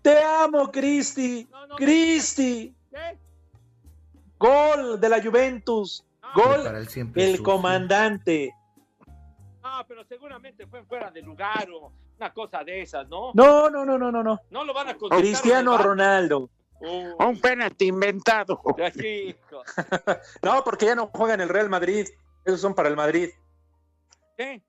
te 0.01 0.23
amo, 0.23 0.71
Cristi, 0.71 1.47
Cristi. 1.77 2.75
¿Qué? 2.91 3.17
Gol 4.37 4.99
de 4.99 5.09
la 5.09 5.21
Juventus, 5.21 6.05
gol 6.35 6.67
el 6.67 6.87
sucio. 6.87 7.43
comandante. 7.43 8.53
Ah, 9.63 9.83
pero 9.87 10.03
seguramente 10.05 10.67
fue 10.67 10.83
fuera 10.83 11.09
de 11.09 11.21
lugar 11.21 11.67
o 11.71 11.91
una 12.17 12.33
cosa 12.33 12.63
de 12.63 12.81
esas, 12.81 13.07
¿no? 13.07 13.31
No, 13.33 13.69
no, 13.69 13.85
no, 13.85 13.97
no, 13.97 14.11
no, 14.11 14.23
no. 14.23 14.39
No 14.49 14.63
lo 14.63 14.73
van 14.73 14.89
a 14.89 14.93
contestar. 14.95 15.19
Cristiano 15.19 15.77
Ronaldo. 15.77 16.49
Un 16.79 17.39
penalti 17.41 17.87
inventado. 17.87 18.61
No, 20.41 20.63
porque 20.63 20.85
ya 20.85 20.95
no 20.95 21.07
juega 21.13 21.33
en 21.33 21.41
el 21.41 21.49
Real 21.49 21.69
Madrid. 21.69 22.07
Esos 22.43 22.61
son 22.61 22.75
para 22.75 22.89
el 22.89 22.95
Madrid. 22.95 23.29
¿Qué? 24.37 24.61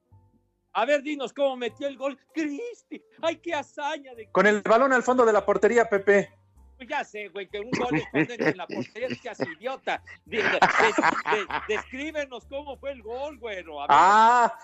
A 0.72 0.84
ver, 0.84 1.02
dinos 1.02 1.32
cómo 1.32 1.56
metió 1.56 1.86
el 1.88 1.96
gol. 1.96 2.18
Cristi, 2.34 3.02
ay, 3.22 3.36
qué 3.36 3.54
hazaña 3.54 4.14
de 4.14 4.30
Con 4.30 4.46
el 4.46 4.62
balón 4.62 4.92
al 4.92 5.02
fondo 5.02 5.24
de 5.24 5.32
la 5.32 5.44
portería, 5.44 5.88
Pepe. 5.88 6.30
Pues 6.76 6.88
ya 6.90 7.02
sé, 7.04 7.28
güey, 7.28 7.48
que 7.48 7.58
un 7.58 7.70
gol 7.70 8.02
es 8.12 8.28
en 8.38 8.56
la 8.58 8.66
portería, 8.66 9.08
no 9.08 9.14
seas 9.16 9.40
idiota. 9.40 10.02
De- 10.26 10.36
de- 10.36 10.42
de- 10.44 10.50
de- 10.50 11.46
descríbenos 11.68 12.44
cómo 12.46 12.76
fue 12.76 12.92
el 12.92 13.02
gol, 13.02 13.38
güero. 13.38 13.80
A 13.80 13.86
ver. 13.86 13.96
Ah, 13.98 14.58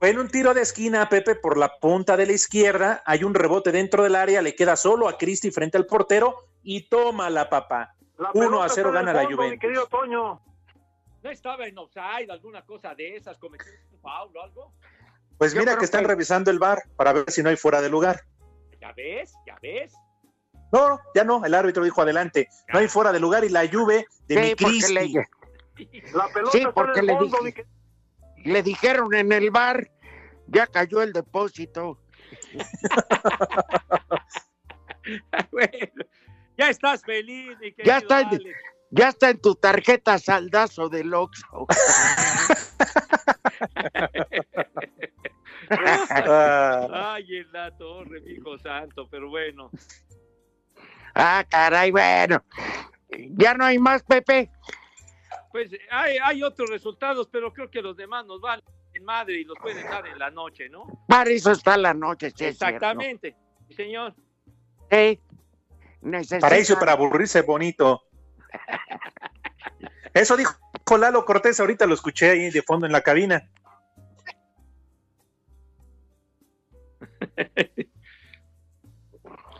en 0.00 0.18
un 0.18 0.28
tiro 0.28 0.52
de 0.54 0.60
esquina, 0.62 1.08
Pepe, 1.08 1.34
por 1.34 1.56
la 1.56 1.78
punta 1.78 2.16
de 2.16 2.26
la 2.26 2.32
izquierda. 2.32 3.02
Hay 3.06 3.24
un 3.24 3.34
rebote 3.34 3.72
dentro 3.72 4.02
del 4.02 4.14
área, 4.16 4.42
le 4.42 4.54
queda 4.54 4.76
solo 4.76 5.08
a 5.08 5.16
Cristi 5.16 5.50
frente 5.50 5.76
al 5.78 5.86
portero 5.86 6.36
y 6.62 6.88
toma 6.88 7.30
la 7.30 7.48
papá. 7.48 7.94
1 8.34 8.62
a 8.62 8.68
0 8.68 8.92
gana 8.92 9.12
la 9.12 9.24
Juventus. 9.24 9.88
Toño. 9.88 10.40
¿No 11.22 11.30
estaba 11.30 11.66
en 11.66 11.78
offside, 11.78 12.30
alguna 12.30 12.62
cosa 12.66 12.94
de 12.94 13.16
esas? 13.16 13.38
¿Cometió 13.38 13.66
un 13.92 13.98
foul 14.00 14.36
o 14.36 14.42
algo? 14.42 14.74
Pues 15.38 15.54
mira 15.54 15.76
que 15.78 15.84
están 15.86 16.02
que- 16.02 16.08
revisando 16.08 16.50
el 16.50 16.58
bar 16.58 16.82
para 16.96 17.12
ver 17.14 17.30
si 17.30 17.42
no 17.42 17.48
hay 17.48 17.56
fuera 17.56 17.80
de 17.80 17.88
lugar. 17.88 18.20
¿Ya 18.80 18.92
ves? 18.92 19.32
¿Ya 19.46 19.58
ves? 19.62 19.94
No, 20.70 21.00
ya 21.14 21.24
no, 21.24 21.44
el 21.44 21.54
árbitro 21.54 21.82
dijo 21.82 22.02
adelante. 22.02 22.48
No 22.72 22.78
hay 22.80 22.88
fuera 22.88 23.10
de 23.10 23.20
lugar 23.20 23.42
y 23.44 23.48
la 23.48 23.66
Juve 23.66 24.06
de 24.26 24.36
mi 24.36 24.48
Sí, 24.48 24.54
Cristi. 24.56 24.92
le, 24.92 25.28
La 26.12 26.28
pelota 26.28 26.52
sí, 26.52 26.58
está 26.58 26.72
porque 26.72 27.00
en 27.00 27.06
le 27.06 27.12
el 27.12 27.18
fondo, 27.18 27.38
mi 27.40 27.46
dije, 27.50 27.66
le 28.44 28.62
dijeron 28.62 29.14
en 29.14 29.32
el 29.32 29.50
bar, 29.50 29.90
ya 30.46 30.66
cayó 30.66 31.02
el 31.02 31.12
depósito. 31.12 31.98
Bueno, 35.50 36.04
ya 36.56 36.70
estás 36.70 37.02
feliz, 37.02 37.58
mi 37.60 37.72
querido 37.72 37.84
Ya 37.84 37.98
está, 37.98 38.20
en, 38.22 38.28
Alex. 38.28 38.56
ya 38.90 39.08
está 39.10 39.28
en 39.28 39.38
tu 39.38 39.54
tarjeta 39.54 40.18
saldazo 40.18 40.88
del 40.88 41.12
Oxxo. 41.12 41.66
Ah, 45.70 47.14
Ay, 47.14 47.36
en 47.38 47.52
la 47.52 47.70
torre, 47.76 48.20
mi 48.20 48.32
hijo 48.32 48.58
santo, 48.58 49.08
pero 49.10 49.30
bueno. 49.30 49.70
Ah, 51.14 51.44
caray, 51.48 51.90
bueno. 51.90 52.44
Ya 53.30 53.54
no 53.54 53.64
hay 53.64 53.78
más, 53.78 54.02
Pepe. 54.02 54.50
Pues 55.54 55.70
hay, 55.88 56.16
hay 56.20 56.42
otros 56.42 56.68
resultados, 56.68 57.28
pero 57.30 57.52
creo 57.52 57.70
que 57.70 57.80
los 57.80 57.96
demás 57.96 58.26
nos 58.26 58.40
van 58.40 58.60
en 58.92 59.04
madre 59.04 59.34
y 59.34 59.44
los 59.44 59.56
pueden 59.62 59.88
dar 59.88 60.04
en 60.04 60.18
la 60.18 60.28
noche, 60.28 60.68
¿no? 60.68 60.84
Para 61.06 61.30
eso 61.30 61.52
está 61.52 61.76
la 61.76 61.94
noche, 61.94 62.32
sí. 62.36 62.46
Exactamente, 62.46 63.36
señor. 63.70 64.16
Sí. 64.90 65.20
Necesita- 66.02 66.40
para 66.40 66.56
eso, 66.56 66.76
para 66.76 66.90
aburrirse 66.90 67.42
bonito. 67.42 68.02
Eso 70.12 70.36
dijo 70.36 70.58
Lalo 70.98 71.24
Cortés, 71.24 71.60
ahorita 71.60 71.86
lo 71.86 71.94
escuché 71.94 72.30
ahí 72.30 72.50
de 72.50 72.62
fondo 72.62 72.86
en 72.86 72.90
la 72.92 73.02
cabina. 73.02 73.48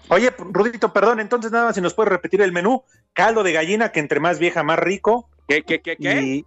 Oye, 0.09 0.31
Rudito, 0.37 0.93
perdón, 0.93 1.21
entonces 1.21 1.53
nada 1.53 1.67
más 1.67 1.77
si 1.77 1.81
nos 1.81 1.95
puedes 1.95 2.13
repetir 2.13 2.43
el 2.43 2.51
menú. 2.51 2.83
Caldo 3.13 3.45
de 3.45 3.53
gallina, 3.53 3.93
que 3.93 4.01
entre 4.01 4.19
más 4.19 4.41
vieja, 4.41 4.65
más 4.65 4.81
rico. 4.81 5.31
¿Qué, 5.49 5.63
qué, 5.63 5.81
qué, 5.81 5.97
qué? 5.97 6.23
Y 6.23 6.47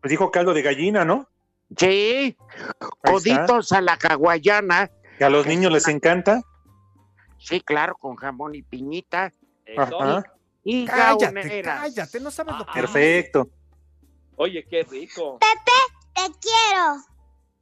pues 0.00 0.10
dijo 0.10 0.30
caldo 0.30 0.54
de 0.54 0.62
gallina, 0.62 1.04
¿no? 1.04 1.28
Sí. 1.76 1.86
Ahí 1.86 2.36
está. 2.38 3.12
Coditos 3.12 3.72
a 3.72 3.80
la 3.80 3.98
hawaiana. 4.02 4.90
Que 5.18 5.24
a 5.24 5.30
los 5.30 5.46
niños 5.46 5.72
les 5.72 5.88
encanta. 5.88 6.42
Sí, 7.38 7.60
claro, 7.60 7.96
con 7.96 8.16
jamón 8.16 8.54
y 8.54 8.62
piñita. 8.62 9.32
Ajá. 9.76 10.24
Y 10.64 10.86
Cállate, 10.86 11.24
gaoneras. 11.24 11.80
cállate, 11.80 12.20
no 12.20 12.30
sabes 12.30 12.54
lo 12.56 12.66
que 12.66 12.72
Perfecto. 12.72 13.48
Oye, 14.36 14.64
qué 14.68 14.84
rico. 14.84 15.38
Pepe, 15.38 15.72
te 16.14 16.38
quiero. 16.40 16.96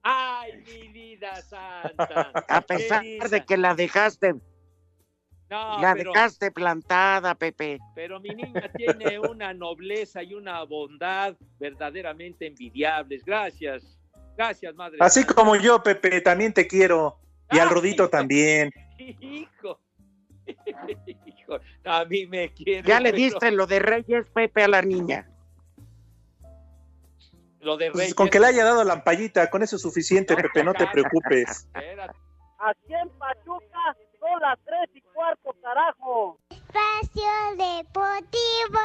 Ay, 0.02 0.62
mi 0.66 0.88
vida 0.88 1.36
santa. 1.42 2.30
A 2.48 2.60
pesar 2.62 3.02
de 3.04 3.44
que 3.44 3.56
la 3.56 3.74
dejaste, 3.74 4.34
No, 5.50 5.80
la 5.80 5.94
pero, 5.94 6.12
dejaste 6.12 6.52
plantada, 6.52 7.34
Pepe. 7.34 7.80
pero 7.96 8.20
mi 8.20 8.28
niña 8.28 8.70
tiene 8.76 9.18
una 9.18 9.52
nobleza 9.52 10.22
y 10.22 10.34
una 10.34 10.62
bondad 10.62 11.34
verdaderamente 11.58 12.46
envidiables. 12.46 13.24
Gracias. 13.24 13.98
Gracias, 14.36 14.74
madre. 14.76 14.98
Así 15.00 15.24
como 15.24 15.56
yo, 15.56 15.82
Pepe, 15.82 16.20
también 16.20 16.52
te 16.52 16.68
quiero. 16.68 17.18
Y 17.50 17.58
al 17.58 17.68
Rudito 17.68 18.08
también. 18.08 18.70
Hijo. 18.96 19.80
Hijo. 21.26 21.58
A 21.84 22.04
mí 22.04 22.26
me 22.28 22.52
quiere. 22.54 22.86
Ya 22.86 23.00
le 23.00 23.10
pero 23.10 23.22
diste 23.22 23.50
lo 23.50 23.66
de 23.66 23.80
Reyes, 23.80 24.26
Pepe, 24.32 24.62
a 24.62 24.68
la 24.68 24.82
niña. 24.82 25.28
Lo 27.58 27.76
de 27.76 27.90
Pues 27.90 27.98
Reyes. 28.04 28.14
con 28.14 28.28
que 28.28 28.38
le 28.38 28.46
haya 28.46 28.64
dado 28.64 28.84
la 28.84 28.94
ampallita, 28.94 29.50
con 29.50 29.62
eso 29.64 29.76
es 29.76 29.82
suficiente, 29.82 30.36
Pepe, 30.36 30.62
no 30.62 30.72
te 30.74 30.86
preocupes. 30.86 31.68
Espérate. 31.74 32.16
Aquí 32.58 32.94
en 32.94 33.08
Pachuca 33.18 33.96
son 34.30 34.40
las 34.40 34.58
tres 34.64 34.88
y 34.94 35.00
cuarto, 35.12 35.54
carajo. 35.62 36.38
Espacio 36.50 37.32
Deportivo. 37.56 38.80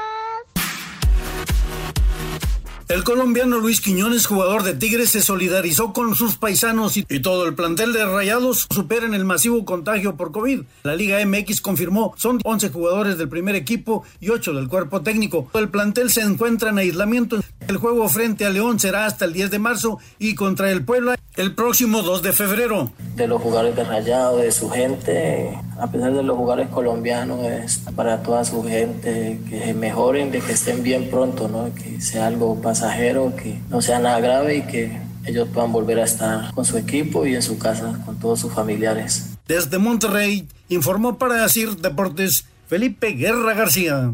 El 2.87 3.03
colombiano 3.03 3.57
Luis 3.57 3.81
Quiñones, 3.81 4.27
jugador 4.27 4.61
de 4.61 4.75
Tigres, 4.75 5.09
se 5.09 5.23
solidarizó 5.23 5.91
con 5.91 6.15
sus 6.15 6.37
paisanos 6.37 6.97
y, 6.97 7.03
todo 7.19 7.47
el 7.47 7.55
plantel 7.55 7.93
de 7.93 8.05
Rayados 8.05 8.67
superan 8.69 9.15
el 9.15 9.25
masivo 9.25 9.65
contagio 9.65 10.15
por 10.15 10.31
COVID. 10.31 10.61
La 10.83 10.95
Liga 10.95 11.17
MX 11.25 11.61
confirmó, 11.61 12.13
son 12.15 12.39
11 12.43 12.69
jugadores 12.69 13.17
del 13.17 13.27
primer 13.27 13.55
equipo 13.55 14.03
y 14.19 14.29
8 14.29 14.53
del 14.53 14.67
cuerpo 14.67 15.01
técnico. 15.01 15.49
El 15.55 15.69
plantel 15.69 16.11
se 16.11 16.21
encuentra 16.21 16.69
en 16.69 16.77
aislamiento. 16.77 17.39
El 17.67 17.77
juego 17.77 18.07
frente 18.07 18.45
a 18.45 18.51
León 18.51 18.79
será 18.79 19.07
hasta 19.07 19.25
el 19.25 19.33
10 19.33 19.49
de 19.49 19.57
marzo 19.57 19.97
y 20.19 20.35
contra 20.35 20.71
el 20.71 20.85
Puebla 20.85 21.17
el 21.37 21.53
próximo 21.53 22.01
2 22.01 22.21
de 22.21 22.31
febrero. 22.31 22.91
de 23.15 23.27
los 23.27 23.41
jugadores 23.41 23.75
de 23.75 23.83
Rayado, 23.83 24.37
de 24.37 24.51
su 24.51 24.69
gente, 24.69 25.57
a 25.79 25.87
pesar 25.87 26.13
de 26.13 26.23
los 26.23 26.37
jugadores 26.37 26.69
colombianos, 26.69 27.43
es 27.45 27.79
para 27.95 28.21
toda 28.23 28.45
su 28.45 28.63
gente 28.63 29.39
que 29.49 29.73
mejoren, 29.73 30.31
de 30.31 30.39
que 30.39 30.53
estén 30.53 30.83
bien 30.83 31.09
pronto, 31.09 31.47
¿no? 31.47 31.73
que 31.73 31.99
sea 32.01 32.27
algo 32.27 32.61
pasajero, 32.75 33.33
que 33.37 33.57
no 33.69 33.81
sea 33.81 33.99
nada 33.99 34.19
grave 34.19 34.57
y 34.57 34.61
que 34.63 34.99
ellos 35.25 35.47
puedan 35.53 35.71
volver 35.71 35.97
a 35.99 36.03
estar 36.03 36.53
con 36.53 36.65
su 36.65 36.77
equipo 36.77 37.25
y 37.25 37.33
en 37.33 37.41
su 37.41 37.57
casa 37.57 38.01
con 38.05 38.19
todos 38.19 38.41
sus 38.41 38.51
familiares. 38.51 39.29
Desde 39.47 39.77
Monterrey, 39.77 40.45
informó 40.67 41.17
para 41.17 41.41
decir 41.41 41.77
Deportes 41.77 42.45
Felipe 42.67 43.11
Guerra 43.11 43.53
García. 43.53 44.11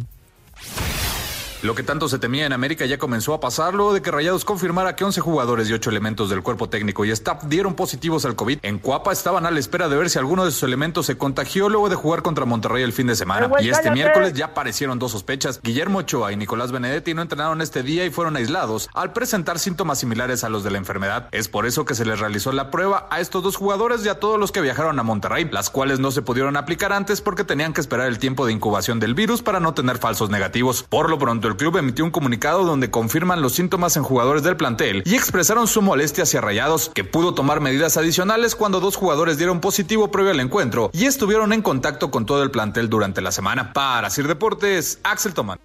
Lo 1.64 1.76
que 1.76 1.84
tanto 1.84 2.10
se 2.10 2.18
temía 2.18 2.48
en 2.48 2.54
América 2.54 2.88
ya 2.88 2.98
comenzó 2.98 3.36
a 3.36 3.40
pasar 3.40 3.76
luego 3.76 3.94
de 3.94 4.02
que 4.02 4.10
Rayados 4.10 4.46
confirmara 4.46 4.96
que 4.96 5.04
11 5.04 5.22
jugadores 5.22 5.70
y 5.70 5.74
8 5.74 5.92
elementos 5.92 6.28
del 6.32 6.42
cuerpo 6.42 6.70
técnico 6.70 7.06
y 7.06 7.12
staff 7.12 7.44
dieron 7.44 7.76
positivos 7.76 8.26
al 8.26 8.36
COVID. 8.36 8.58
En 8.64 8.80
Cuapa 8.80 9.12
estaban 9.12 9.46
a 9.46 9.52
la 9.52 9.60
espera 9.60 9.88
de 9.88 9.96
ver 9.96 10.10
si 10.10 10.18
alguno 10.18 10.44
de 10.44 10.50
sus 10.50 10.64
elementos 10.64 11.06
se 11.06 11.20
contagió 11.20 11.70
luego 11.70 11.90
de 11.90 11.96
jugar 11.96 12.24
contra 12.24 12.46
Monterrey 12.46 12.82
el 12.82 12.94
fin 12.94 13.06
de 13.06 13.16
semana. 13.16 13.46
¡Eh, 13.46 13.50
güey, 13.50 13.68
Y 13.68 13.70
este 13.70 13.92
miércoles 13.92 14.34
ya 14.34 14.46
aparecieron 14.46 14.98
dos 14.98 15.12
sospechas. 15.12 15.62
Guillermo 15.62 16.00
Ochoa 16.00 16.32
y 16.32 16.36
Nicolás 16.36 16.72
Benedetti 16.72 17.14
no 17.14 17.22
entrenaron 17.22 17.62
este 17.62 17.84
día 17.84 18.06
y 18.06 18.10
fueron 18.10 18.38
aislados 18.38 18.90
al 18.96 19.14
presentar 19.14 19.60
síntomas 19.60 20.00
similares 20.00 20.44
a 20.44 20.50
los 20.50 20.64
de 20.64 20.72
la 20.72 20.80
enfermedad. 20.80 21.30
Es 21.32 21.48
por 21.48 21.68
eso 21.68 21.86
que 21.86 21.94
se 21.94 22.06
les 22.06 22.20
realizó 22.20 22.52
la 22.54 22.72
prueba 22.72 23.08
a 23.12 23.20
estos 23.20 23.44
dos 23.44 23.56
jugadores 23.56 24.04
y 24.04 24.10
a 24.10 24.20
todos 24.20 24.40
los 24.40 24.52
que 24.52 24.62
viajaron 24.62 24.98
a 24.98 25.04
Monterrey, 25.04 25.48
las 25.52 25.70
cuales 25.70 26.00
no 26.00 26.10
se 26.10 26.24
pudieron 26.24 26.58
aplicar 26.58 26.92
antes 26.92 27.22
porque 27.22 27.44
tenían 27.44 27.74
que 27.74 27.82
esperar 27.82 28.08
el 28.08 28.18
tiempo 28.18 28.48
de 28.48 28.54
incubación 28.54 29.00
del 29.00 29.14
virus 29.14 29.44
para 29.44 29.60
no 29.60 29.76
tener 29.76 30.00
falsos 30.00 30.32
negativos. 30.32 30.84
Por 30.90 31.12
lo 31.12 31.20
pronto, 31.20 31.51
el 31.52 31.58
club 31.58 31.78
emitió 31.78 32.06
un 32.06 32.12
comunicado 32.12 32.64
donde 32.64 32.90
confirman 32.90 33.42
los 33.42 33.54
síntomas 33.54 33.98
en 33.98 34.04
jugadores 34.04 34.42
del 34.42 34.56
plantel 34.56 35.04
y 35.06 35.16
expresaron 35.16 35.68
su 35.68 35.82
molestia 35.82 36.24
hacia 36.24 36.40
Rayados, 36.40 36.90
que 36.94 37.04
pudo 37.04 37.34
tomar 37.34 37.60
medidas 37.60 37.98
adicionales 37.98 38.56
cuando 38.56 38.80
dos 38.80 38.96
jugadores 38.96 39.38
dieron 39.38 39.60
positivo 39.60 40.12
previo 40.12 40.32
al 40.32 40.40
encuentro 40.40 40.90
y 40.94 41.06
estuvieron 41.06 41.52
en 41.52 41.62
contacto 41.62 42.10
con 42.10 42.26
todo 42.26 42.42
el 42.44 42.52
plantel 42.52 42.90
durante 42.90 43.22
la 43.22 43.32
semana. 43.32 43.74
Para 43.74 44.10
Sir 44.10 44.28
Deportes, 44.28 45.00
Axel 45.04 45.34
Tomán. 45.34 45.60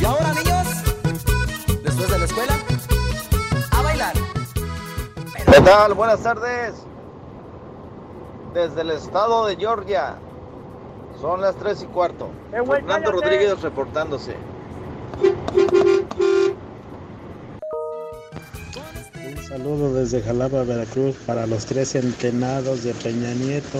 Y 0.00 0.04
ahora, 0.04 0.34
niños, 0.34 0.66
después 1.84 2.10
de 2.10 2.18
la 2.18 2.24
escuela, 2.24 2.58
a 3.70 3.82
bailar. 3.82 4.14
¿Qué 5.34 5.60
tal? 5.60 5.94
Buenas 5.94 6.22
tardes. 6.22 6.74
Desde 8.54 8.80
el 8.80 8.90
estado 8.90 9.46
de 9.46 9.56
Georgia. 9.56 10.16
Son 11.22 11.40
las 11.40 11.54
3 11.56 11.82
y 11.84 11.86
cuarto. 11.86 12.28
güey, 12.50 12.80
Fernando 12.82 13.10
cállate. 13.10 13.10
Rodríguez 13.12 13.62
reportándose. 13.62 14.34
Un 19.24 19.42
saludo 19.44 19.94
desde 19.94 20.20
Jalapa, 20.20 20.64
Veracruz, 20.64 21.14
para 21.24 21.46
los 21.46 21.64
tres 21.66 21.90
centenados 21.90 22.82
de 22.82 22.92
Peña 22.94 23.32
Nieto. 23.34 23.78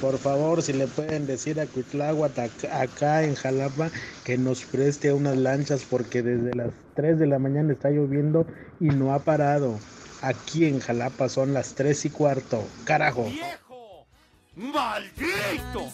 Por 0.00 0.18
favor, 0.18 0.62
si 0.62 0.72
le 0.72 0.86
pueden 0.86 1.26
decir 1.26 1.58
a 1.60 1.66
Cuitláhuac 1.66 2.36
ac- 2.36 2.70
acá 2.70 3.24
en 3.24 3.34
Jalapa 3.34 3.90
que 4.24 4.38
nos 4.38 4.64
preste 4.64 5.12
unas 5.12 5.36
lanchas 5.36 5.82
porque 5.90 6.22
desde 6.22 6.54
las 6.54 6.70
3 6.94 7.18
de 7.18 7.26
la 7.26 7.40
mañana 7.40 7.72
está 7.72 7.90
lloviendo 7.90 8.46
y 8.78 8.86
no 8.90 9.12
ha 9.12 9.18
parado. 9.18 9.80
Aquí 10.22 10.66
en 10.66 10.78
Jalapa 10.78 11.28
son 11.28 11.52
las 11.54 11.74
3 11.74 12.04
y 12.04 12.10
cuarto. 12.10 12.62
Carajo. 12.84 13.26
¡Maldito! 14.58 15.88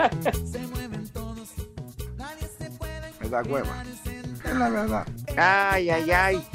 Me 3.20 3.28
da 3.28 3.42
hueva. 3.42 3.84
Es 4.44 4.54
la 4.54 4.68
verdad. 4.70 5.06
Ay, 5.36 5.90
ay, 5.90 6.10
ay. 6.10 6.48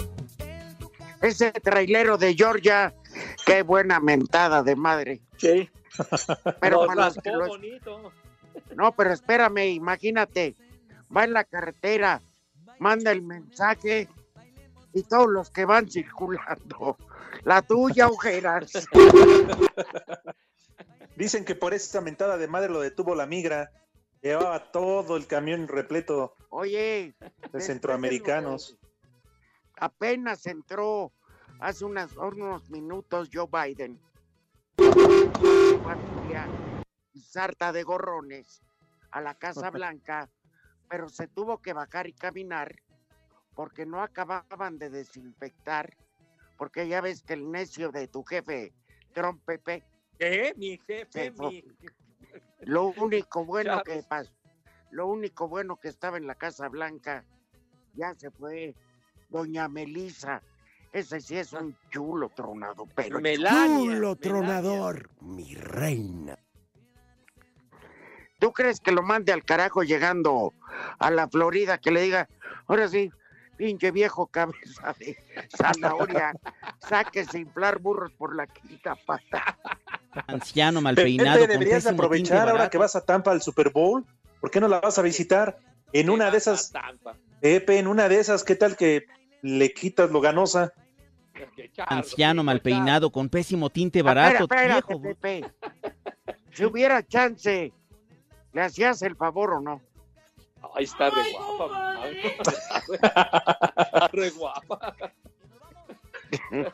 Ese 1.21 1.51
trailero 1.51 2.17
de 2.17 2.33
Georgia, 2.35 2.93
qué 3.45 3.61
buena 3.61 3.99
mentada 3.99 4.63
de 4.63 4.75
madre. 4.75 5.21
Sí. 5.37 5.69
Pero 6.59 6.85
lo- 6.95 7.47
bonito. 7.47 8.11
No, 8.75 8.91
pero 8.93 9.13
espérame, 9.13 9.67
imagínate. 9.69 10.55
Va 11.15 11.23
en 11.23 11.33
la 11.33 11.43
carretera, 11.43 12.21
manda 12.79 13.11
el 13.11 13.21
mensaje 13.21 14.09
y 14.93 15.03
todos 15.03 15.27
los 15.29 15.51
que 15.51 15.65
van 15.65 15.89
circulando. 15.89 16.97
La 17.45 17.61
tuya, 17.61 18.07
ojeras. 18.07 18.73
Dicen 21.15 21.45
que 21.45 21.55
por 21.55 21.73
esa 21.73 22.01
mentada 22.01 22.37
de 22.37 22.47
madre 22.47 22.69
lo 22.69 22.81
detuvo 22.81 23.13
la 23.15 23.27
migra. 23.27 23.71
Llevaba 24.21 24.71
todo 24.71 25.15
el 25.15 25.27
camión 25.27 25.67
repleto 25.67 26.35
Oye, 26.49 27.15
de 27.53 27.61
centroamericanos. 27.61 28.75
apenas 29.77 30.47
entró 30.47 31.13
hace 31.59 31.85
unas, 31.85 32.17
unos 32.17 32.67
minutos 32.71 33.29
Joe 33.31 33.47
Biden. 33.47 34.01
Sarta 37.13 37.71
de 37.71 37.83
gorrones 37.83 38.63
a 39.11 39.21
la 39.21 39.35
Casa 39.35 39.69
Blanca, 39.69 40.27
pero 40.89 41.07
se 41.07 41.27
tuvo 41.27 41.61
que 41.61 41.73
bajar 41.73 42.07
y 42.07 42.13
caminar 42.13 42.75
porque 43.53 43.85
no 43.85 44.01
acababan 44.01 44.77
de 44.77 44.89
desinfectar, 44.89 45.95
porque 46.57 46.87
ya 46.87 47.01
ves 47.01 47.21
que 47.21 47.33
el 47.33 47.51
necio 47.51 47.91
de 47.91 48.07
tu 48.07 48.23
jefe, 48.23 48.73
Trump 49.13 49.41
Pepe, 49.45 49.83
¿Qué? 50.17 50.53
Mi 50.57 50.79
jefe, 50.87 51.31
mi... 51.31 51.63
lo 52.61 52.87
único 52.87 53.45
bueno 53.45 53.81
que 53.83 54.03
pasó, 54.07 54.31
lo 54.91 55.07
único 55.07 55.47
bueno 55.47 55.77
que 55.77 55.89
estaba 55.89 56.17
en 56.17 56.27
la 56.27 56.35
Casa 56.35 56.69
Blanca, 56.69 57.25
ya 57.93 58.13
se 58.15 58.31
fue 58.31 58.75
Doña 59.29 59.67
Melisa. 59.67 60.41
Ese 60.93 61.19
sí 61.19 61.35
es 61.35 61.51
un 61.51 61.75
chulo 61.89 62.29
tronado, 62.29 62.87
pero 62.95 63.19
Melania, 63.19 63.77
chulo 63.77 64.15
tronador, 64.15 65.09
mi 65.19 65.53
reina. 65.53 66.39
¿Tú 68.39 68.53
crees 68.53 68.79
que 68.79 68.93
lo 68.93 69.03
mande 69.03 69.33
al 69.33 69.43
carajo 69.43 69.83
llegando 69.83 70.53
a 70.99 71.11
la 71.11 71.27
Florida 71.27 71.77
que 71.77 71.91
le 71.91 72.01
diga, 72.01 72.29
ahora 72.67 72.87
sí, 72.87 73.11
pinche 73.57 73.91
viejo 73.91 74.27
cabeza 74.27 74.95
de 74.99 75.17
zanahoria, 75.55 76.33
sáquese 76.79 77.39
inflar 77.39 77.79
burros 77.79 78.11
por 78.13 78.35
la 78.35 78.47
quinta 78.47 78.95
pata? 79.05 79.57
Anciano 80.27 80.81
mal 80.81 80.95
peinado. 80.95 81.39
Pepe, 81.39 81.47
con 81.47 81.59
deberías 81.59 81.83
de 81.83 81.89
pésimo 81.89 82.03
tinte 82.03 82.05
aprovechar 82.05 82.39
ahora 82.39 82.51
barato. 82.53 82.69
que 82.71 82.77
vas 82.77 82.95
a 82.95 83.01
Tampa 83.01 83.31
al 83.31 83.41
Super 83.41 83.71
Bowl. 83.71 84.05
¿Por 84.39 84.51
qué 84.51 84.59
no 84.59 84.67
la 84.67 84.79
vas 84.79 84.97
a 84.97 85.01
visitar? 85.01 85.57
En 85.93 86.09
una 86.09 86.31
de 86.31 86.37
esas. 86.37 86.71
Pepe, 87.41 87.79
en 87.79 87.87
una 87.87 88.07
de 88.09 88.19
esas, 88.19 88.43
¿qué 88.43 88.55
tal 88.55 88.75
que 88.75 89.05
le 89.41 89.73
quitas 89.73 90.11
lo 90.11 90.21
ganosa? 90.21 90.73
Anciano 91.87 92.43
mal 92.43 92.61
peinado 92.61 93.11
con 93.11 93.29
pésimo 93.29 93.69
tinte 93.69 93.99
Espera, 93.99 94.21
barato. 94.21 94.43
espérate, 94.45 94.93
viejo. 94.93 95.01
Pepe. 95.01 95.45
Si 96.53 96.63
hubiera 96.63 97.05
chance, 97.05 97.73
¿le 98.53 98.61
hacías 98.61 99.01
el 99.01 99.15
favor 99.15 99.53
o 99.55 99.59
no? 99.59 99.81
Ay, 100.73 100.83
está 100.83 101.09
re 101.09 101.31
guapa. 101.31 102.05
Está 103.77 104.09
re 104.11 104.29
guapa. 104.31 104.95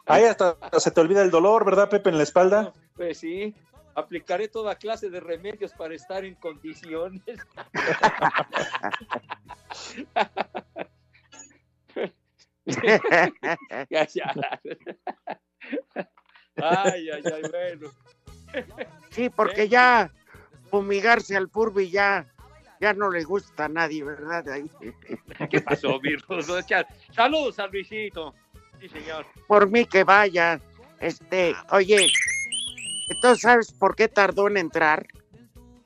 Ahí 0.06 0.24
hasta 0.26 0.58
se 0.80 0.92
te 0.92 1.02
olvida 1.02 1.22
el 1.22 1.30
dolor, 1.32 1.66
¿verdad, 1.66 1.90
Pepe, 1.90 2.10
en 2.10 2.18
la 2.18 2.24
espalda? 2.24 2.74
Pues 2.96 3.20
sí, 3.20 3.54
aplicaré 3.96 4.48
toda 4.48 4.76
clase 4.76 5.10
de 5.10 5.20
remedios 5.20 5.74
para 5.74 5.96
estar 5.96 6.24
en 6.26 6.36
condiciones. 6.36 7.22
ya, 13.90 14.08
ya. 14.08 14.34
Ay, 16.56 17.10
ay, 17.10 17.24
ay, 17.26 17.42
bueno. 17.50 17.92
Sí, 19.10 19.30
porque 19.30 19.68
ya 19.70 20.12
fumigarse 20.70 21.36
al 21.36 21.50
Purbi 21.50 21.90
ya, 21.90 22.32
ya 22.82 22.94
no 22.94 23.12
le 23.12 23.24
gusta 23.24 23.66
a 23.66 23.70
nadie, 23.70 24.04
¿verdad? 24.04 24.50
Ahí. 24.50 24.70
¿Qué 25.50 25.62
pasó, 25.62 26.00
Virgo? 26.00 26.40
Saludos 27.12 27.60
a 27.60 27.68
Luisito. 27.68 28.34
Sí, 28.80 28.90
señor. 28.90 29.26
Por 29.48 29.70
mí 29.70 29.86
que 29.86 30.04
vaya. 30.04 30.60
Este, 31.00 31.56
oye, 31.72 32.08
¿entonces 33.10 33.42
sabes 33.42 33.72
por 33.72 33.96
qué 33.96 34.08
tardó 34.08 34.48
en 34.48 34.58
entrar? 34.58 35.06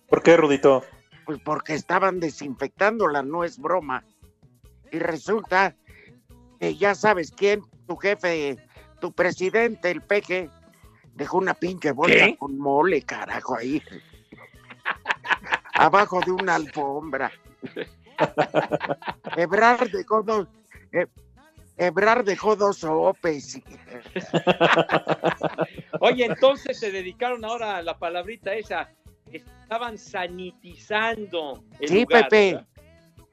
¿Por 0.07 0.23
qué, 0.23 0.37
Rudito? 0.37 0.83
Pues 1.25 1.39
porque 1.43 1.73
estaban 1.73 2.19
desinfectándola, 2.19 3.23
no 3.23 3.43
es 3.43 3.59
broma. 3.59 4.05
Y 4.91 4.99
resulta 4.99 5.75
que 6.59 6.75
ya 6.75 6.95
sabes 6.95 7.31
quién, 7.31 7.61
tu 7.87 7.97
jefe, 7.97 8.57
tu 8.99 9.11
presidente, 9.11 9.91
el 9.91 10.01
peje, 10.01 10.49
dejó 11.13 11.37
una 11.37 11.53
pinche 11.53 11.91
bolsa 11.91 12.25
¿Qué? 12.25 12.37
con 12.37 12.57
mole, 12.57 13.01
carajo, 13.01 13.57
ahí. 13.57 13.81
Abajo 15.75 16.19
de 16.25 16.31
una 16.31 16.55
alfombra. 16.55 17.31
Ebrar 19.35 19.89
dejó 19.89 20.23
dos, 20.23 20.47
eh, 20.91 21.07
Ebrar 21.77 22.23
dejó 22.23 22.55
dos 22.55 22.77
sopes. 22.77 23.59
Oye, 25.99 26.25
entonces 26.25 26.79
se 26.79 26.91
dedicaron 26.91 27.43
ahora 27.43 27.77
a 27.77 27.81
la 27.81 27.97
palabrita 27.97 28.53
esa. 28.53 28.89
Estaban 29.31 29.97
sanitizando 29.97 31.63
el 31.79 31.89
Sí, 31.89 32.01
lugar, 32.03 32.29
Pepe. 32.29 32.65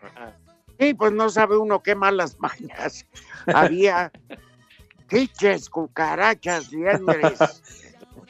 Ajá. 0.02 0.37
Sí, 0.78 0.94
pues 0.94 1.12
no 1.12 1.28
sabe 1.31 1.57
uno 1.57 1.81
qué 1.83 1.94
malas 1.94 2.38
mañas. 2.40 3.07
Había 3.46 4.11
quiches, 5.09 5.68
cucarachas, 5.68 6.72
liendres. 6.72 7.38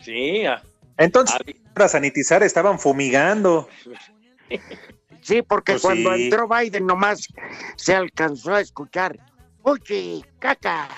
Sí, 0.01 0.44
ah, 0.44 0.61
Entonces, 0.96 1.38
para 1.74 1.88
sanitizar 1.88 2.42
estaban 2.42 2.78
fumigando. 2.78 3.68
Sí, 5.22 5.42
porque 5.42 5.72
Pues 5.72 5.82
cuando 5.82 6.14
sí. 6.14 6.24
entró 6.24 6.48
Biden 6.48 6.87
nomás 6.87 7.26
se 7.76 7.94
alcanzó 7.94 8.54
a 8.54 8.61
escuchar. 8.61 9.18
Uchi, 9.62 10.24
caca. 10.38 10.88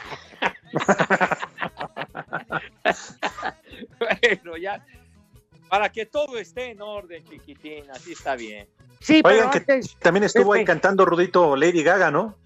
bueno, 3.99 4.57
ya. 4.57 4.85
Para 5.69 5.91
que 5.91 6.07
todo 6.07 6.39
esté 6.39 6.71
en 6.71 6.81
orden, 6.83 7.25
chiquitín, 7.25 7.91
así 7.91 8.13
está 8.13 8.37
bien. 8.37 8.69
Sí, 9.01 9.21
pero 9.23 9.35
Oigan, 9.35 9.51
que 9.51 9.59
antes, 9.59 9.97
también 9.99 10.25
estuvo 10.25 10.53
ahí 10.53 10.61
Pepe. 10.61 10.73
cantando 10.73 11.05
Rudito 11.05 11.57
Lady 11.57 11.83
Gaga, 11.83 12.11
¿no? 12.11 12.37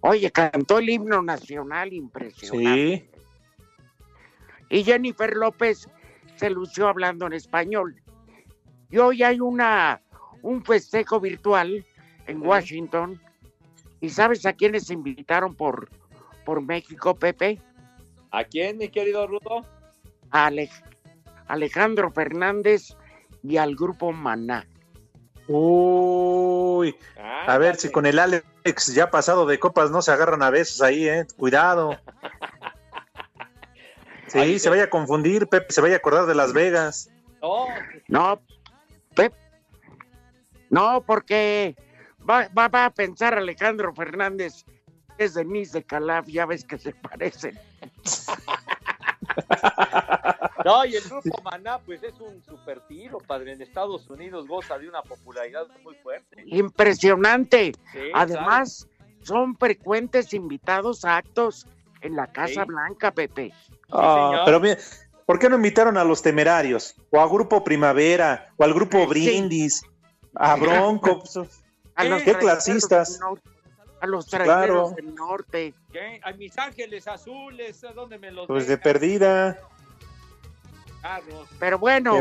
oye, 0.00 0.30
cantó 0.30 0.78
el 0.78 0.88
himno 0.90 1.22
nacional 1.22 1.92
impresionante. 1.92 3.10
Sí. 3.10 3.20
Y 4.70 4.84
Jennifer 4.84 5.34
López 5.34 5.88
se 6.38 6.50
lució 6.50 6.88
hablando 6.88 7.26
en 7.26 7.32
español. 7.34 8.00
Y 8.90 8.98
hoy 8.98 9.22
hay 9.22 9.40
una 9.40 10.00
un 10.42 10.64
festejo 10.64 11.20
virtual 11.20 11.84
en 12.26 12.40
Washington. 12.46 13.20
¿Y 14.00 14.10
sabes 14.10 14.46
a 14.46 14.52
quiénes 14.52 14.90
invitaron 14.90 15.54
por, 15.54 15.88
por 16.44 16.62
México, 16.62 17.14
Pepe? 17.16 17.60
¿A 18.30 18.44
quién, 18.44 18.78
mi 18.78 18.88
querido 18.88 19.26
Rudo? 19.26 19.66
A 20.30 20.46
Ale- 20.46 20.70
Alejandro 21.48 22.10
Fernández 22.12 22.94
y 23.42 23.56
al 23.56 23.74
grupo 23.74 24.12
Maná. 24.12 24.66
Uy, 25.48 26.94
a 27.46 27.56
ver 27.58 27.76
si 27.76 27.90
con 27.90 28.04
el 28.06 28.18
Alex 28.18 28.94
ya 28.94 29.10
pasado 29.10 29.46
de 29.46 29.58
copas 29.58 29.90
no 29.90 30.02
se 30.02 30.12
agarran 30.12 30.42
a 30.42 30.50
besos 30.50 30.82
ahí, 30.82 31.08
eh. 31.08 31.26
Cuidado. 31.36 31.98
Sí, 34.28 34.58
se 34.58 34.68
vaya 34.68 34.84
a 34.84 34.90
confundir, 34.90 35.48
Pepe, 35.48 35.72
se 35.72 35.80
vaya 35.80 35.94
a 35.94 35.98
acordar 35.98 36.26
de 36.26 36.34
Las 36.34 36.52
Vegas. 36.52 37.10
No, 37.42 37.66
No, 38.08 38.40
Pep. 39.14 39.32
No, 40.70 41.02
porque 41.06 41.76
va, 42.28 42.48
va, 42.48 42.68
va 42.68 42.86
a 42.86 42.90
pensar 42.90 43.34
Alejandro 43.34 43.94
Fernández 43.94 44.64
que 45.18 45.24
es 45.24 45.34
Denise 45.34 45.78
de 45.78 45.84
Calaf, 45.84 46.28
ya 46.28 46.46
ves 46.46 46.64
que 46.64 46.78
se 46.78 46.92
parecen. 46.92 47.58
no, 50.64 50.84
y 50.84 50.94
el 50.94 51.02
grupo 51.02 51.42
Maná, 51.42 51.80
pues 51.80 52.04
es 52.04 52.14
un 52.20 52.40
super 52.44 52.80
tiro, 52.86 53.18
padre. 53.18 53.52
En 53.52 53.60
Estados 53.60 54.08
Unidos 54.08 54.46
goza 54.46 54.78
de 54.78 54.88
una 54.88 55.02
popularidad 55.02 55.66
muy 55.82 55.96
fuerte. 55.96 56.44
Impresionante. 56.46 57.72
Sí, 57.92 57.98
Además, 58.14 58.86
son 59.22 59.56
frecuentes 59.56 60.32
invitados 60.32 61.04
a 61.04 61.16
actos 61.16 61.66
en 62.00 62.14
la 62.14 62.28
Casa 62.28 62.62
Sí. 62.62 62.68
Blanca, 62.68 63.10
Pepe. 63.10 63.52
Ah, 63.90 64.42
pero 64.44 64.60
mira, 64.60 64.76
¿por 65.26 65.38
qué 65.38 65.48
no 65.48 65.56
invitaron 65.56 65.96
a 65.96 66.04
los 66.04 66.22
temerarios? 66.22 66.94
O 67.10 67.20
a 67.20 67.26
Grupo 67.28 67.64
Primavera, 67.64 68.48
o 68.56 68.64
al 68.64 68.74
Grupo 68.74 69.06
Brindis, 69.06 69.82
a 70.34 70.56
Bronco. 70.56 71.20
pues, 71.20 71.38
A 71.94 72.04
los 72.04 72.22
¿Qué 72.22 72.34
clasistas? 72.38 73.12
del 73.14 73.20
norte, 73.20 73.50
A 74.00 74.06
los 74.06 74.26
Claro. 74.26 74.44
traileros 74.44 74.94
del 74.94 75.14
norte. 75.16 75.74
¿Qué? 75.90 76.20
A 76.22 76.30
mis 76.32 76.56
ángeles 76.56 77.08
azules, 77.08 77.82
¿a 77.82 77.92
dónde 77.92 78.18
me 78.18 78.30
los 78.30 78.46
Pues 78.46 78.68
de 78.68 78.78
perdida. 78.78 79.58
Pero 81.58 81.78
bueno, 81.78 82.12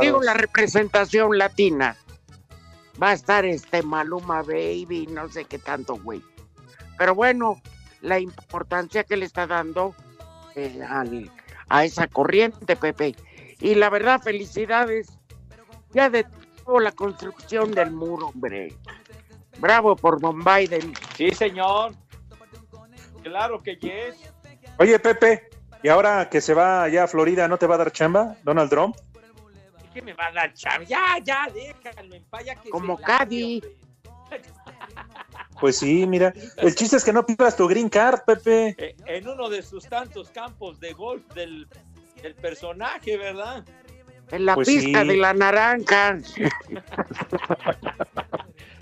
digo 0.00 0.22
la 0.22 0.34
representación 0.34 1.36
latina. 1.38 1.96
Va 3.02 3.10
a 3.10 3.12
estar 3.14 3.44
este 3.44 3.82
Maluma 3.82 4.42
Baby, 4.42 5.08
no 5.10 5.28
sé 5.28 5.44
qué 5.46 5.58
tanto, 5.58 5.96
güey. 5.96 6.22
Pero 6.96 7.14
bueno, 7.14 7.60
la 8.02 8.20
importancia 8.20 9.02
que 9.02 9.16
le 9.16 9.24
está 9.24 9.46
dando 9.48 9.94
eh, 10.56 10.82
al- 10.88 11.30
a 11.68 11.84
esa 11.84 12.06
corriente, 12.06 12.76
Pepe. 12.76 13.14
Y 13.60 13.74
la 13.74 13.90
verdad, 13.90 14.20
felicidades. 14.20 15.08
Ya 15.92 16.10
detuvo 16.10 16.80
la 16.80 16.92
construcción 16.92 17.72
del 17.72 17.90
muro, 17.92 18.28
hombre. 18.28 18.74
Bravo 19.58 19.94
por 19.96 20.20
Don 20.20 20.42
Biden. 20.44 20.92
Sí, 21.16 21.30
señor. 21.30 21.94
Claro 23.22 23.62
que 23.62 23.76
yes. 23.76 24.16
Oye, 24.78 24.98
Pepe, 24.98 25.48
¿y 25.82 25.88
ahora 25.88 26.28
que 26.28 26.40
se 26.40 26.52
va 26.52 26.82
allá 26.82 27.04
a 27.04 27.08
Florida 27.08 27.46
no 27.48 27.56
te 27.56 27.66
va 27.66 27.76
a 27.76 27.78
dar 27.78 27.92
chamba, 27.92 28.36
Donald 28.42 28.68
Trump? 28.68 28.96
¿Qué 29.94 30.02
me 30.02 30.12
va 30.12 30.26
a 30.26 30.32
dar 30.32 30.52
chamba? 30.52 30.84
Ya, 30.84 31.18
ya, 31.22 31.46
déjalo 31.54 32.14
en 32.16 32.24
paz, 32.24 32.44
ya 32.44 32.54
que 32.56 32.68
Como 32.70 32.98
Cadi. 32.98 33.62
Pues 35.60 35.78
sí, 35.78 36.06
mira. 36.06 36.32
El 36.56 36.74
chiste 36.74 36.96
es 36.96 37.04
que 37.04 37.12
no 37.12 37.24
pierdas 37.24 37.56
tu 37.56 37.66
green 37.68 37.88
card, 37.88 38.20
Pepe. 38.26 38.74
Eh, 38.78 38.96
en 39.06 39.28
uno 39.28 39.48
de 39.48 39.62
sus 39.62 39.84
tantos 39.88 40.30
campos 40.30 40.80
de 40.80 40.92
golf 40.92 41.24
del, 41.34 41.68
del 42.22 42.34
personaje, 42.34 43.16
¿verdad? 43.16 43.64
En 44.30 44.46
la 44.46 44.54
Pues 44.54 44.68
pista 44.68 45.02
sí. 45.02 45.08
de 45.08 45.16
la 45.16 45.32
naranja. 45.34 46.18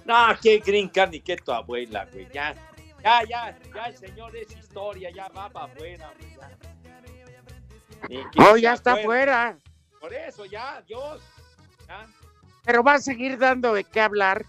No, 0.05 0.17
qué 0.43 0.59
green 0.59 0.89
card 0.89 1.11
ni 1.11 1.21
qué 1.21 1.37
tu 1.37 1.53
abuela, 1.53 2.07
güey. 2.13 2.27
Ya, 2.33 2.55
ya, 3.03 3.23
ya, 3.25 3.57
ya 3.75 3.85
el 3.87 3.97
señor 3.97 4.37
es 4.37 4.51
historia, 4.57 5.11
ya 5.15 5.29
va 5.29 5.49
para 5.49 5.67
afuera, 5.67 6.13
güey. 6.19 6.37
Ya. 8.09 8.31
Oh, 8.51 8.57
ya 8.57 8.73
está 8.75 8.93
acuerde. 8.93 9.05
fuera. 9.07 9.59
Por 10.01 10.13
eso, 10.13 10.45
ya, 10.45 10.83
Dios. 10.89 11.23
Ya. 11.87 12.07
Pero 12.65 12.83
va 12.83 12.95
a 12.95 12.99
seguir 12.99 13.39
dando 13.39 13.73
de 13.75 13.85
qué 13.85 14.01
hablar 14.01 14.45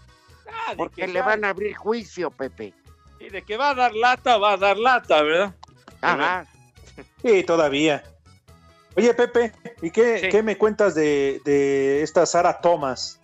Ah, 0.48 0.74
porque 0.76 1.02
que 1.02 1.06
le 1.08 1.14
ya- 1.14 1.24
van 1.24 1.44
a 1.44 1.50
abrir 1.50 1.74
juicio, 1.74 2.30
Pepe. 2.30 2.72
Y 3.20 3.28
de 3.30 3.42
que 3.42 3.56
va 3.56 3.70
a 3.70 3.74
dar 3.74 3.94
lata, 3.94 4.36
va 4.38 4.52
a 4.52 4.56
dar 4.56 4.76
lata, 4.76 5.22
¿verdad? 5.22 5.54
Ajá. 6.00 6.46
Sí, 7.22 7.42
todavía. 7.44 8.02
Oye, 8.96 9.12
Pepe, 9.14 9.52
¿y 9.82 9.90
qué, 9.90 10.18
Sí. 10.18 10.28
qué 10.28 10.42
me 10.42 10.56
cuentas 10.56 10.94
de, 10.94 11.40
de 11.44 12.02
esta 12.02 12.26
Sara 12.26 12.60
Thomas? 12.60 13.20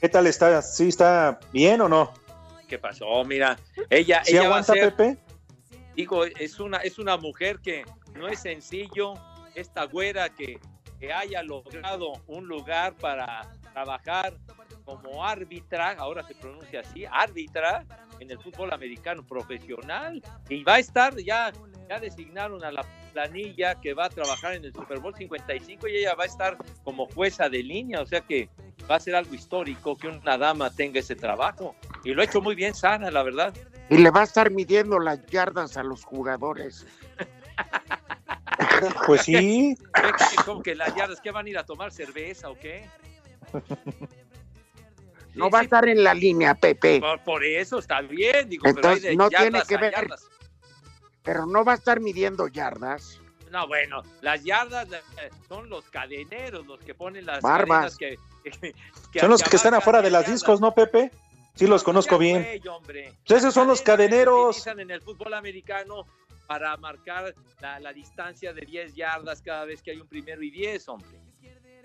¿Qué 0.00 0.08
tal 0.08 0.26
está? 0.26 0.62
¿Sí 0.62 0.88
está 0.88 1.38
bien 1.52 1.80
o 1.80 1.88
no? 1.88 2.12
¿Qué 2.68 2.78
pasó? 2.78 3.24
Mira, 3.24 3.58
ella, 3.90 4.22
¿Sí 4.24 4.32
ella 4.32 4.42
va 4.42 4.46
a 4.46 4.48
aguanta, 4.60 4.72
ser, 4.72 4.94
Pepe? 4.94 5.18
digo, 5.94 6.24
es 6.24 6.58
una, 6.60 6.78
es 6.78 6.98
una 6.98 7.16
mujer 7.16 7.58
que 7.60 7.84
no 8.14 8.28
es 8.28 8.40
sencillo, 8.40 9.14
esta 9.54 9.84
güera 9.84 10.28
que, 10.30 10.58
que 10.98 11.12
haya 11.12 11.42
logrado 11.42 12.12
un 12.26 12.46
lugar 12.46 12.94
para 12.94 13.50
trabajar 13.72 14.34
como 14.86 15.22
árbitra, 15.22 15.92
ahora 15.98 16.26
se 16.26 16.34
pronuncia 16.34 16.80
así, 16.80 17.04
árbitra 17.10 17.84
en 18.20 18.30
el 18.30 18.38
fútbol 18.38 18.72
americano 18.72 19.26
profesional, 19.26 20.22
y 20.48 20.62
va 20.64 20.76
a 20.76 20.78
estar, 20.78 21.14
ya, 21.16 21.52
ya 21.90 21.98
designaron 21.98 22.64
a 22.64 22.70
la 22.70 22.86
planilla 23.12 23.74
que 23.80 23.92
va 23.92 24.06
a 24.06 24.08
trabajar 24.08 24.54
en 24.54 24.64
el 24.64 24.72
Super 24.72 25.00
Bowl 25.00 25.14
55 25.14 25.88
y 25.88 25.96
ella 25.96 26.14
va 26.14 26.24
a 26.24 26.26
estar 26.26 26.56
como 26.84 27.06
jueza 27.08 27.48
de 27.48 27.62
línea, 27.62 28.00
o 28.00 28.06
sea 28.06 28.20
que 28.20 28.48
va 28.90 28.96
a 28.96 29.00
ser 29.00 29.16
algo 29.16 29.34
histórico 29.34 29.96
que 29.96 30.08
una 30.08 30.38
dama 30.38 30.70
tenga 30.70 31.00
ese 31.00 31.16
trabajo. 31.16 31.74
Y 32.04 32.14
lo 32.14 32.22
ha 32.22 32.24
hecho 32.24 32.40
muy 32.40 32.54
bien 32.54 32.74
Sara, 32.74 33.10
la 33.10 33.22
verdad. 33.22 33.52
Y 33.90 33.98
le 33.98 34.10
va 34.10 34.20
a 34.20 34.24
estar 34.24 34.50
midiendo 34.50 34.98
las 34.98 35.24
yardas 35.26 35.76
a 35.76 35.82
los 35.82 36.04
jugadores. 36.04 36.86
Pues 39.06 39.22
sí. 39.22 39.76
¿Cómo 40.44 40.62
que 40.62 40.74
las 40.74 40.94
yardas? 40.94 41.20
¿Qué 41.20 41.30
van 41.30 41.46
a 41.46 41.48
ir 41.48 41.58
a 41.58 41.64
tomar 41.64 41.92
cerveza 41.92 42.50
o 42.50 42.58
qué? 42.58 42.86
No 45.36 45.50
va 45.50 45.60
a 45.60 45.62
estar 45.62 45.88
en 45.88 46.02
la 46.02 46.14
línea, 46.14 46.54
Pepe. 46.54 47.00
Por, 47.00 47.22
por 47.22 47.44
eso 47.44 47.78
está 47.78 48.00
bien, 48.00 48.48
digo, 48.48 48.62
pero 48.64 48.74
hay 48.74 48.76
Entonces 48.96 49.02
de 49.02 49.16
no 49.16 49.28
tiene 49.28 49.44
yardas 49.44 49.68
que 49.68 49.76
ver. 49.76 49.92
yardas. 49.94 50.28
Pero 51.22 51.46
no 51.46 51.64
va 51.64 51.72
a 51.72 51.74
estar 51.76 52.00
midiendo 52.00 52.48
yardas. 52.48 53.20
No, 53.50 53.66
bueno, 53.68 54.02
las 54.22 54.42
yardas 54.44 54.88
eh, 54.92 55.30
son 55.48 55.68
los 55.68 55.84
cadeneros 55.90 56.66
los 56.66 56.80
que 56.80 56.94
ponen 56.94 57.24
las 57.26 57.40
Barbas. 57.42 57.96
que, 57.96 58.16
que- 58.44 58.74
que- 59.12 59.20
Son 59.20 59.30
los 59.30 59.42
que 59.42 59.56
están 59.56 59.74
afuera 59.74 60.02
de 60.02 60.10
las 60.10 60.22
yardas. 60.22 60.34
discos, 60.40 60.60
¿no, 60.60 60.74
Pepe? 60.74 61.10
Sí, 61.54 61.66
los 61.66 61.82
conozco 61.82 62.16
Ya, 62.16 62.18
bien. 62.18 62.42
güey. 62.84 63.12
Pues 63.26 63.38
esos 63.40 63.54
son 63.54 63.66
los 63.68 63.80
cadeneros. 63.82 64.66
en 64.66 64.90
el 64.90 65.00
fútbol 65.00 65.32
americano 65.34 66.06
para 66.46 66.76
marcar 66.76 67.34
la, 67.60 67.80
la 67.80 67.92
distancia 67.92 68.52
de 68.52 68.60
10 68.62 68.94
yardas 68.94 69.42
cada 69.42 69.64
vez 69.64 69.82
que 69.82 69.90
hay 69.92 70.00
un 70.00 70.06
primero 70.06 70.42
y 70.42 70.50
10, 70.50 70.88
hombre. 70.88 71.18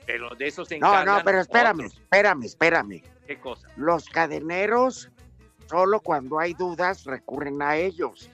Pero 0.05 0.29
de 0.35 0.47
eso 0.47 0.65
se 0.65 0.79
No, 0.79 1.03
no, 1.05 1.21
pero 1.23 1.41
espérame, 1.41 1.85
otros. 1.85 1.93
espérame, 1.93 2.43
espérame. 2.45 3.01
¿Qué 3.27 3.39
cosa? 3.39 3.67
Los 3.77 4.05
cadeneros, 4.09 5.09
solo 5.69 5.99
cuando 5.99 6.39
hay 6.39 6.53
dudas, 6.53 7.03
recurren 7.05 7.61
a 7.61 7.77
ellos. 7.77 8.29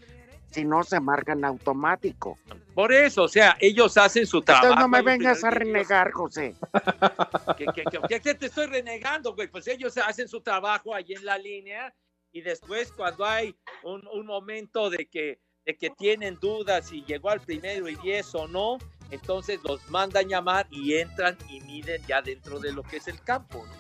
Si 0.51 0.63
no, 0.63 0.81
se 0.83 0.99
marcan 0.99 1.43
automático. 1.43 2.39
Por 2.73 2.93
eso, 2.93 3.23
o 3.23 3.27
sea, 3.27 3.57
ellos 3.59 3.97
hacen 3.97 4.25
su 4.25 4.41
trabajo. 4.41 4.67
Entonces 4.67 4.81
no 4.81 4.87
me 4.87 5.01
vengas 5.01 5.43
a 5.43 5.49
renegar, 5.49 6.11
José. 6.11 6.55
¿Qué, 7.57 7.65
qué, 7.75 7.83
qué- 7.91 7.99
qué- 8.07 8.21
qué 8.21 8.33
te 8.33 8.45
estoy 8.47 8.65
renegando, 8.67 9.35
güey? 9.35 9.49
Pues 9.49 9.67
ellos 9.67 9.97
hacen 9.97 10.27
su 10.27 10.41
trabajo 10.41 10.95
ahí 10.95 11.13
en 11.13 11.25
la 11.25 11.37
línea 11.37 11.93
y 12.31 12.41
después 12.41 12.91
cuando 12.93 13.25
hay 13.25 13.55
un, 13.83 14.07
un 14.07 14.25
momento 14.25 14.89
de 14.89 15.07
que, 15.07 15.39
de 15.65 15.77
que 15.77 15.89
tienen 15.91 16.39
dudas 16.39 16.87
si 16.87 17.03
llegó 17.03 17.29
al 17.29 17.41
primero 17.41 17.89
y 17.89 17.95
diez 17.97 18.33
o 18.33 18.47
no, 18.47 18.77
entonces 19.11 19.59
los 19.63 19.89
mandan 19.89 20.27
llamar 20.27 20.67
y 20.69 20.95
entran 20.95 21.37
y 21.49 21.61
miden 21.61 22.01
ya 22.07 22.21
dentro 22.21 22.59
de 22.59 22.71
lo 22.73 22.83
que 22.83 22.97
es 22.97 23.07
el 23.07 23.21
campo. 23.21 23.65
¿no? 23.65 23.73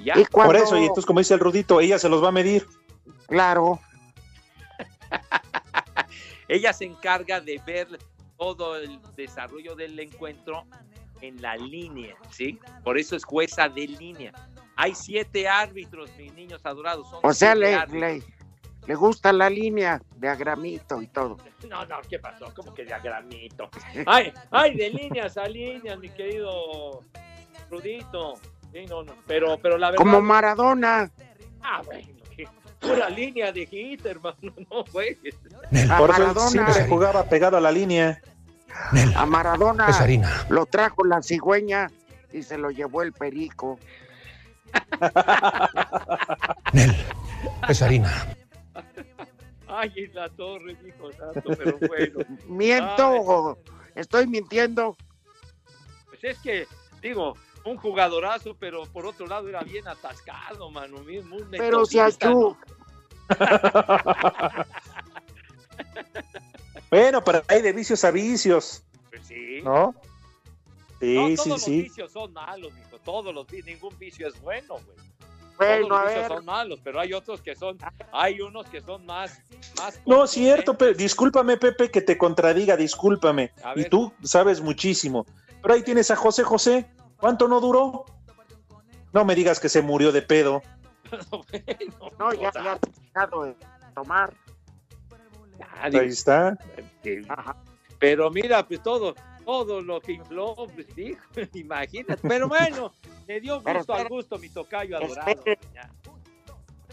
Y 0.00 0.04
ya. 0.04 0.14
Por 0.30 0.56
eso, 0.56 0.76
y 0.76 0.82
entonces, 0.82 1.06
como 1.06 1.20
dice 1.20 1.34
el 1.34 1.40
Rudito, 1.40 1.80
ella 1.80 1.98
se 1.98 2.08
los 2.08 2.22
va 2.22 2.28
a 2.28 2.32
medir. 2.32 2.66
Claro. 3.26 3.80
Ella 6.48 6.72
se 6.72 6.86
encarga 6.86 7.40
de 7.40 7.60
ver 7.66 7.86
todo 8.38 8.76
el 8.76 8.98
desarrollo 9.16 9.74
del 9.74 10.00
encuentro 10.00 10.64
en 11.20 11.42
la 11.42 11.56
línea, 11.56 12.16
¿sí? 12.30 12.58
Por 12.84 12.98
eso 12.98 13.16
es 13.16 13.24
jueza 13.24 13.68
de 13.68 13.86
línea. 13.86 14.32
Hay 14.76 14.94
siete 14.94 15.46
árbitros, 15.46 16.10
mis 16.16 16.32
niños 16.34 16.64
adorados. 16.64 17.10
son 17.10 17.20
O 17.22 17.34
sea, 17.34 17.54
le, 17.54 17.74
árbitros. 17.74 18.00
le, 18.00 18.37
le 18.88 18.94
gusta 18.94 19.34
la 19.34 19.50
línea 19.50 20.00
de 20.16 20.28
agramito 20.30 21.02
y 21.02 21.08
todo. 21.08 21.36
No, 21.68 21.84
no, 21.84 21.96
¿qué 22.08 22.18
pasó? 22.18 22.50
¿Cómo 22.56 22.72
que 22.72 22.86
diagramito? 22.86 23.68
Ay, 24.06 24.32
ay, 24.50 24.74
de 24.76 24.88
líneas 24.88 25.36
a 25.36 25.46
líneas, 25.46 25.98
mi 25.98 26.08
querido 26.08 27.04
Rudito. 27.70 28.36
Sí, 28.72 28.86
no, 28.88 29.02
no, 29.02 29.12
pero, 29.26 29.58
pero 29.58 29.76
la 29.76 29.90
verdad. 29.90 30.02
Como 30.02 30.22
Maradona. 30.22 31.10
Ah, 31.62 31.82
bueno, 31.84 32.08
pura 32.80 33.10
línea 33.10 33.52
de 33.52 33.66
hit, 33.66 34.06
hermano, 34.06 34.36
no. 34.70 34.84
Por 34.86 35.02
eso 35.04 35.20
él 35.70 35.86
Maradona. 35.88 36.48
siempre 36.48 36.88
jugaba 36.88 37.24
pegado 37.24 37.58
a 37.58 37.60
la 37.60 37.70
línea. 37.70 38.22
A 39.16 39.26
Maradona 39.26 39.88
Es 39.88 40.00
harina. 40.00 40.46
lo 40.48 40.64
trajo 40.64 41.04
la 41.04 41.20
cigüeña 41.20 41.90
y 42.32 42.42
se 42.42 42.56
lo 42.56 42.70
llevó 42.70 43.02
el 43.02 43.12
perico. 43.12 43.78
Es 47.68 47.82
harina. 47.82 48.37
Ay, 49.68 49.92
en 49.96 50.14
la 50.14 50.28
torre, 50.30 50.76
hijo 50.86 51.12
santo, 51.12 51.50
pero 51.56 51.78
bueno. 51.86 52.18
¿Miento 52.48 53.06
Ay, 53.12 53.20
o 53.24 53.58
estoy 53.94 54.26
mintiendo? 54.26 54.96
pues 56.06 56.24
es 56.24 56.38
que, 56.40 56.66
digo, 57.02 57.34
un 57.64 57.76
jugadorazo, 57.76 58.56
pero 58.58 58.84
por 58.86 59.04
otro 59.06 59.26
lado 59.26 59.48
era 59.48 59.62
bien 59.62 59.86
atascado, 59.86 60.70
mano. 60.70 60.98
Muy, 60.98 61.22
Pero 61.50 61.84
si. 61.84 61.98
¿no? 61.98 62.58
Bueno, 66.90 67.22
pero 67.22 67.42
hay 67.48 67.60
de 67.62 67.72
vicios 67.72 68.02
a 68.04 68.10
vicios, 68.10 68.82
Pues 69.10 69.26
sí. 69.26 69.60
¿no? 69.62 69.94
Sí, 71.00 71.14
No, 71.14 71.28
sí, 71.28 71.34
todos 71.36 71.48
los 71.48 71.62
sí. 71.62 71.82
vicios 71.82 72.10
son 72.12 72.32
malos, 72.32 72.72
mijo. 72.72 72.98
Todos 73.04 73.34
los 73.34 73.46
vi- 73.46 73.62
ningún 73.62 73.96
vicio 73.98 74.26
es 74.28 74.40
bueno, 74.40 74.74
güey. 74.76 74.96
Bueno, 75.58 75.88
todos 75.88 75.90
los 75.90 76.08
vicios 76.08 76.28
ver. 76.28 76.36
son 76.38 76.44
malos, 76.44 76.80
pero 76.82 77.00
hay 77.00 77.12
otros 77.12 77.42
que 77.42 77.54
son, 77.56 77.76
hay 78.12 78.40
unos 78.40 78.66
que 78.66 78.80
son 78.80 79.04
más, 79.04 79.42
más 79.76 80.00
No, 80.06 80.26
cierto, 80.26 80.78
pero 80.78 80.94
discúlpame, 80.94 81.56
Pepe, 81.56 81.90
que 81.90 82.00
te 82.00 82.16
contradiga, 82.16 82.76
discúlpame. 82.76 83.52
Y 83.74 83.84
tú 83.84 84.12
sabes 84.22 84.60
muchísimo. 84.60 85.26
Pero 85.60 85.74
ahí 85.74 85.82
tienes 85.82 86.10
a 86.10 86.16
José 86.16 86.44
José. 86.44 86.88
¿Cuánto 87.16 87.48
no 87.48 87.60
duró? 87.60 88.04
No 89.12 89.24
me 89.24 89.34
digas 89.34 89.58
que 89.58 89.68
se 89.68 89.82
murió 89.82 90.12
de 90.12 90.22
pedo. 90.22 90.62
No, 92.18 92.32
ya, 92.34 92.52
ya 92.52 92.72
ha 92.72 92.78
dejado 93.02 93.44
de 93.44 93.56
tomar. 93.94 94.32
Ah, 95.60 95.84
Ahí 95.84 96.08
está. 96.08 96.56
Pero 97.98 98.30
mira, 98.30 98.66
pues 98.66 98.82
todo, 98.82 99.14
todo 99.48 99.80
lo 99.80 99.98
que 100.02 100.12
infló, 100.12 100.54
pues 100.54 100.94
dijo, 100.94 101.22
imagínate. 101.54 102.28
Pero 102.28 102.48
bueno, 102.48 102.92
me 103.26 103.40
dio 103.40 103.54
gusto 103.54 103.70
al 103.70 103.76
espera- 103.78 104.08
gusto 104.10 104.38
mi 104.38 104.50
tocayo 104.50 104.98
adorado. 104.98 105.30
Esperen. 105.30 105.58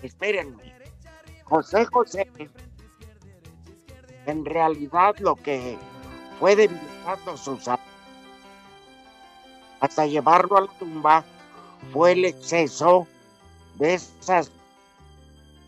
Espérenme. 0.02 0.74
José 1.44 1.86
José, 1.86 2.32
en 4.26 4.46
realidad 4.46 5.18
lo 5.20 5.36
que 5.36 5.78
fue 6.40 6.56
debilitando 6.56 7.36
sus 7.36 7.68
hasta 9.82 10.06
llevarlo 10.06 10.56
a 10.58 10.62
la 10.62 10.80
tumba 10.80 11.26
fue 11.92 12.14
el 12.14 12.24
exceso 12.24 13.06
de 13.76 13.96
esas 13.96 14.50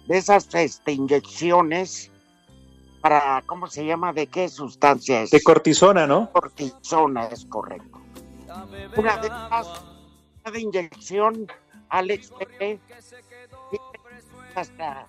de 0.08 0.18
esas 0.18 0.56
este, 0.56 0.94
inyecciones 0.94 2.12
para 3.02 3.44
¿cómo 3.46 3.68
se 3.68 3.86
llama? 3.86 4.14
¿De 4.14 4.28
qué 4.28 4.50
sustancia 4.50 5.22
es? 5.22 5.32
De 5.32 5.42
cortisona, 5.42 6.08
¿no? 6.08 6.32
cortisona 6.32 7.26
es 7.28 7.46
correcto. 7.46 8.00
Una 8.96 9.18
de 9.18 9.28
esas 9.28 9.84
cada 10.44 10.60
inyección 10.60 11.48
Alex 11.90 12.32
Pepe 12.40 12.80
tiene 13.70 13.86
hasta 14.56 15.08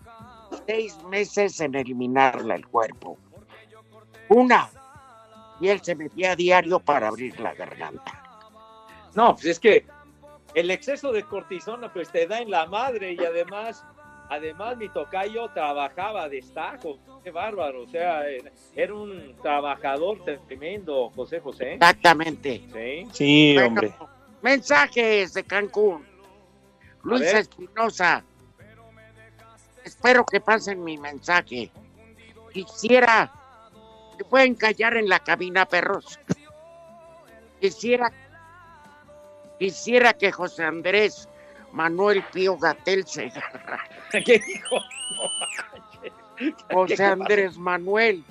seis 0.66 0.97
meses 1.05 1.61
en 1.61 1.74
eliminarla 1.74 2.55
el 2.57 2.66
cuerpo. 2.66 3.16
Una. 4.28 4.70
Y 5.61 5.68
él 5.68 5.80
se 5.82 5.95
metía 5.95 6.32
a 6.32 6.36
diario 6.36 6.78
para 6.80 7.09
abrir 7.09 7.39
la 7.41 7.55
garganta. 7.55 8.22
No, 9.14 9.34
pues 9.34 9.47
es 9.47 9.59
que 9.59 9.86
el 10.55 10.70
exceso 10.70 11.12
de 11.12 11.24
cortisona 11.24 11.93
pues 11.93 12.11
te 12.11 12.26
da 12.26 12.41
en 12.41 12.51
la 12.51 12.66
madre 12.66 13.12
y 13.12 13.24
además, 13.24 13.84
además 14.31 14.76
mi 14.76 14.89
tocayo 14.89 15.49
trabajaba 15.49 16.24
a 16.24 16.29
destajo, 16.29 16.99
qué 17.24 17.31
bárbaro, 17.31 17.83
o 17.83 17.89
sea, 17.89 18.29
era- 18.29 18.51
era 18.74 18.95
un 18.95 19.35
trabajador 19.43 20.24
tremendo, 20.47 21.11
José 21.11 21.41
José. 21.41 21.74
Exactamente. 21.74 22.62
Sí. 22.72 23.09
Sí, 23.12 23.53
Bueno, 23.55 23.68
hombre. 23.68 23.95
Mensajes 24.43 25.35
de 25.35 25.45
Cancún. 25.45 26.07
Luis. 27.03 27.22
Espinosa. 27.22 28.22
Espero 29.85 30.24
que 30.24 30.41
pasen 30.41 30.85
mi 30.85 30.99
mensaje. 30.99 31.70
Quisiera 32.53 33.33
que 34.16 34.24
pueden 34.24 34.55
callar 34.55 34.97
en 34.97 35.09
la 35.09 35.20
cabina, 35.20 35.66
perros. 35.66 36.18
Quisiera, 37.61 38.12
quisiera 39.59 40.12
que 40.12 40.31
José 40.31 40.64
Andrés 40.64 41.29
Manuel 41.73 42.23
Pío 42.33 42.57
Gatel 42.57 43.07
Segarra. 43.07 43.81
¿Qué 44.11 44.39
dijo? 44.39 44.77
José 46.73 46.97
¿Qué 46.97 47.03
Andrés 47.03 47.59
Manuel 47.59 48.25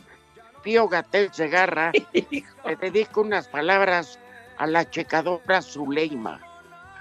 Pío 0.63 0.88
Gatel 0.88 1.33
Segarra 1.33 1.91
le 2.65 2.75
dedico 2.77 3.21
unas 3.21 3.47
palabras 3.47 4.19
a 4.57 4.65
la 4.67 4.89
checadora 4.89 5.61
Zuleima. 5.61 6.39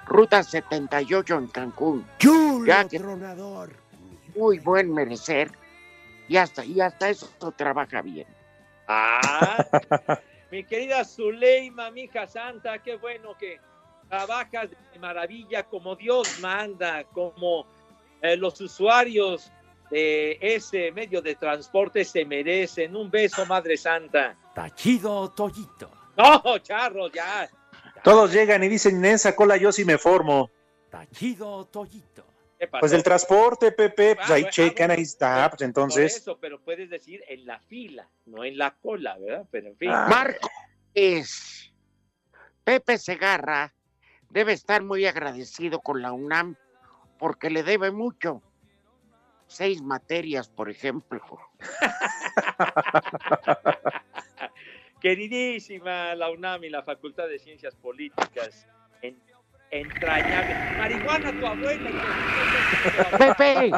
Ruta 0.06 0.42
78 0.42 1.38
en 1.38 1.46
Cancún. 1.48 2.06
Ya 2.66 2.86
que- 2.88 2.98
Muy 4.36 4.58
buen 4.58 4.92
merecer. 4.92 5.50
Y 6.28 6.36
hasta, 6.36 6.64
y 6.64 6.80
hasta 6.80 7.08
eso 7.08 7.28
trabaja 7.56 8.02
bien. 8.02 8.26
Ah, 8.88 9.64
mi 10.50 10.64
querida 10.64 11.04
Zuleima, 11.04 11.90
mi 11.90 12.02
hija 12.02 12.26
santa, 12.26 12.78
qué 12.82 12.96
bueno 12.96 13.36
que 13.38 13.58
trabajas 14.08 14.70
de 14.70 14.98
maravilla 14.98 15.62
como 15.64 15.96
Dios 15.96 16.38
manda, 16.40 17.04
como 17.04 17.66
eh, 18.22 18.36
los 18.36 18.60
usuarios 18.60 19.50
de 19.90 20.38
ese 20.40 20.90
medio 20.92 21.22
de 21.22 21.34
transporte 21.34 22.04
se 22.04 22.24
merecen. 22.24 22.96
Un 22.96 23.10
beso, 23.10 23.46
Madre 23.46 23.76
Santa. 23.76 24.36
Tachido 24.54 25.30
Toyito. 25.30 25.90
No, 26.16 26.58
charro, 26.60 27.08
ya. 27.10 27.48
Todos 28.02 28.32
llegan 28.32 28.64
y 28.64 28.68
dicen, 28.68 28.96
en 28.96 29.04
esa 29.04 29.36
cola 29.36 29.56
yo 29.56 29.70
sí 29.70 29.84
me 29.84 29.98
formo. 29.98 30.50
Tachido 30.90 31.66
Toyito. 31.66 32.24
Pues 32.80 32.90
del 32.90 33.02
transporte, 33.02 33.70
Pepe, 33.70 34.16
pues 34.16 34.30
Ah, 34.30 34.34
ahí 34.34 34.42
bueno, 34.42 34.52
checan, 34.52 34.90
ah, 34.90 34.94
ahí 34.94 35.02
está, 35.02 35.50
pues 35.50 35.58
Por 35.58 35.66
entonces. 35.66 36.16
eso, 36.16 36.38
pero 36.40 36.58
puedes 36.58 36.88
decir 36.88 37.22
en 37.28 37.44
la 37.44 37.60
fila, 37.60 38.08
no 38.24 38.44
en 38.44 38.56
la 38.56 38.70
cola, 38.70 39.18
¿verdad? 39.18 39.46
Pero 39.50 39.68
en 39.68 39.76
fin. 39.76 39.90
Ah. 39.92 40.06
Marco 40.08 40.48
es 40.94 41.70
Pepe 42.64 42.96
Segarra 42.96 43.74
debe 44.30 44.52
estar 44.52 44.82
muy 44.82 45.06
agradecido 45.06 45.80
con 45.80 46.02
la 46.02 46.12
UNAM 46.12 46.56
porque 47.18 47.50
le 47.50 47.62
debe 47.62 47.90
mucho. 47.90 48.42
Seis 49.48 49.80
materias, 49.82 50.48
por 50.48 50.68
ejemplo. 50.68 51.20
Queridísima 55.00 56.14
la 56.14 56.30
UNAM 56.30 56.64
y 56.64 56.70
la 56.70 56.82
Facultad 56.82 57.28
de 57.28 57.38
Ciencias 57.38 57.74
Políticas. 57.76 58.66
En, 59.02 59.20
entrañable. 59.70 60.54
Marihuana, 60.78 61.32
tu 61.38 61.46
abuela. 61.46 61.90
Pepe, 63.18 63.72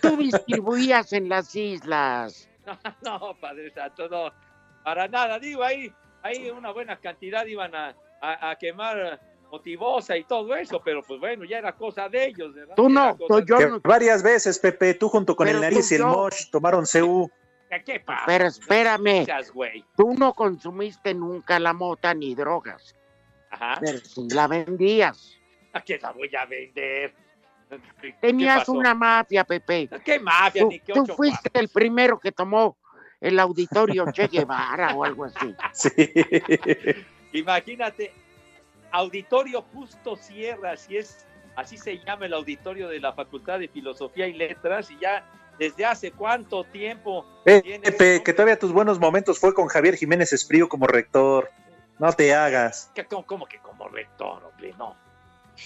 tú 0.00 0.16
distribuías 0.16 1.12
en 1.12 1.28
las 1.28 1.54
islas. 1.54 2.48
No, 3.02 3.36
Padre 3.40 3.70
Santo, 3.72 4.08
no. 4.08 4.30
Para 4.84 5.08
nada. 5.08 5.38
Digo, 5.40 5.64
ahí, 5.64 5.92
ahí 6.22 6.48
una 6.50 6.70
buena 6.70 7.00
cantidad 7.00 7.44
iban 7.46 7.74
a, 7.74 7.96
a- 8.20 8.50
a 8.50 8.56
quemar 8.56 9.20
motivosa 9.50 10.16
y 10.16 10.24
todo 10.24 10.54
eso, 10.54 10.80
pero 10.84 11.02
pues 11.02 11.18
bueno, 11.20 11.44
ya 11.44 11.58
era 11.58 11.72
cosa 11.76 12.08
de 12.08 12.26
ellos, 12.26 12.54
¿verdad? 12.54 12.74
Tú 12.76 12.88
no, 12.88 13.16
tú- 13.16 13.44
yo 13.44 13.58
no. 13.68 13.80
varias 13.80 14.22
veces, 14.22 14.58
Pepe, 14.58 14.94
tú 14.94 15.08
junto 15.08 15.34
con 15.36 15.46
Pero 15.46 15.58
el 15.58 15.62
nariz 15.62 15.88
tú 15.88 15.94
y 15.94 15.96
el 15.96 16.02
no. 16.02 16.12
mosh 16.12 16.50
tomaron 16.50 16.84
CU. 16.90 17.30
¿Qué, 17.68 17.82
qué 17.84 18.00
pasa? 18.00 18.24
Pero 18.26 18.46
espérame, 18.46 19.24
Seas 19.24 19.52
güey. 19.52 19.84
tú 19.96 20.14
no 20.14 20.32
consumiste 20.34 21.14
nunca 21.14 21.58
la 21.60 21.72
mota 21.72 22.14
ni 22.14 22.34
drogas, 22.34 22.94
Ajá. 23.50 23.78
pero 23.80 23.98
sí 23.98 24.28
la 24.30 24.46
vendías. 24.48 25.36
¿A 25.72 25.80
qué 25.82 25.98
la 25.98 26.10
voy 26.12 26.30
a 26.34 26.44
vender? 26.46 27.14
¿Qué 28.00 28.12
Tenías 28.20 28.68
una 28.68 28.94
mafia, 28.94 29.44
Pepe. 29.44 29.88
¿Qué 30.04 30.18
mafia? 30.18 30.62
Tú, 30.62 30.68
Ni 30.70 30.80
qué 30.80 30.92
tú 30.92 31.02
ocho 31.02 31.14
fuiste 31.14 31.50
el 31.54 31.68
primero 31.68 32.18
que 32.18 32.32
tomó 32.32 32.76
el 33.20 33.38
auditorio 33.38 34.10
Che 34.10 34.26
Guevara 34.26 34.94
o 34.96 35.04
algo 35.04 35.26
así. 35.26 35.54
Sí. 35.72 35.90
Imagínate, 37.32 38.12
Auditorio 38.92 39.62
Justo 39.74 40.16
Sierra, 40.16 40.72
así 40.72 40.96
es, 40.96 41.26
así 41.56 41.76
se 41.76 41.98
llama 41.98 42.26
el 42.26 42.34
auditorio 42.34 42.88
de 42.88 43.00
la 43.00 43.12
Facultad 43.12 43.58
de 43.58 43.68
Filosofía 43.68 44.26
y 44.26 44.32
Letras, 44.34 44.90
y 44.90 44.98
ya 44.98 45.24
desde 45.58 45.84
hace 45.84 46.12
cuánto 46.12 46.64
tiempo 46.64 47.24
Eh, 47.44 47.60
tiene 47.62 47.92
Pepe, 47.92 48.22
que 48.24 48.32
todavía 48.32 48.58
tus 48.58 48.72
buenos 48.72 48.98
momentos 48.98 49.38
fue 49.38 49.52
con 49.54 49.68
Javier 49.68 49.96
Jiménez 49.96 50.32
Esprío 50.32 50.68
como 50.68 50.86
rector. 50.86 51.50
No 51.98 52.10
te 52.14 52.34
hagas. 52.34 52.90
como, 53.10 53.26
como 53.26 53.46
que 53.46 53.58
como 53.58 53.86
rector, 53.88 54.42
hombre, 54.42 54.74
no. 54.78 54.96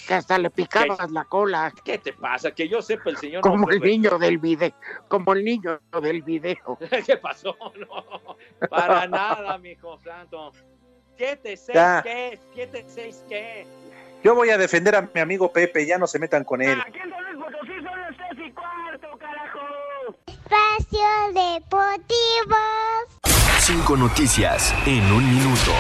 Que 0.09 0.15
hasta 0.15 0.39
le 0.39 0.51
picabas 0.51 1.11
la 1.13 1.25
cola, 1.25 1.73
¿Qué 1.85 1.99
te 1.99 2.13
pasa? 2.13 2.51
Que 2.51 2.69
yo 2.69 2.83
sepa 2.83 3.11
el 3.11 3.17
señor. 3.17 3.43
como 3.43 3.71
el 3.71 3.81
niño 3.81 4.19
del 4.19 4.39
video, 4.39 4.73
como 5.07 5.33
el 5.33 5.45
niño 5.45 5.81
del 6.03 6.23
video. 6.23 6.77
¿Qué 7.07 7.17
pasó? 7.17 7.57
No, 7.77 8.37
para 8.69 9.07
nada, 9.09 9.57
mijo 9.59 9.99
santo. 10.01 10.53
Siete, 11.17 11.57
seis, 11.57 11.75
Ya. 11.75 12.01
¿qué? 12.03 12.39
Siete, 12.55 12.85
seis, 12.89 13.23
¿qué? 13.29 13.67
Yo 14.23 14.35
voy 14.35 14.51
a 14.51 14.59
defender 14.59 14.97
a 14.97 15.03
mi 15.15 15.21
amigo 15.21 15.53
Pepe, 15.53 15.87
ya 15.87 15.99
no 15.99 16.07
se 16.07 16.19
metan 16.19 16.45
con 16.45 16.63
él. 16.63 16.81
Aquí 16.81 16.99
en 16.99 17.11
San 17.11 17.23
Luis 17.25 17.45
Potosí 17.45 17.73
son 17.83 18.01
las 18.01 18.17
tres 18.17 18.47
y 18.47 18.51
cuarto, 18.53 19.19
carajo. 19.19 20.17
Espacio 20.27 21.09
Deportivo. 21.35 22.57
Cinco 23.59 23.97
noticias 23.97 24.75
en 24.87 25.03
un 25.13 25.29
minuto. 25.29 25.73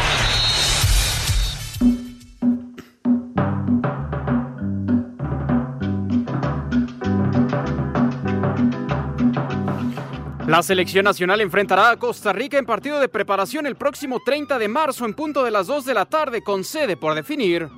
La 10.54 10.62
selección 10.62 11.04
nacional 11.04 11.40
enfrentará 11.40 11.90
a 11.90 11.96
Costa 11.96 12.32
Rica 12.32 12.56
en 12.56 12.64
partido 12.64 13.00
de 13.00 13.08
preparación 13.08 13.66
el 13.66 13.74
próximo 13.74 14.20
30 14.24 14.56
de 14.56 14.68
marzo 14.68 15.04
en 15.04 15.12
punto 15.12 15.42
de 15.42 15.50
las 15.50 15.66
2 15.66 15.84
de 15.84 15.94
la 15.94 16.04
tarde 16.06 16.44
con 16.44 16.62
sede 16.62 16.96
por 16.96 17.12
definir. 17.16 17.68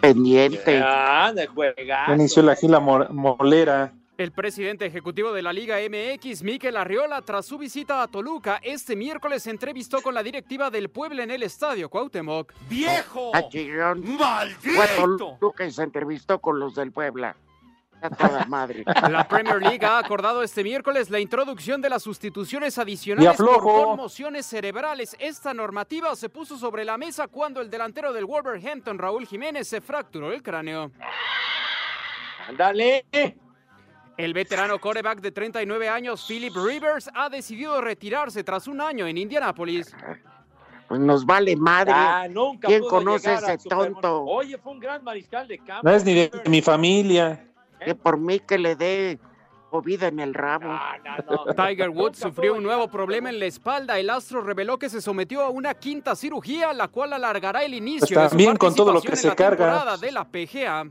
Pendiente. 0.00 0.80
Ah. 0.84 1.32
Ya 1.86 2.14
inició 2.16 2.42
la 2.42 2.56
gila 2.56 2.80
mo- 2.80 3.06
molera. 3.10 3.92
El 4.18 4.32
presidente 4.32 4.86
ejecutivo 4.86 5.32
de 5.32 5.42
la 5.42 5.52
Liga 5.52 5.76
MX, 5.78 6.42
Miquel 6.42 6.76
Arriola, 6.76 7.22
tras 7.22 7.46
su 7.46 7.58
visita 7.58 8.02
a 8.02 8.08
Toluca, 8.08 8.58
este 8.64 8.96
miércoles 8.96 9.44
se 9.44 9.50
entrevistó 9.50 10.02
con 10.02 10.14
la 10.14 10.24
directiva 10.24 10.68
del 10.68 10.88
Puebla 10.90 11.22
en 11.22 11.30
el 11.30 11.44
estadio 11.44 11.88
Cuauhtémoc. 11.88 12.52
¡Viejo! 12.68 13.30
Chillón. 13.50 14.02
Fue 14.58 14.86
Toluca 14.96 15.64
y 15.64 15.70
se 15.70 15.84
entrevistó 15.84 16.40
con 16.40 16.58
los 16.58 16.74
del 16.74 16.90
Puebla. 16.90 17.36
A 18.02 18.10
toda 18.10 18.44
madre. 18.46 18.84
La 19.10 19.26
Premier 19.28 19.60
League 19.60 19.84
ha 19.84 19.98
acordado 19.98 20.42
este 20.42 20.64
miércoles 20.64 21.10
la 21.10 21.20
introducción 21.20 21.80
de 21.80 21.90
las 21.90 22.02
sustituciones 22.02 22.78
adicionales 22.78 23.36
por 23.36 23.60
conmociones 23.60 24.46
cerebrales. 24.46 25.16
Esta 25.18 25.52
normativa 25.52 26.14
se 26.16 26.28
puso 26.28 26.56
sobre 26.56 26.84
la 26.84 26.96
mesa 26.96 27.28
cuando 27.28 27.60
el 27.60 27.70
delantero 27.70 28.12
del 28.12 28.24
Wolverhampton, 28.24 28.98
Raúl 28.98 29.26
Jiménez, 29.26 29.68
se 29.68 29.80
fracturó 29.80 30.32
el 30.32 30.42
cráneo. 30.42 30.90
Ándale. 32.48 33.04
El 34.16 34.34
veterano 34.34 34.78
coreback 34.78 35.20
de 35.20 35.30
39 35.30 35.88
años, 35.88 36.24
Philip 36.26 36.54
Rivers, 36.54 37.08
ha 37.14 37.28
decidido 37.28 37.80
retirarse 37.80 38.44
tras 38.44 38.66
un 38.66 38.80
año 38.80 39.06
en 39.06 39.16
Indianápolis. 39.16 39.94
Pues 40.88 41.00
nos 41.00 41.24
vale 41.24 41.54
madre. 41.56 41.92
Ah, 41.94 42.26
nunca 42.28 42.66
¿Quién 42.66 42.82
conoce 42.82 43.32
ese 43.32 43.56
tonto? 43.58 44.24
Oye, 44.24 44.58
fue 44.58 44.72
un 44.72 44.80
gran 44.80 45.04
mariscal 45.04 45.46
de 45.46 45.58
campo. 45.58 45.88
No 45.88 45.94
es 45.94 46.04
ni 46.04 46.14
de 46.14 46.30
mi 46.46 46.60
familia. 46.60 47.49
Que 47.84 47.94
por 47.94 48.18
mí 48.18 48.40
que 48.40 48.58
le 48.58 48.76
dé 48.76 49.18
COVID 49.70 50.02
en 50.02 50.20
el 50.20 50.34
rabo. 50.34 50.64
No, 50.68 51.44
no. 51.46 51.54
Tiger 51.54 51.90
Woods 51.90 52.18
sufrió 52.18 52.54
un 52.54 52.62
nuevo 52.62 52.88
problema 52.88 53.30
en 53.30 53.38
la 53.38 53.46
espalda. 53.46 53.98
El 53.98 54.10
astro 54.10 54.42
reveló 54.42 54.78
que 54.78 54.88
se 54.88 55.00
sometió 55.00 55.42
a 55.42 55.50
una 55.50 55.74
quinta 55.74 56.16
cirugía, 56.16 56.72
la 56.72 56.88
cual 56.88 57.12
alargará 57.12 57.62
el 57.64 57.74
inicio 57.74 58.06
Está 58.06 58.24
de 58.24 58.30
su 58.30 58.36
bien 58.36 58.56
con 58.56 58.74
todo 58.74 58.92
lo 58.92 59.00
que 59.00 59.16
se 59.16 59.34
carga. 59.34 59.96
de 59.96 60.12
la 60.12 60.24
PGA. 60.24 60.90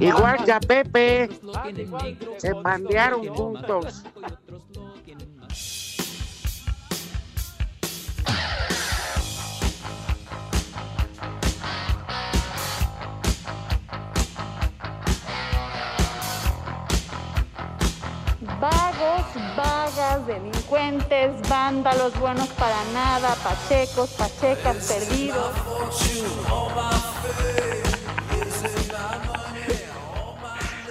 Igual 0.00 0.44
que 0.44 0.52
a 0.52 0.60
Pepe. 0.60 1.28
Se 2.38 2.54
pandearon 2.56 3.26
juntos. 3.28 4.04
Vagos, 18.64 19.26
vagas, 19.58 20.26
delincuentes, 20.26 21.48
vándalos, 21.50 22.18
buenos 22.18 22.48
para 22.48 22.82
nada, 22.94 23.34
pachecos, 23.34 24.08
pachecas, 24.12 24.86
perdidos. 24.86 25.54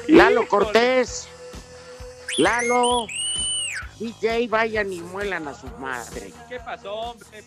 Lalo 0.07 0.47
Cortés. 0.47 1.27
Lalo. 2.37 3.07
DJ, 3.97 4.47
vayan 4.49 4.93
y 4.93 5.01
muelan 5.01 5.47
a 5.47 5.55
su 5.55 5.65
madre. 5.79 6.31
¿Qué 6.47 6.59
pasó, 6.59 6.93
hombre? 6.93 7.43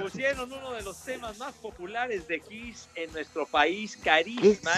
Pusieron 0.00 0.50
uno 0.50 0.72
de 0.72 0.80
los 0.80 0.96
temas 0.96 1.36
más 1.36 1.52
populares 1.56 2.26
de 2.26 2.40
Kiss 2.40 2.88
en 2.94 3.12
nuestro 3.12 3.44
país, 3.44 3.98
Carisma. 4.02 4.72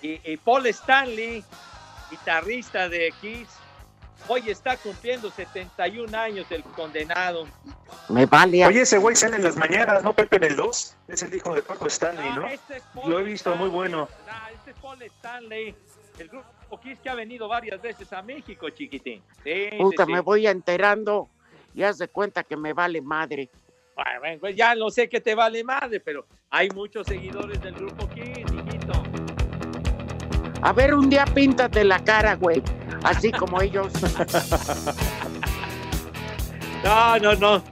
Y, 0.00 0.20
y 0.24 0.36
Paul 0.38 0.66
Stanley, 0.68 1.44
guitarrista 2.18 2.88
de 2.88 3.12
Kiss, 3.20 3.48
hoy 4.28 4.42
está 4.48 4.76
cumpliendo 4.76 5.30
71 5.30 6.16
años 6.16 6.46
el 6.50 6.62
condenado. 6.62 7.46
Me 8.08 8.26
vale. 8.26 8.62
a- 8.62 8.68
Oye, 8.68 8.82
ese 8.82 8.98
güey 8.98 9.16
sale 9.16 9.36
en 9.36 9.42
las 9.42 9.56
mañanas, 9.56 10.02
¿no? 10.04 10.12
Pepe 10.12 10.36
en 10.36 10.44
el 10.44 10.56
2. 10.56 10.96
Es 11.08 11.22
el 11.22 11.34
hijo 11.34 11.54
de 11.54 11.62
Paco 11.62 11.86
Stanley, 11.86 12.30
¿no? 12.34 12.46
Ah, 12.46 12.52
este 12.52 12.76
es 12.76 12.82
Paul 12.94 13.10
Lo 13.10 13.18
he 13.18 13.22
visto, 13.24 13.54
muy 13.56 13.68
bueno. 13.68 14.08
Ah, 14.30 14.48
este 14.54 14.70
es 14.70 14.76
Paul 14.78 15.02
Stanley, 15.02 15.74
el 16.18 16.28
grupo 16.28 16.80
Kiss 16.80 16.98
que 17.00 17.08
ha 17.10 17.14
venido 17.14 17.48
varias 17.48 17.80
veces 17.82 18.12
a 18.12 18.22
México, 18.22 18.68
chiquitín. 18.70 19.22
Sí, 19.42 19.68
sí, 19.70 19.76
Puta, 19.78 20.06
sí. 20.06 20.12
me 20.12 20.20
voy 20.20 20.46
enterando. 20.46 21.28
Y 21.74 21.82
haz 21.82 21.98
de 21.98 22.06
cuenta 22.06 22.44
que 22.44 22.56
me 22.56 22.72
vale 22.72 23.00
madre. 23.00 23.50
Bueno, 23.96 24.20
bueno, 24.20 24.40
pues 24.40 24.56
ya 24.56 24.74
no 24.76 24.90
sé 24.90 25.08
qué 25.08 25.20
te 25.20 25.34
vale 25.34 25.62
madre, 25.64 25.98
pero 26.00 26.26
hay 26.50 26.68
muchos 26.70 27.06
seguidores 27.06 27.60
del 27.60 27.74
grupo 27.74 28.08
Kiss. 28.10 28.46
A 30.64 30.72
ver, 30.72 30.94
un 30.94 31.08
día 31.10 31.24
píntate 31.26 31.84
la 31.84 32.02
cara, 32.02 32.34
güey. 32.34 32.62
Así 33.04 33.30
como 33.30 33.60
ellos. 33.60 33.92
No, 36.84 37.18
no, 37.18 37.34
no. 37.34 37.64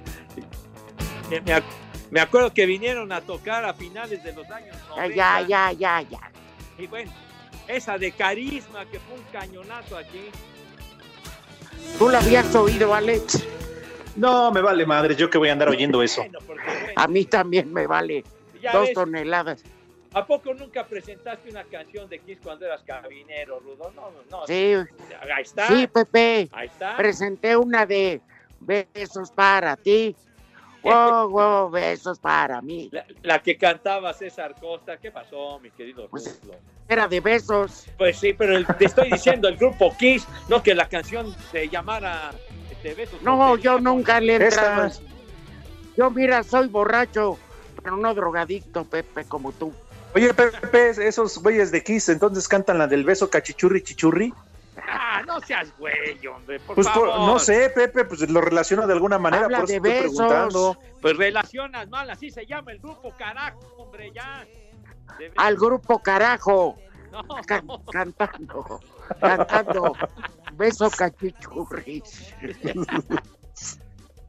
Me, 1.28 1.40
me 1.43 1.53
ac- 1.57 1.62
me 2.11 2.20
acuerdo 2.20 2.53
que 2.55 2.64
vinieron 2.64 3.12
a 3.12 3.20
tocar 3.20 3.62
a 3.64 3.74
finales 3.74 4.22
de 4.24 4.32
los 4.32 4.51
años 4.51 4.74
Ya, 4.97 4.97
90. 4.97 5.14
ya, 5.16 5.43
ya, 5.43 5.72
ya, 5.72 6.01
ya. 6.03 6.20
Y 6.78 6.86
bueno, 6.86 7.12
esa 7.68 7.99
de 7.99 8.12
carisma 8.12 8.86
que 8.86 8.99
fue 9.01 9.16
un 9.18 9.24
cañonazo 9.30 9.99
aquí. 9.99 10.30
¿Tú 11.99 12.09
la 12.09 12.20
habías 12.20 12.55
oído, 12.55 12.95
Alex? 12.95 13.45
No, 14.16 14.51
me 14.51 14.62
vale 14.62 14.86
madre, 14.86 15.14
yo 15.14 15.28
que 15.28 15.36
voy 15.36 15.51
a 15.51 15.53
andar 15.53 15.68
oyendo 15.68 16.03
eso. 16.03 16.24
A 16.97 17.07
mí 17.07 17.26
también 17.26 17.70
me 17.72 17.86
vale. 17.86 18.24
Ya 18.62 18.72
Dos 18.72 18.86
ves. 18.86 18.95
toneladas. 18.95 19.62
¿A 20.14 20.26
poco 20.26 20.52
nunca 20.52 20.84
presentaste 20.86 21.50
una 21.50 21.64
canción 21.64 22.08
de 22.08 22.18
Kiss 22.18 22.38
cuando 22.42 22.66
eras 22.66 22.82
cabinero, 22.82 23.60
Rudo? 23.60 23.90
No, 23.94 24.10
no, 24.10 24.18
no. 24.30 24.46
Sí. 24.46 24.74
Ahí 25.34 25.42
está. 25.42 25.68
Sí, 25.68 25.86
Pepe. 25.86 26.48
Ahí 26.52 26.68
está. 26.68 26.96
Presenté 26.96 27.56
una 27.56 27.86
de 27.86 28.20
besos 28.60 29.30
para 29.30 29.76
ti. 29.76 30.14
Wow, 30.82 31.30
wow, 31.30 31.70
besos 31.70 32.18
para 32.18 32.60
mí. 32.60 32.88
La, 32.92 33.06
la 33.22 33.38
que 33.38 33.56
cantaba 33.56 34.12
César 34.12 34.54
Costa. 34.60 34.96
¿Qué 34.98 35.10
pasó, 35.12 35.58
mi 35.60 35.70
querido 35.70 36.08
Pues, 36.08 36.40
Rudo? 36.42 36.56
Era 36.88 37.06
de 37.08 37.20
besos. 37.20 37.86
Pues 37.96 38.18
sí, 38.18 38.32
pero 38.34 38.56
el- 38.56 38.66
te 38.66 38.86
estoy 38.86 39.08
diciendo 39.10 39.48
el 39.48 39.56
grupo 39.56 39.96
Kiss, 39.96 40.26
no 40.48 40.62
que 40.62 40.74
la 40.74 40.88
canción 40.88 41.34
se 41.52 41.68
llamara 41.68 42.32
este, 42.70 42.94
Besos. 42.94 43.22
No, 43.22 43.56
yo 43.56 43.78
nunca 43.78 44.20
le. 44.20 44.36
Estas. 44.44 45.00
Yo, 45.96 46.10
mira, 46.10 46.42
soy 46.42 46.68
borracho, 46.68 47.38
pero 47.82 47.96
no 47.96 48.12
drogadicto, 48.12 48.84
Pepe, 48.84 49.24
como 49.24 49.52
tú. 49.52 49.72
Oye, 50.14 50.34
Pepe, 50.34 50.90
esos 51.06 51.38
güeyes 51.38 51.70
de 51.72 51.82
Kiss 51.82 52.08
entonces 52.08 52.46
cantan 52.48 52.78
la 52.78 52.86
del 52.86 53.04
beso 53.04 53.30
cachichurri 53.30 53.82
chichurri. 53.82 54.32
Ah, 54.88 55.22
no 55.26 55.40
seas 55.40 55.68
güey, 55.78 56.26
hombre, 56.26 56.58
por 56.60 56.74
Pues 56.74 56.88
por- 56.88 57.06
no 57.08 57.38
sé, 57.38 57.70
Pepe, 57.70 58.04
pues 58.04 58.28
lo 58.28 58.40
relaciono 58.40 58.86
de 58.86 58.92
alguna 58.92 59.18
manera, 59.18 59.44
Habla 59.44 59.60
por 59.60 59.70
eso 59.70 59.80
de 59.82 59.88
estoy 59.88 60.02
besos. 60.02 60.16
preguntando. 60.18 60.78
Pues 61.00 61.16
relacionas 61.16 61.88
mal, 61.88 62.10
así 62.10 62.30
se 62.30 62.44
llama 62.46 62.72
el 62.72 62.78
grupo, 62.78 63.14
carajo, 63.16 63.60
hombre, 63.78 64.10
ya. 64.14 64.44
Debería- 65.18 65.34
Al 65.36 65.56
grupo 65.56 65.98
carajo, 66.00 66.76
No, 67.10 67.22
can- 67.46 67.66
cantando, 67.90 68.80
cantando, 69.20 69.92
beso 70.54 70.90
cachichurris. 70.90 72.34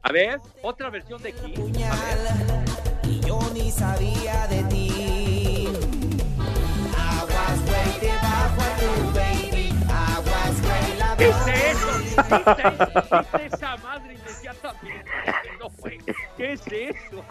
A 0.02 0.12
ver, 0.12 0.38
otra 0.62 0.90
versión 0.90 1.22
de 1.22 1.32
Kiss. 1.32 1.58
A 1.84 1.96
ver. 1.96 3.10
Y 3.10 3.20
yo 3.20 3.38
ni 3.54 3.70
sabía 3.70 4.46
de 4.48 4.62
ti. 4.64 5.13
Eso? 11.48 11.98
¿Viste, 12.16 12.70
viste 13.10 13.46
esa 13.46 13.76
madre? 13.78 14.16
No. 15.58 15.70
¿Qué 16.36 16.52
es 16.52 16.66
eso? 16.66 17.24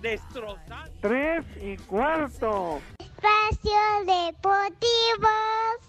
Destrozando. 0.00 0.90
Tres 1.00 1.44
y 1.60 1.76
cuarto. 1.76 2.80
Espacio 2.98 3.80
Deportivo. 4.04 5.87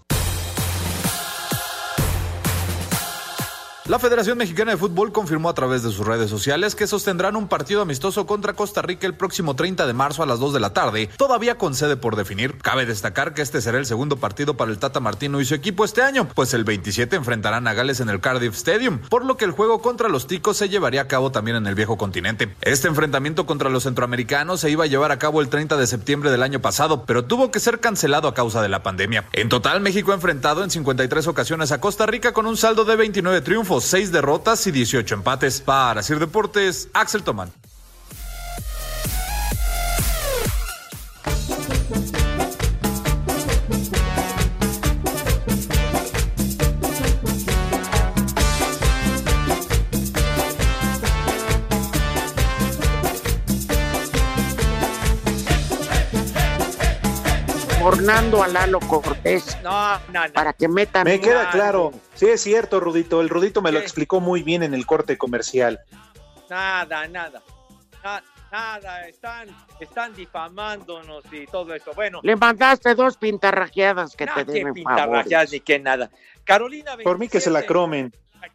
La 3.90 3.98
Federación 3.98 4.38
Mexicana 4.38 4.70
de 4.70 4.76
Fútbol 4.76 5.10
confirmó 5.10 5.48
a 5.48 5.54
través 5.54 5.82
de 5.82 5.90
sus 5.90 6.06
redes 6.06 6.30
sociales 6.30 6.76
que 6.76 6.86
sostendrán 6.86 7.34
un 7.34 7.48
partido 7.48 7.82
amistoso 7.82 8.24
contra 8.24 8.52
Costa 8.52 8.82
Rica 8.82 9.04
el 9.04 9.16
próximo 9.16 9.56
30 9.56 9.84
de 9.84 9.92
marzo 9.92 10.22
a 10.22 10.26
las 10.26 10.38
2 10.38 10.52
de 10.52 10.60
la 10.60 10.72
tarde, 10.72 11.10
todavía 11.16 11.58
con 11.58 11.74
sede 11.74 11.96
por 11.96 12.14
definir. 12.14 12.56
Cabe 12.58 12.86
destacar 12.86 13.34
que 13.34 13.42
este 13.42 13.60
será 13.60 13.78
el 13.78 13.86
segundo 13.86 14.16
partido 14.18 14.56
para 14.56 14.70
el 14.70 14.78
Tata 14.78 15.00
Martino 15.00 15.40
y 15.40 15.44
su 15.44 15.56
equipo 15.56 15.84
este 15.84 16.02
año, 16.02 16.28
pues 16.36 16.54
el 16.54 16.62
27 16.62 17.16
enfrentarán 17.16 17.66
a 17.66 17.74
Gales 17.74 17.98
en 17.98 18.10
el 18.10 18.20
Cardiff 18.20 18.54
Stadium, 18.54 19.00
por 19.08 19.24
lo 19.24 19.36
que 19.36 19.44
el 19.44 19.50
juego 19.50 19.82
contra 19.82 20.08
los 20.08 20.28
ticos 20.28 20.56
se 20.56 20.68
llevaría 20.68 21.00
a 21.00 21.08
cabo 21.08 21.32
también 21.32 21.56
en 21.56 21.66
el 21.66 21.74
viejo 21.74 21.98
continente. 21.98 22.54
Este 22.60 22.86
enfrentamiento 22.86 23.44
contra 23.44 23.70
los 23.70 23.82
centroamericanos 23.82 24.60
se 24.60 24.70
iba 24.70 24.84
a 24.84 24.86
llevar 24.86 25.10
a 25.10 25.18
cabo 25.18 25.40
el 25.40 25.48
30 25.48 25.76
de 25.76 25.88
septiembre 25.88 26.30
del 26.30 26.44
año 26.44 26.60
pasado, 26.60 27.06
pero 27.06 27.24
tuvo 27.24 27.50
que 27.50 27.58
ser 27.58 27.80
cancelado 27.80 28.28
a 28.28 28.34
causa 28.34 28.62
de 28.62 28.68
la 28.68 28.84
pandemia. 28.84 29.24
En 29.32 29.48
total, 29.48 29.80
México 29.80 30.12
ha 30.12 30.14
enfrentado 30.14 30.62
en 30.62 30.70
53 30.70 31.26
ocasiones 31.26 31.72
a 31.72 31.80
Costa 31.80 32.06
Rica 32.06 32.32
con 32.32 32.46
un 32.46 32.56
saldo 32.56 32.84
de 32.84 32.94
29 32.94 33.40
triunfos, 33.40 33.79
6 33.80 34.12
derrotas 34.12 34.66
y 34.66 34.70
18 34.70 35.14
empates. 35.14 35.60
Para 35.60 36.02
Sir 36.02 36.18
Deportes, 36.18 36.88
Axel 36.92 37.22
Tomán. 37.22 37.52
Tornando 58.04 58.42
a 58.42 58.48
Lalo 58.48 58.80
Cortés 58.80 59.58
No, 59.62 59.98
no, 60.10 60.26
no. 60.26 60.32
para 60.32 60.54
que 60.54 60.68
metan. 60.68 61.04
Me 61.04 61.20
queda 61.20 61.40
Nada. 61.42 61.50
claro. 61.50 61.92
Sí, 62.14 62.24
es 62.28 62.40
cierto, 62.40 62.80
Rudito. 62.80 63.20
El 63.20 63.28
Rudito 63.28 63.60
me 63.60 63.70
lo 63.72 63.78
explicó 63.78 64.20
muy 64.20 64.42
bien 64.42 64.62
en 64.62 64.72
el 64.72 64.86
corte 64.86 65.18
comercial. 65.18 65.80
Nada, 66.48 67.06
nada. 67.08 67.42
Na- 68.02 68.24
Nada, 68.50 69.06
están, 69.06 69.48
están 69.78 70.12
difamándonos 70.14 71.22
y 71.30 71.46
todo 71.46 71.72
eso. 71.74 71.92
Bueno, 71.94 72.18
Le 72.24 72.34
mandaste 72.34 72.96
dos 72.96 73.16
pintarrajeadas 73.16 74.16
que 74.16 74.26
te 74.26 74.44
qué 74.44 74.44
deben 74.44 74.74
pintarrajeadas 74.74 75.52
ni 75.52 75.60
qué 75.60 75.78
nada. 75.78 76.10
Carolina 76.42 76.96
27. 76.96 77.04
Por 77.04 77.18
mí 77.18 77.28
que 77.28 77.38
se 77.40 77.48
la 77.50 77.62
cromen. 77.62 78.12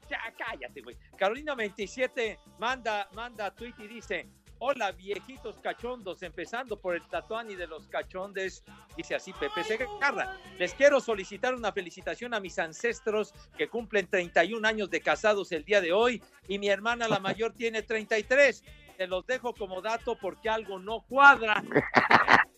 Ya, 0.10 0.20
cállate, 0.38 0.82
güey. 0.82 0.98
Carolina 1.18 1.56
27 1.56 2.38
manda, 2.60 3.08
manda 3.14 3.52
tweet 3.52 3.74
y 3.78 3.88
dice: 3.88 4.28
Hola, 4.68 4.92
viejitos 4.94 5.60
cachondos, 5.62 6.24
empezando 6.24 6.80
por 6.82 6.96
el 6.96 7.04
tatuani 7.04 7.54
de 7.54 7.68
los 7.68 7.88
cachondes. 7.88 8.64
Dice 8.98 9.14
así 9.14 9.32
Pepe 9.34 9.64
Segarra. 9.64 10.40
Les 10.58 10.74
quiero 10.74 11.00
solicitar 11.00 11.54
una 11.54 11.72
felicitación 11.72 12.34
a 12.34 12.40
mis 12.40 12.58
ancestros 12.58 13.32
que 13.60 13.68
cumplen 13.68 14.08
31 14.08 14.68
años 14.68 14.90
de 14.90 15.02
casados 15.02 15.52
el 15.52 15.66
día 15.66 15.82
de 15.82 15.94
hoy 15.94 16.20
y 16.48 16.58
mi 16.58 16.68
hermana 16.68 17.08
la 17.08 17.20
mayor 17.20 17.54
tiene 17.56 17.84
33. 17.84 18.64
Te 18.98 19.06
los 19.06 19.28
dejo 19.28 19.54
como 19.54 19.84
dato 19.84 20.18
porque 20.20 20.50
algo 20.50 20.80
no 20.80 21.02
cuadra. 21.02 21.64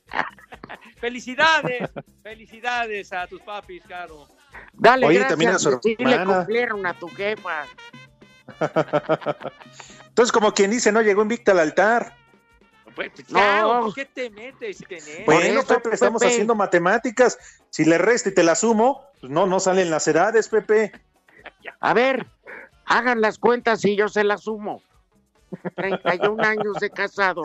felicidades, 1.01 1.89
felicidades 2.23 3.11
a 3.11 3.27
tus 3.27 3.41
papis, 3.41 3.83
Caro. 3.85 4.29
Dale 4.71 5.07
Oye, 5.07 5.17
gracias, 5.17 5.31
también 5.33 5.51
a 5.51 5.59
su 5.59 5.77
sí 5.83 5.97
le 5.99 6.13
hermana. 6.13 6.37
cumplieron 6.37 6.85
a 6.85 6.93
tu 6.93 7.09
jefa. 7.09 7.65
Entonces, 10.07 10.31
como 10.31 10.53
quien 10.53 10.71
dice, 10.71 10.91
no 10.91 11.01
llegó 11.01 11.21
invicta 11.21 11.51
al 11.51 11.59
altar. 11.59 12.15
Pues, 12.95 13.11
No. 13.29 13.91
Bueno, 15.25 15.59
eso, 15.59 15.67
Pepe, 15.67 15.89
estamos 15.93 16.21
Pepe. 16.21 16.31
haciendo 16.33 16.55
matemáticas. 16.55 17.37
Si 17.69 17.85
le 17.85 17.97
resto 17.97 18.29
y 18.29 18.33
te 18.33 18.43
la 18.43 18.55
sumo, 18.55 19.03
pues 19.21 19.31
no, 19.31 19.45
no 19.45 19.59
salen 19.59 19.91
las 19.91 20.07
edades, 20.07 20.49
Pepe. 20.49 20.91
A 21.79 21.93
ver, 21.93 22.25
hagan 22.85 23.21
las 23.21 23.37
cuentas 23.37 23.85
y 23.85 23.95
yo 23.95 24.07
se 24.07 24.23
las 24.23 24.41
sumo. 24.43 24.81
31 25.75 26.43
años 26.43 26.73
de 26.79 26.89
casado. 26.89 27.43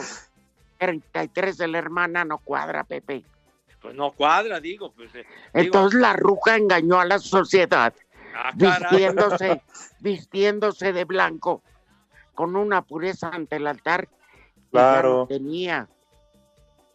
33 0.78 1.58
de 1.58 1.68
la 1.68 1.78
hermana 1.78 2.24
no 2.24 2.38
cuadra, 2.38 2.84
Pepe. 2.84 3.22
Pues 3.80 3.94
no 3.94 4.12
cuadra, 4.12 4.58
digo. 4.60 4.92
Pues, 4.92 5.14
eh, 5.14 5.18
digo, 5.18 5.28
Entonces 5.52 6.00
la 6.00 6.14
ruja 6.14 6.56
engañó 6.56 6.98
a 6.98 7.04
la 7.04 7.18
sociedad, 7.18 7.92
ah, 8.34 8.52
vistiéndose, 8.54 9.62
vistiéndose 10.00 10.92
de 10.92 11.04
blanco, 11.04 11.62
con 12.34 12.56
una 12.56 12.82
pureza 12.82 13.28
ante 13.28 13.56
el 13.56 13.66
altar. 13.66 14.06
que 14.08 14.14
ya 14.14 14.70
Claro. 14.70 15.16
no 15.18 15.26
tenía. 15.26 15.88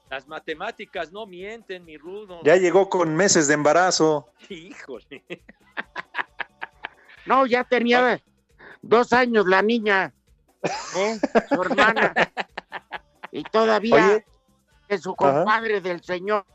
Las 0.10 0.28
matemáticas 0.28 1.12
no 1.12 1.26
mienten, 1.26 1.84
mi 1.84 1.98
rudo. 1.98 2.40
Ya 2.44 2.56
llegó 2.56 2.90
con 2.90 3.14
meses 3.16 3.48
de 3.48 3.56
embarazo. 3.56 4.30
Híjole. 4.50 5.24
No, 7.26 7.46
ya 7.46 7.66
tenía 7.66 8.22
dos 8.82 9.12
años 9.12 9.46
la 9.48 9.62
niña, 9.62 10.14
¿eh? 10.96 11.20
su 11.50 11.62
hermana. 11.62 12.14
Y 13.32 13.44
todavía 13.44 13.96
Oye. 14.08 14.26
que 14.88 14.98
su 14.98 15.10
Ajá. 15.12 15.18
compadre 15.18 15.82
del 15.82 16.02
señor 16.02 16.46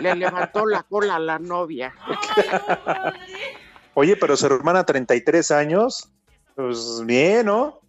le 0.00 0.14
levantó 0.14 0.66
la 0.66 0.82
cola 0.82 1.16
a 1.16 1.18
la 1.18 1.38
novia. 1.38 1.94
Oye, 3.98 4.14
pero 4.14 4.36
su 4.36 4.44
hermana, 4.44 4.84
33 4.84 5.50
años. 5.52 6.10
Pues 6.54 7.02
bien, 7.06 7.46
¿no? 7.46 7.80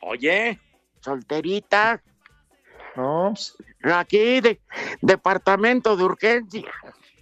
Oye, 0.00 0.58
Solterita, 0.98 2.02
No, 2.96 3.32
pues, 3.34 3.54
aquí 3.84 4.40
de 4.40 4.60
departamento 5.00 5.96
de 5.96 6.02
urgencia. 6.02 6.72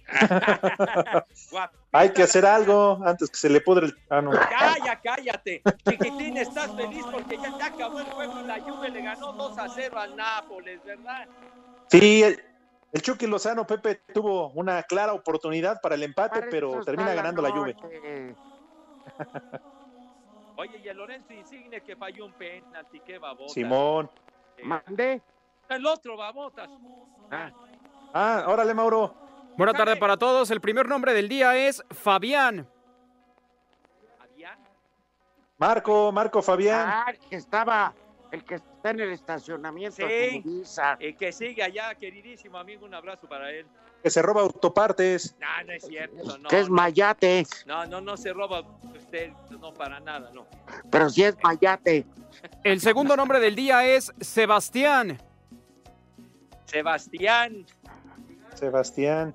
hay 1.91 2.09
que 2.11 2.23
hacer 2.23 2.43
algo 2.47 2.99
antes 3.05 3.29
que 3.29 3.37
se 3.37 3.49
le 3.49 3.61
pudre 3.61 3.85
el. 3.85 3.97
Ah, 4.09 4.21
no. 4.21 4.31
Calla, 4.31 4.99
cállate. 4.99 5.61
Chiquitín, 5.87 6.37
estás 6.37 6.75
feliz 6.75 7.05
porque 7.11 7.37
ya, 7.37 7.55
ya 7.59 7.65
acabó 7.67 7.99
el 7.99 8.05
juego 8.07 8.39
y 8.39 8.47
la 8.47 8.59
Juve 8.61 8.89
le 8.89 9.03
ganó 9.03 9.33
2 9.33 9.57
a 9.59 9.69
0 9.69 9.99
al 9.99 10.15
Nápoles, 10.15 10.83
¿verdad? 10.83 11.27
Sí, 11.91 12.23
el, 12.93 13.01
Chucky 13.01 13.27
Lozano, 13.27 13.67
Pepe, 13.67 14.01
tuvo 14.13 14.49
una 14.51 14.83
clara 14.83 15.13
oportunidad 15.13 15.81
para 15.81 15.95
el 15.95 16.03
empate, 16.03 16.39
Para 16.39 16.51
pero 16.51 16.83
termina 16.85 17.13
ganando 17.13 17.41
la 17.41 17.51
Juve. 17.51 17.73
noche. 17.73 18.35
Oye, 20.55 20.79
y 20.83 20.87
el 20.87 20.97
Lorenzo 20.97 21.33
Insigne 21.33 21.81
que 21.81 21.95
falló 21.95 22.25
un 22.25 22.33
penalti, 22.33 22.99
qué 22.99 23.17
babota. 23.17 23.51
Simón. 23.51 24.09
Mandé. 24.63 25.21
El 25.69 25.85
otro 25.85 26.15
babotas. 26.15 26.69
Ah, 28.13 28.45
órale, 28.47 28.73
Mauro. 28.73 29.15
Buena 29.57 29.73
tarde 29.73 29.95
para 29.97 30.17
todos. 30.17 30.51
El 30.51 30.61
primer 30.61 30.87
nombre 30.87 31.13
del 31.13 31.27
día 31.27 31.55
es 31.55 31.83
Fabián. 31.89 32.67
Fabián. 34.19 34.59
Marco, 35.57 36.11
Marco 36.11 36.41
Fabián. 36.41 36.87
Ah, 36.87 37.05
el 37.09 37.19
que 37.19 37.35
estaba, 37.35 37.93
el 38.31 38.43
que 38.43 38.59
Está 38.83 38.91
en 38.91 38.99
el 38.99 39.13
estacionamiento 39.13 39.95
Sí. 39.95 40.43
Y 40.99 41.13
que 41.13 41.31
sigue 41.31 41.63
allá, 41.63 41.95
queridísimo 41.95 42.57
amigo, 42.57 42.85
un 42.85 42.93
abrazo 42.93 43.29
para 43.29 43.49
él. 43.49 43.65
Que 44.03 44.09
se 44.09 44.21
roba 44.21 44.41
autopartes. 44.41 45.37
No, 45.39 45.47
no 45.65 45.71
es 45.71 45.85
cierto, 45.87 46.37
no. 46.37 46.49
que 46.49 46.59
es 46.59 46.69
Mayate, 46.69 47.45
No, 47.65 47.85
no, 47.85 48.01
no 48.01 48.17
se 48.17 48.33
roba 48.33 48.59
usted, 48.93 49.31
no 49.51 49.73
para 49.73 50.01
nada, 50.01 50.31
no. 50.33 50.45
pero 50.91 51.09
sí 51.09 51.23
es 51.23 51.37
Mayate. 51.41 52.05
El 52.65 52.81
segundo 52.81 53.15
nombre 53.15 53.39
del 53.39 53.55
día 53.55 53.85
es 53.85 54.11
Sebastián. 54.19 55.17
Sebastián. 56.65 57.65
Sebastián. 58.53 59.33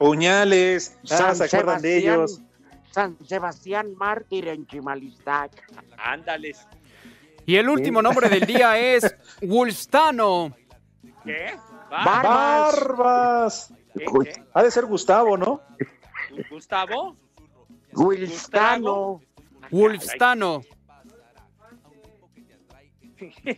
Puñales. 0.00 0.98
Ah, 1.12 1.32
¿se 1.36 1.44
acuerdan 1.44 1.80
de 1.80 1.96
ellos? 1.96 2.40
San 2.90 3.16
Sebastián 3.24 3.94
Mártir 3.94 4.48
en 4.48 4.66
Chimalistac. 4.66 5.52
Ándales. 5.98 6.66
Y 7.46 7.56
el 7.56 7.68
último 7.68 8.02
nombre 8.02 8.28
del 8.28 8.46
día 8.46 8.78
es 8.94 9.14
Wulstano. 9.42 10.54
¿Qué? 11.24 11.56
Barbas. 11.90 13.72
¿Qué, 13.94 14.04
qué? 14.04 14.44
Ha 14.54 14.62
de 14.62 14.70
ser 14.70 14.86
Gustavo, 14.86 15.36
¿no? 15.36 15.60
¿Gustavo? 16.50 17.16
Wilstano. 17.92 19.20
Wulstano. 19.70 20.62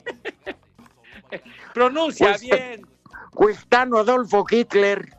Pronuncia 1.75 2.37
bien. 2.39 2.87
Wilstano 3.35 3.99
Adolfo 3.99 4.45
Hitler. 4.49 5.17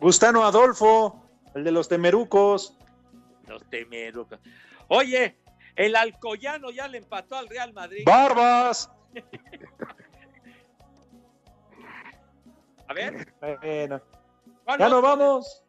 Gustano 0.00 0.44
Adolfo, 0.44 1.22
el 1.54 1.64
de 1.64 1.72
los 1.72 1.88
temerucos. 1.88 2.79
Los 3.50 3.68
temerucos. 3.68 4.38
Oye, 4.86 5.36
el 5.74 5.96
Alcoyano 5.96 6.70
ya 6.70 6.86
le 6.86 6.98
empató 6.98 7.36
al 7.36 7.48
Real 7.48 7.72
Madrid. 7.72 8.04
Barbas. 8.06 8.88
A 12.86 12.94
ver. 12.94 13.32
Bueno. 13.60 14.00
¿cuál 14.64 14.78
Ya 14.78 14.88
nos 14.88 15.02
vamos. 15.02 15.64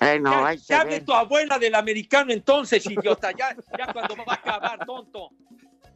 Bueno, 0.00 0.30
Ya, 0.32 0.46
ahí 0.48 0.58
se 0.58 0.72
ya 0.74 0.80
hable 0.80 0.98
ve. 0.98 1.04
tu 1.04 1.12
abuela 1.12 1.58
del 1.60 1.76
americano 1.76 2.32
entonces, 2.32 2.84
idiota. 2.86 3.30
Ya, 3.30 3.54
ya 3.78 3.92
cuando 3.92 4.16
va 4.16 4.24
a 4.32 4.34
acabar, 4.34 4.84
tonto. 4.84 5.30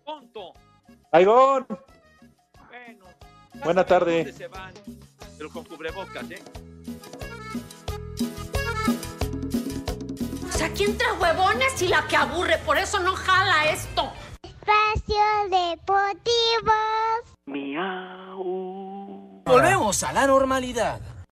Tonto. 0.05 0.53
Aigón. 1.11 1.67
Bueno. 2.69 3.07
Buena 3.65 3.85
tarde. 3.85 4.19
¿Dónde 4.19 4.33
se 4.33 4.47
van? 4.47 4.73
Pero 5.37 5.51
con 5.51 5.65
cubrebocas, 5.65 6.31
¿eh? 6.31 6.41
O 10.57 10.59
sea, 10.59 10.73
¿quién 10.73 10.97
trae 10.97 11.13
huevones 11.13 11.83
y 11.83 11.89
la 11.89 12.07
que 12.09 12.17
aburre? 12.17 12.57
Por 12.65 12.79
eso 12.79 12.99
no 13.01 13.15
jala 13.15 13.67
esto. 13.67 14.11
Espacio 14.43 15.23
Deportivo. 15.51 16.73
Volvemos 19.45 20.03
a 20.03 20.15
la 20.15 20.27
normalidad. 20.27 20.99